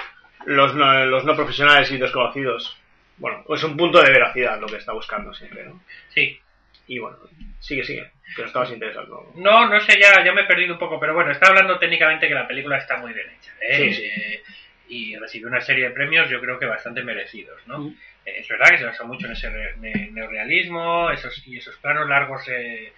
[0.47, 2.77] los, no, los no profesionales y desconocidos.
[3.19, 5.81] Bueno, es un punto de veracidad lo que está buscando siempre, ¿no?
[6.15, 6.39] sí.
[6.87, 7.17] Y bueno,
[7.61, 9.33] sigue, sigue, que nos estabas interesando.
[9.37, 12.29] No, no sé, ya, ya me he perdido un poco, pero bueno, está hablando técnicamente
[12.29, 13.53] que la película está muy bien hecha.
[13.63, 13.77] ¿eh?
[13.77, 14.05] Sí, sí.
[14.05, 14.43] Eh,
[14.89, 17.79] y recibió una serie de premios, yo creo que bastante merecidos, ¿no?
[17.79, 17.97] Mm.
[18.27, 21.77] Eh, es verdad que se basa mucho en ese re- ne- neorrealismo, esos, y esos
[21.79, 22.93] planos largos eh,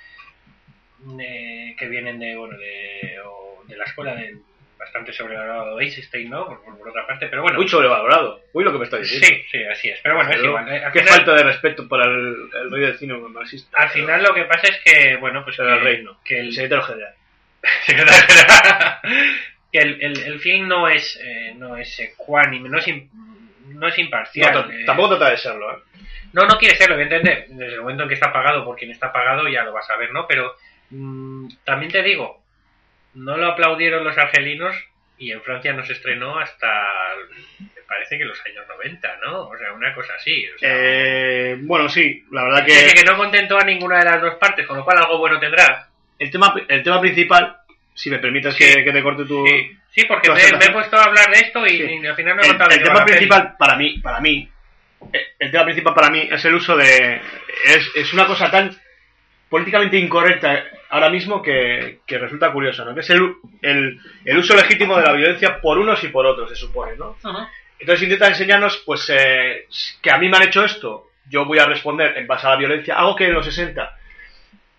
[1.79, 4.37] que vienen de, bueno, de, o de la escuela de
[4.79, 6.47] bastante sobrevalorado Einstein, ¿no?
[6.47, 7.59] Por, por- por otra parte, pero bueno.
[7.59, 8.41] Muy sobrevalorado.
[8.53, 9.27] Uy, lo que me está diciendo.
[9.27, 10.01] Sí, sí, así es.
[10.03, 10.69] Pero bueno, es igual.
[10.69, 13.79] eh, al Qué final- falta de respeto para el, el rey del cine marxista.
[13.79, 16.21] Al final lo que pasa es que, bueno, pues Pero que, el reino.
[16.25, 17.15] que el, secretario general.
[19.73, 23.09] que el, el, el film no es eh, no es ecuánime, no es, im-
[23.69, 24.53] no es imparcial.
[24.69, 24.85] No, eh.
[24.85, 25.83] tampoco trata de serlo, ¿eh?
[26.33, 27.47] No, no quiere serlo, evidentemente.
[27.49, 29.97] Desde el momento en que está pagado por quien está pagado ya lo vas a
[29.97, 30.27] ver, ¿no?
[30.27, 30.55] Pero
[30.91, 32.43] mm, también te digo,
[33.17, 34.77] no lo aplaudieron los argelinos
[35.19, 36.69] y en Francia no se estrenó hasta,
[37.59, 39.49] me parece que los años 90, ¿no?
[39.49, 40.47] O sea, una cosa así.
[40.55, 44.05] O sea, Eh, bueno, sí, la verdad Dice que que no contentó a ninguna de
[44.05, 45.89] las dos partes, con lo cual algo bueno tendrá.
[46.19, 47.57] el tema, el tema principal,
[47.95, 48.65] si me permites Sí.
[48.65, 49.47] que, que te corte tu...
[49.47, 51.99] Sí, sí porque tu me, me he puesto a hablar de esto y, Sí.
[52.03, 53.17] y al final no he el, contado de el va tema peli.
[53.19, 54.51] principal para mí, para mí,
[55.13, 57.21] eh, el tema principal para mí es el uso de
[57.67, 58.77] es, es una cosa tan
[59.49, 62.95] políticamente incorrecta ahora mismo que, que resulta curioso, ¿no?
[62.95, 66.49] Que es el, el, el uso legítimo de la violencia por unos y por otros,
[66.51, 67.17] se supone, ¿no?
[67.79, 69.67] Entonces intenta enseñarnos, pues, eh,
[70.01, 72.57] que a mí me han hecho esto, yo voy a responder en base a la
[72.57, 73.97] violencia, algo que en los 60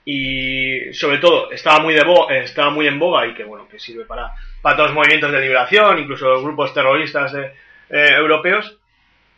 [0.06, 3.68] y sobre todo estaba muy de bo- eh, estaba muy en boga y que bueno
[3.68, 4.32] que sirve para
[4.62, 7.52] para todos los movimientos de liberación incluso los grupos terroristas de-
[7.90, 8.78] eh, europeos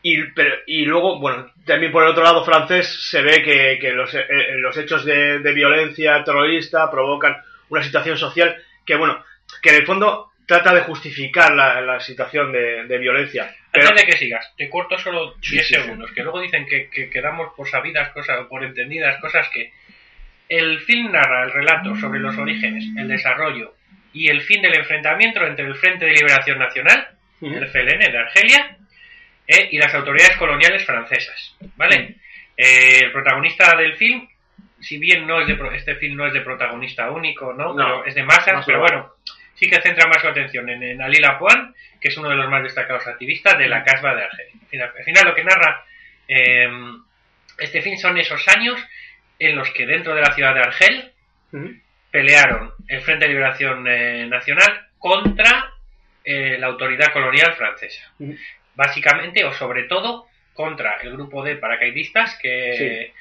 [0.01, 3.91] y pero- y luego bueno también por el otro lado francés se ve que, que
[3.91, 4.23] los, eh,
[4.59, 7.35] los hechos de, de violencia terrorista provocan
[7.69, 8.55] una situación social
[8.85, 9.23] que bueno
[9.61, 14.03] que en el fondo trata de justificar la, la situación de, de violencia pero Antes
[14.05, 15.73] de que sigas, te corto solo 10 Sí, sí, sí.
[15.75, 19.71] segundos, que luego dicen que, que, que damos por sabidas cosas, por entendidas cosas que
[20.47, 23.75] el film narra el relato sobre los orígenes, el desarrollo
[24.11, 27.09] y el fin del enfrentamiento entre el Frente de Liberación Nacional,
[27.41, 28.77] el FLN de Argelia,
[29.49, 32.15] eh, y las autoridades coloniales francesas, ¿vale?
[32.55, 34.27] Eh, el protagonista del film,
[34.79, 37.73] si bien no es de pro- este film no es de protagonista único, ¿no?
[37.73, 37.75] No.
[37.75, 39.15] Pero es de masas, Más pero bueno,
[39.55, 42.49] sí que centra más su atención en, en Ali Lapointe, que es uno de los
[42.49, 44.53] más destacados activistas de la Casbah de Argelia.
[44.61, 45.85] Al final, al final lo que narra
[46.27, 46.69] eh,
[47.57, 48.79] este film son esos años
[49.39, 51.11] en los que dentro de la ciudad de Argel
[52.11, 55.73] pelearon el Frente de Liberación eh, Nacional contra
[56.23, 58.11] eh, la autoridad colonial francesa.
[58.79, 63.11] Básicamente, o sobre todo, contra el grupo de paracaidistas que,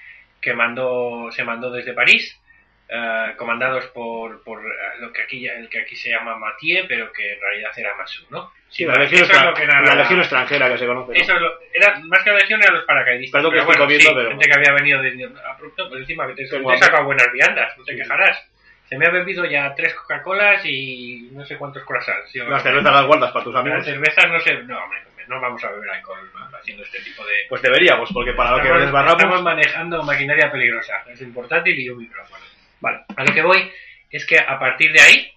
[0.41, 2.41] que mandó, se mandó desde París,
[2.89, 7.11] eh, comandados por, por eh, lo que aquí, el que aquí se llama Mathieu, pero
[7.13, 8.53] que en realidad era Massou, ¿no?
[8.71, 11.19] Sí, la, legión es extra- lo que narra la legión extranjera que se conoce ¿no?
[11.19, 13.39] eso es lo- era, más que la legión eran los paracaidistas.
[13.39, 16.01] Perdón que pero estoy bueno, comiendo, sí, pero- gente que había venido de abrupto, pues
[16.03, 17.99] encima que te, te he sacado buenas viandas, no te Sí.
[17.99, 18.49] quejarás.
[18.89, 22.33] Se me ha bebido ya tres Coca-Colas y no sé cuántos croissants.
[22.33, 25.41] Yo- las cervezas las guardas para tus Las amigos cervezas no sé, no, hombre, no
[25.41, 27.47] vamos a beber alcohol haciendo este tipo de...
[27.49, 31.79] pues deberíamos porque para lo que estamos, estamos desbarramos manejando maquinaria peligrosa, es un portátil
[31.79, 32.45] y un micrófono.
[32.81, 33.71] Vale, a lo que voy
[34.11, 35.33] es que a partir de ahí,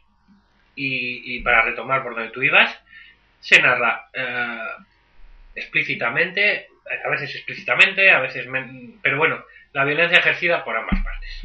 [0.76, 2.76] y, y para retomar por donde tú ibas,
[3.40, 4.60] se narra eh,
[5.56, 6.68] explícitamente,
[7.06, 8.48] a veces explícitamente, a veces...
[8.48, 9.44] men- pero bueno,
[9.74, 11.42] la violencia ejercida por ambas partes.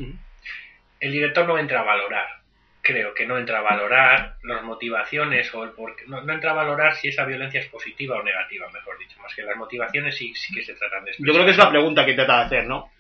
[1.01, 2.27] El director no entra a valorar,
[2.87, 6.55] creo que no entra a valorar las motivaciones o el por no, no entra a
[6.55, 10.33] valorar si esa violencia es positiva o negativa, mejor dicho, más que las motivaciones sí,
[10.35, 12.91] sí que se tratan de yo creo que es la pregunta que intenta hacer ¿no?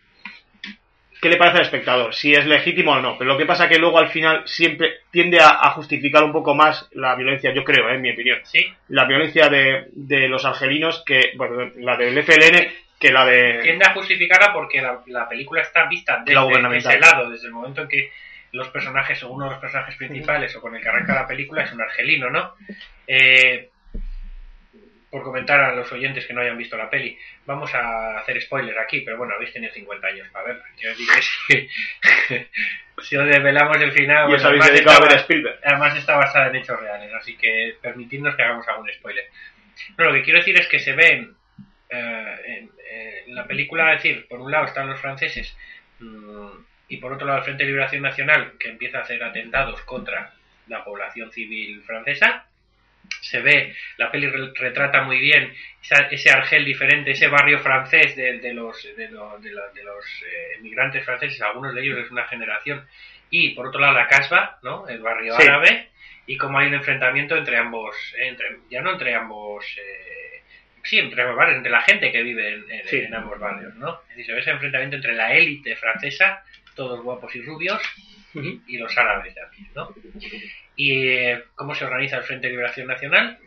[1.21, 3.17] ¿Qué le parece al espectador, si es legítimo o no.
[3.17, 6.55] Pero lo que pasa que luego al final siempre tiende a, a justificar un poco
[6.55, 7.95] más la violencia, yo creo, ¿eh?
[7.95, 8.41] en mi opinión.
[8.45, 12.69] Sí, La violencia de, de los argelinos, que, bueno, la del FLN,
[13.01, 13.61] que la de...
[13.63, 17.55] tiende a justificarla porque la, la película está vista desde La ese lado, desde el
[17.55, 18.11] momento en que
[18.53, 21.63] los personajes o uno de los personajes principales o con el que arranca la película
[21.65, 22.55] es un argelino, ¿no?
[23.07, 23.71] Eh,
[25.11, 27.17] por comentar a los oyentes que no hayan visto la peli,
[27.47, 30.65] vamos a hacer spoiler aquí, pero bueno, habéis tenido 50 años para verla.
[30.79, 30.97] Yo os
[31.47, 31.69] si,
[33.03, 35.23] si os desvelamos el final, Y bueno, os habéis además dedicado a ver está- a
[35.23, 35.59] Spielberg.
[35.65, 39.25] Además está basada en hechos reales, así que permitidnos que hagamos algún spoiler.
[39.97, 41.35] No, lo que quiero decir es que se ven
[41.89, 45.57] eh, en, eh, en la película, es decir, por un lado están los franceses
[46.01, 46.49] mm,
[46.89, 50.33] y por otro lado el Frente de Liberación Nacional que empieza a hacer atentados contra
[50.69, 52.47] la población civil francesa.
[53.21, 55.53] Se ve, la peli re- retrata muy bien
[55.83, 59.85] esa- ese Argel diferente, ese barrio francés de, de los, de, lo- de la- de
[59.85, 62.85] los eh, emigrantes franceses, algunos de ellos es una generación,
[63.31, 64.89] y por otro lado la Casbah, ¿no?
[64.89, 65.43] el barrio Sí.
[65.47, 65.91] árabe,
[66.27, 70.43] y como hay un enfrentamiento entre ambos, entre, ya no entre ambos, eh,
[70.83, 72.97] sí, entre ambos barrios, entre la gente que vive en, en- Sí.
[72.99, 74.01] en ambos barrios, ¿no?
[74.03, 76.43] Es decir, se ve ese enfrentamiento entre la élite francesa,
[76.77, 77.83] todos guapos y rubios,
[78.35, 79.93] y, y los árabes de aquí, ¿no?
[80.77, 83.39] Y eh, cómo se organiza el Frente de Liberación Nacional,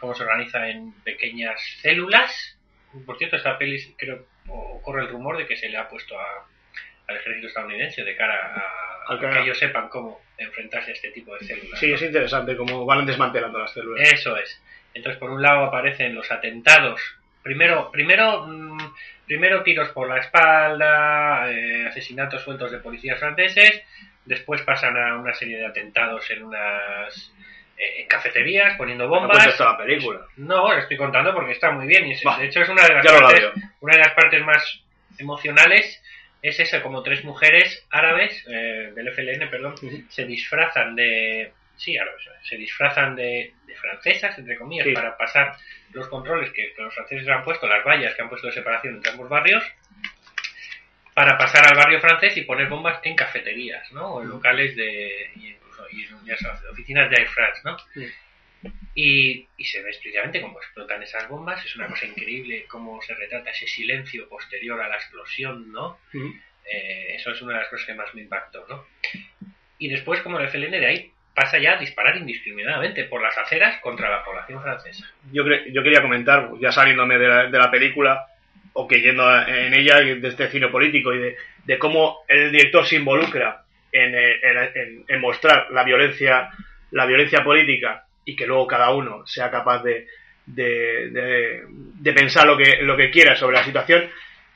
[0.00, 2.58] cómo se organiza en pequeñas células.
[3.06, 4.26] Por cierto, esta peli creo
[4.82, 6.46] corre el rumor de que se le ha puesto a-
[7.08, 8.64] al ejército estadounidense de cara
[9.08, 11.78] a, que ellos sepan cómo enfrentarse a este tipo de células.
[11.80, 11.94] Sí, ¿no?
[11.94, 14.12] es interesante cómo van desmantelando las células.
[14.12, 14.60] Eso es.
[14.94, 17.00] Entonces, por un lado aparecen los atentados.
[17.42, 18.78] Primero, primero, mm,
[19.26, 23.82] primero tiros por la espalda, eh, asesinatos sueltos de policías franceses.
[24.24, 27.32] Después pasan a una serie de atentados en unas
[27.76, 29.56] eh, en cafeterías poniendo No bombas.
[29.56, 30.20] toda la película.
[30.36, 32.06] No, lo estoy contando porque está muy bien.
[32.06, 33.50] Y es- Bah, de hecho, es una de las partes,
[33.80, 34.80] una de las partes más
[35.18, 36.00] emocionales.
[36.42, 39.74] Es esa, como tres mujeres árabes eh, del FLN, perdón,
[40.08, 41.96] se disfrazan de sí
[42.42, 44.92] se disfrazan de, de francesas entre comillas Sí.
[44.92, 45.56] para pasar
[45.92, 48.96] los controles que, que los franceses han puesto las vallas que han puesto de separación
[48.96, 49.64] entre ambos barrios
[51.14, 55.30] para pasar al barrio francés y poner bombas en cafeterías no o en locales de
[55.36, 58.06] y incluso y en- ya sabes, oficinas de Air France no Sí.
[58.94, 63.14] y, y se ve explícitamente cómo explotan esas bombas es una cosa increíble cómo se
[63.14, 66.32] retrata ese silencio posterior a la explosión no Ujú.
[66.64, 68.86] eh, eso es una de las cosas que más me impactó, ¿no?
[69.78, 73.80] Y después, como el FLN de ahí pasa ya a disparar indiscriminadamente por las aceras
[73.80, 75.06] contra la población francesa.
[75.32, 78.26] Yo, yo quería comentar, ya saliéndome de la, de la película,
[78.74, 81.34] o que yendo en ella, de este cine político, y
[81.64, 86.48] de, cómo el director se involucra en, eh, en- en- en mostrar la violencia,
[86.90, 90.06] la violencia política, y que luego cada uno sea capaz de,
[90.46, 94.08] de- de pensar lo que, lo que quiera sobre la situación,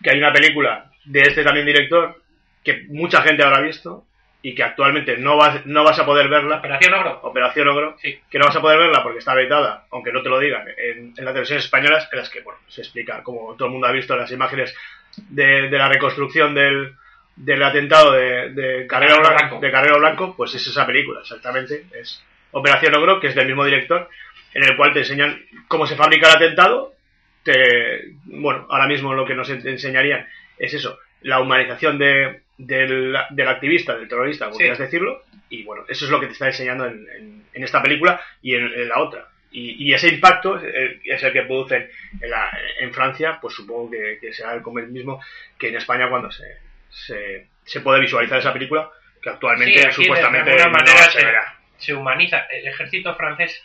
[0.03, 2.20] que hay una película de este también director,
[2.65, 4.05] que mucha gente habrá visto,
[4.48, 7.18] y que actualmente no vas, no vas a poder verla, Operación Ogro.
[7.23, 8.16] Operación Ogro, Sí.
[8.31, 11.14] que no vas a poder verla porque está vetada, aunque no te lo digan, en,
[11.16, 13.93] en las televisiones españolas, en las que, bueno, se explica, como todo el mundo ha
[13.93, 14.73] visto las imágenes
[15.31, 16.94] de, de la reconstrucción del,
[17.35, 22.23] del atentado de, de, Carrero Blanco, de Carrero Blanco, pues es esa película, exactamente, es
[22.52, 24.09] Operación Ogro, que es del mismo director,
[24.55, 26.94] en el cual te enseñan cómo se fabrica el atentado,
[27.43, 30.24] te, bueno, ahora mismo lo que nos en- enseñarían
[30.56, 34.62] es eso, la humanización de, del, del activista, del terrorista, como Sí.
[34.62, 37.83] quieras decirlo, y bueno, eso es lo que te está enseñando en, en- en esta
[37.83, 39.28] película y en, en la otra.
[39.51, 41.89] Y, y ese impacto es el, es el que producen
[42.20, 42.51] en, la-
[42.81, 45.20] en Francia, pues supongo que, que será el, como el mismo
[45.59, 46.45] que en España cuando se,
[46.91, 48.91] se, se puede visualizar esa película,
[49.23, 51.57] que actualmente Sí, aquí de supuestamente alguna no manera se- verá.
[51.78, 52.41] Se humaniza.
[52.51, 53.62] El ejército francés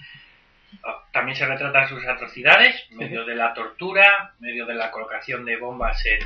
[0.84, 5.58] ah, también se retratan sus atrocidades, medio de la tortura, medio de la colocación de
[5.58, 6.20] bombas en,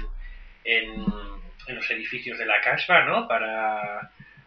[0.65, 1.05] en,
[1.67, 3.27] en los edificios de la Casbah, ¿no?
[3.27, 3.99] Para,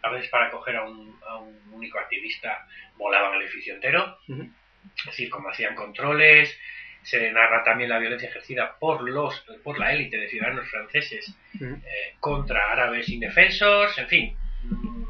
[0.03, 2.67] a veces para coger a un, a un único activista,
[2.97, 4.19] volaban el edificio entero.
[4.29, 4.49] Ujú.
[4.99, 6.57] Es decir, como hacían controles,
[7.03, 11.75] se narra también la violencia ejercida por los por la élite de ciudadanos franceses Ujú.
[11.77, 14.37] eh, contra árabes indefensos, en fin,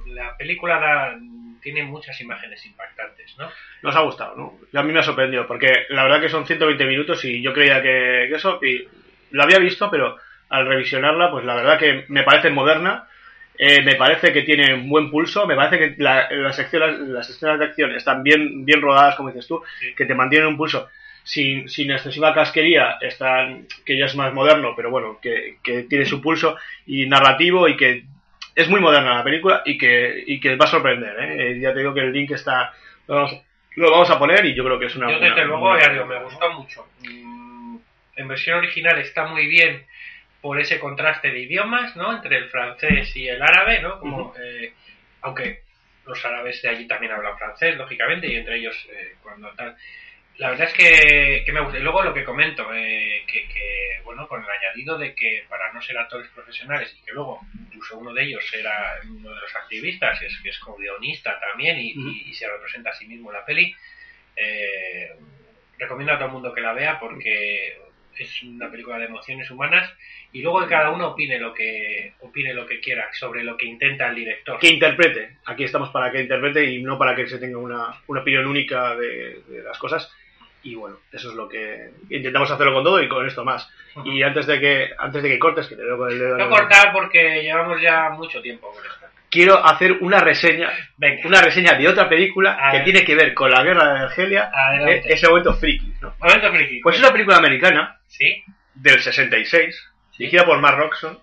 [0.06, 1.18] la película da-
[1.60, 3.50] tiene muchas imágenes impactantes, ¿no?
[3.82, 4.78] Nos ha gustado, ¿no?
[4.78, 7.82] A mí me ha sorprendido, porque la verdad que son 120 minutos y yo creía
[7.82, 8.86] que, que eso, y
[9.32, 10.16] lo había visto, pero
[10.50, 13.06] al revisionarla, pues la verdad que me parece moderna,
[13.58, 17.28] eh, me parece que tiene un buen pulso, me parece que la- las, secciones, las
[17.28, 19.94] escenas de acción están bien, bien rodadas, como dices tú, Sí.
[19.94, 20.88] que te mantienen un pulso
[21.24, 26.06] sin, sin excesiva casquería, están, que ya es más moderno, pero bueno, que, que tiene
[26.06, 26.56] su pulso
[26.86, 28.04] y narrativo y que
[28.54, 31.50] es muy moderna la película y que, y que va a sorprender, ¿eh?
[31.52, 32.72] Eh, Ya te digo que el link está,
[33.06, 33.42] lo vamos,
[33.76, 35.10] lo vamos a poner y yo creo que es una...
[35.12, 36.86] Yo desde luego, una- ya digo, me gustó mucho.
[37.06, 37.76] Mm,
[38.16, 39.84] En versión original está muy bien
[40.40, 42.12] por ese contraste de idiomas, ¿no?
[42.14, 43.98] Entre el francés y el árabe, ¿no?
[43.98, 44.72] Como, eh,
[45.22, 45.62] aunque
[46.06, 49.76] los árabes de allí también hablan francés, lógicamente, y entre ellos eh, cuando tal.
[50.38, 51.78] La verdad es que, que me gusta.
[51.78, 55.72] Y luego lo que comento, eh, que, que, bueno, con el añadido de que para
[55.72, 59.56] no ser actores profesionales y que luego incluso uno de ellos era uno de los
[59.56, 63.36] activistas, es, que es co-guionista también y, y- y se representa a sí mismo en
[63.38, 63.74] la peli,
[64.36, 65.10] eh,
[65.76, 67.76] recomiendo a todo el mundo que la vea porque
[68.24, 69.92] es una película de emociones humanas
[70.32, 73.66] y luego que cada uno opine lo que opine lo que quiera sobre lo que
[73.66, 74.58] intenta el director.
[74.58, 75.38] Que interprete.
[75.46, 78.94] Aquí estamos para que interprete y no para que se tenga una, una opinión única
[78.96, 80.12] de, de las cosas.
[80.62, 83.70] Y bueno, eso es lo que intentamos hacerlo con todo y con esto más.
[84.04, 86.36] Y antes de que antes de que cortes, que te veo con el dedo.
[86.36, 89.07] No cortar porque llevamos ya mucho tiempo con esto.
[89.30, 92.84] Quiero hacer una reseña, Venga, una reseña de otra película A que ver.
[92.84, 94.50] tiene que ver con la guerra de Argelia.
[94.86, 96.14] Eh, ese momento friki, ¿no?
[96.18, 96.80] momento friki.
[96.80, 98.42] Pues es una película americana Sí,
[98.74, 101.18] del 66, dirigida por Mark Roxon,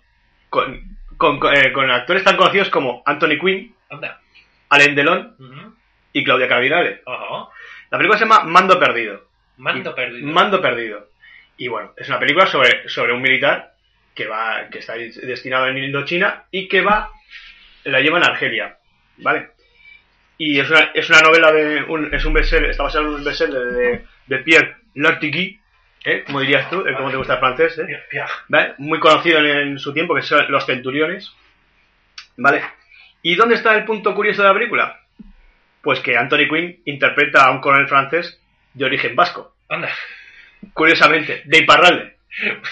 [0.49, 4.21] con, con, eh, con actores tan conocidos como Anthony Quinn, anda.
[4.69, 5.75] Alain Delon
[6.13, 7.01] y Claudia Cardinale.
[7.05, 7.51] Ojo.
[7.89, 9.25] La película se llama Mando Perdido.
[9.57, 10.27] Mando Y- perdido.
[10.27, 11.09] Mando Perdido.
[11.57, 13.73] Y bueno, es una película sobre, sobre un militar
[14.13, 17.09] que va que está destinado en Indochina y que va
[17.85, 18.77] la llevan a Argelia,
[19.17, 19.51] ¿vale?
[20.37, 23.23] Y es una, es una novela de un, es un bestseller, está basado en un
[23.23, 25.59] bestseller de, de Pierre Lartigui,
[26.03, 26.23] ¿eh?
[26.25, 26.83] Como dirías tú.
[26.97, 27.79] ¿cómo te gusta el francés?
[27.79, 28.03] ¿eh?
[28.49, 28.73] ¿vale?
[28.77, 31.31] Muy conocido en, en su tiempo, que son los centuriones,
[32.37, 32.63] ¿vale?
[33.21, 34.99] ¿Y dónde está el punto curioso de la película?
[35.81, 38.39] Pues que Anthony Quinn interpreta a un coronel francés
[38.73, 39.89] de origen vasco, Anda.
[40.73, 42.14] curiosamente, de Iparralde.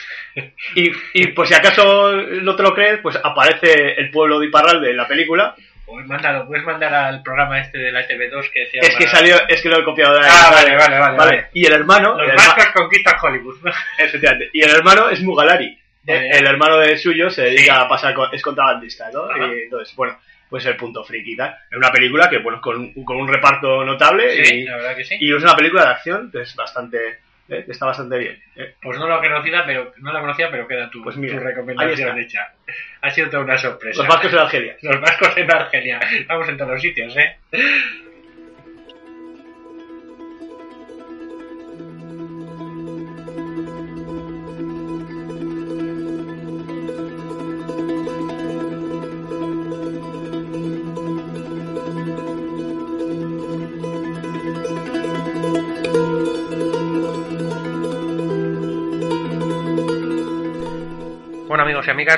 [0.75, 4.89] Y, y por si acaso no te lo crees, pues aparece el pueblo de Iparralde
[4.89, 5.55] en la película.
[5.85, 8.87] Pues mándalo, puedes mandar al programa este de la TV2 que llama...
[8.87, 10.31] Es que salió, es que lo he copiado de ahí.
[10.31, 11.45] Ah, vale, vale, vale, vale.
[11.53, 13.57] Y el hermano, Los el herma- vascos conquistan Hollywood,
[13.99, 15.77] efectivamente, y el hermano es Mugalari.
[16.05, 16.29] Ya, Eh.
[16.33, 17.81] El hermano de suyo se dedica Sí.
[17.81, 19.25] a pasar, con, es contrabandista, ¿no?
[19.29, 19.45] Ajá.
[19.53, 20.17] Y entonces, bueno,
[20.49, 21.55] pues el punto friki y tal.
[21.69, 24.95] Es una película que, bueno, con, un- con un reparto notable Sí, y, la verdad
[24.95, 25.15] que sí.
[25.19, 27.19] y es una película de acción que es bastante,
[27.53, 28.41] eh, está bastante bien.
[28.55, 28.75] eh.
[28.81, 32.19] Pues no la conocía, pero no la conocía, pero queda tu, Pues mira, tu recomendación
[32.19, 32.53] hecha.
[33.01, 33.99] Ha sido toda una sorpresa.
[34.01, 34.77] Los vascos en Argelia.
[34.81, 35.99] Los vascos en Argelia.
[36.19, 37.37] Estamos en todos los sitios, ¿eh?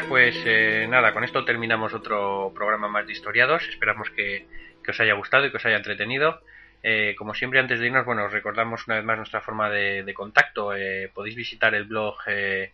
[0.08, 3.68] Pues eh, nada, con esto terminamos otro programa más de historiados.
[3.68, 4.48] Esperamos que,
[4.88, 6.42] os haya gustado y que os haya entretenido.
[6.82, 10.14] Eh, como siempre, antes de irnos, bueno, os recordamos una vez más nuestra forma de,
[10.14, 10.76] contacto.
[10.76, 12.72] Eh, podéis visitar el blog eh,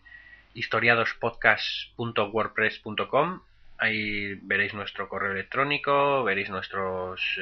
[0.54, 3.40] historiadospodcast.wordpress.com.
[3.78, 7.40] Ahí veréis nuestro correo electrónico, veréis nuestros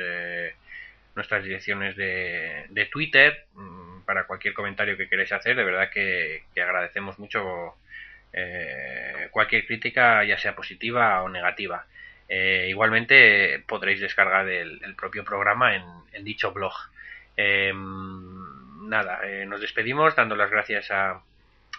[1.16, 5.56] nuestras direcciones de, de Twitter mm, para cualquier comentario que queráis hacer.
[5.56, 7.74] De verdad que agradecemos mucho
[8.32, 11.86] eh, cualquier crítica, ya sea positiva o negativa.
[12.28, 16.72] Eh, igualmente podréis descargar el, propio programa en, dicho blog.
[17.36, 21.20] Eh, nada, eh, nos despedimos dando las gracias a,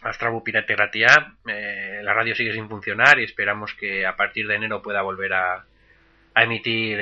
[0.02, 1.36] a Pirate Ratia.
[1.48, 5.34] Eh, la radio sigue sin funcionar y esperamos que a partir de enero pueda volver
[5.34, 5.66] a,
[6.34, 7.00] a emitir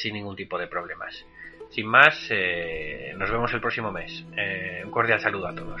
[0.00, 1.24] sin ningún tipo de problemas.
[1.70, 2.28] Sin más,
[3.14, 4.24] nos vemos el próximo mes.
[4.84, 5.80] Un cordial saludo a todos.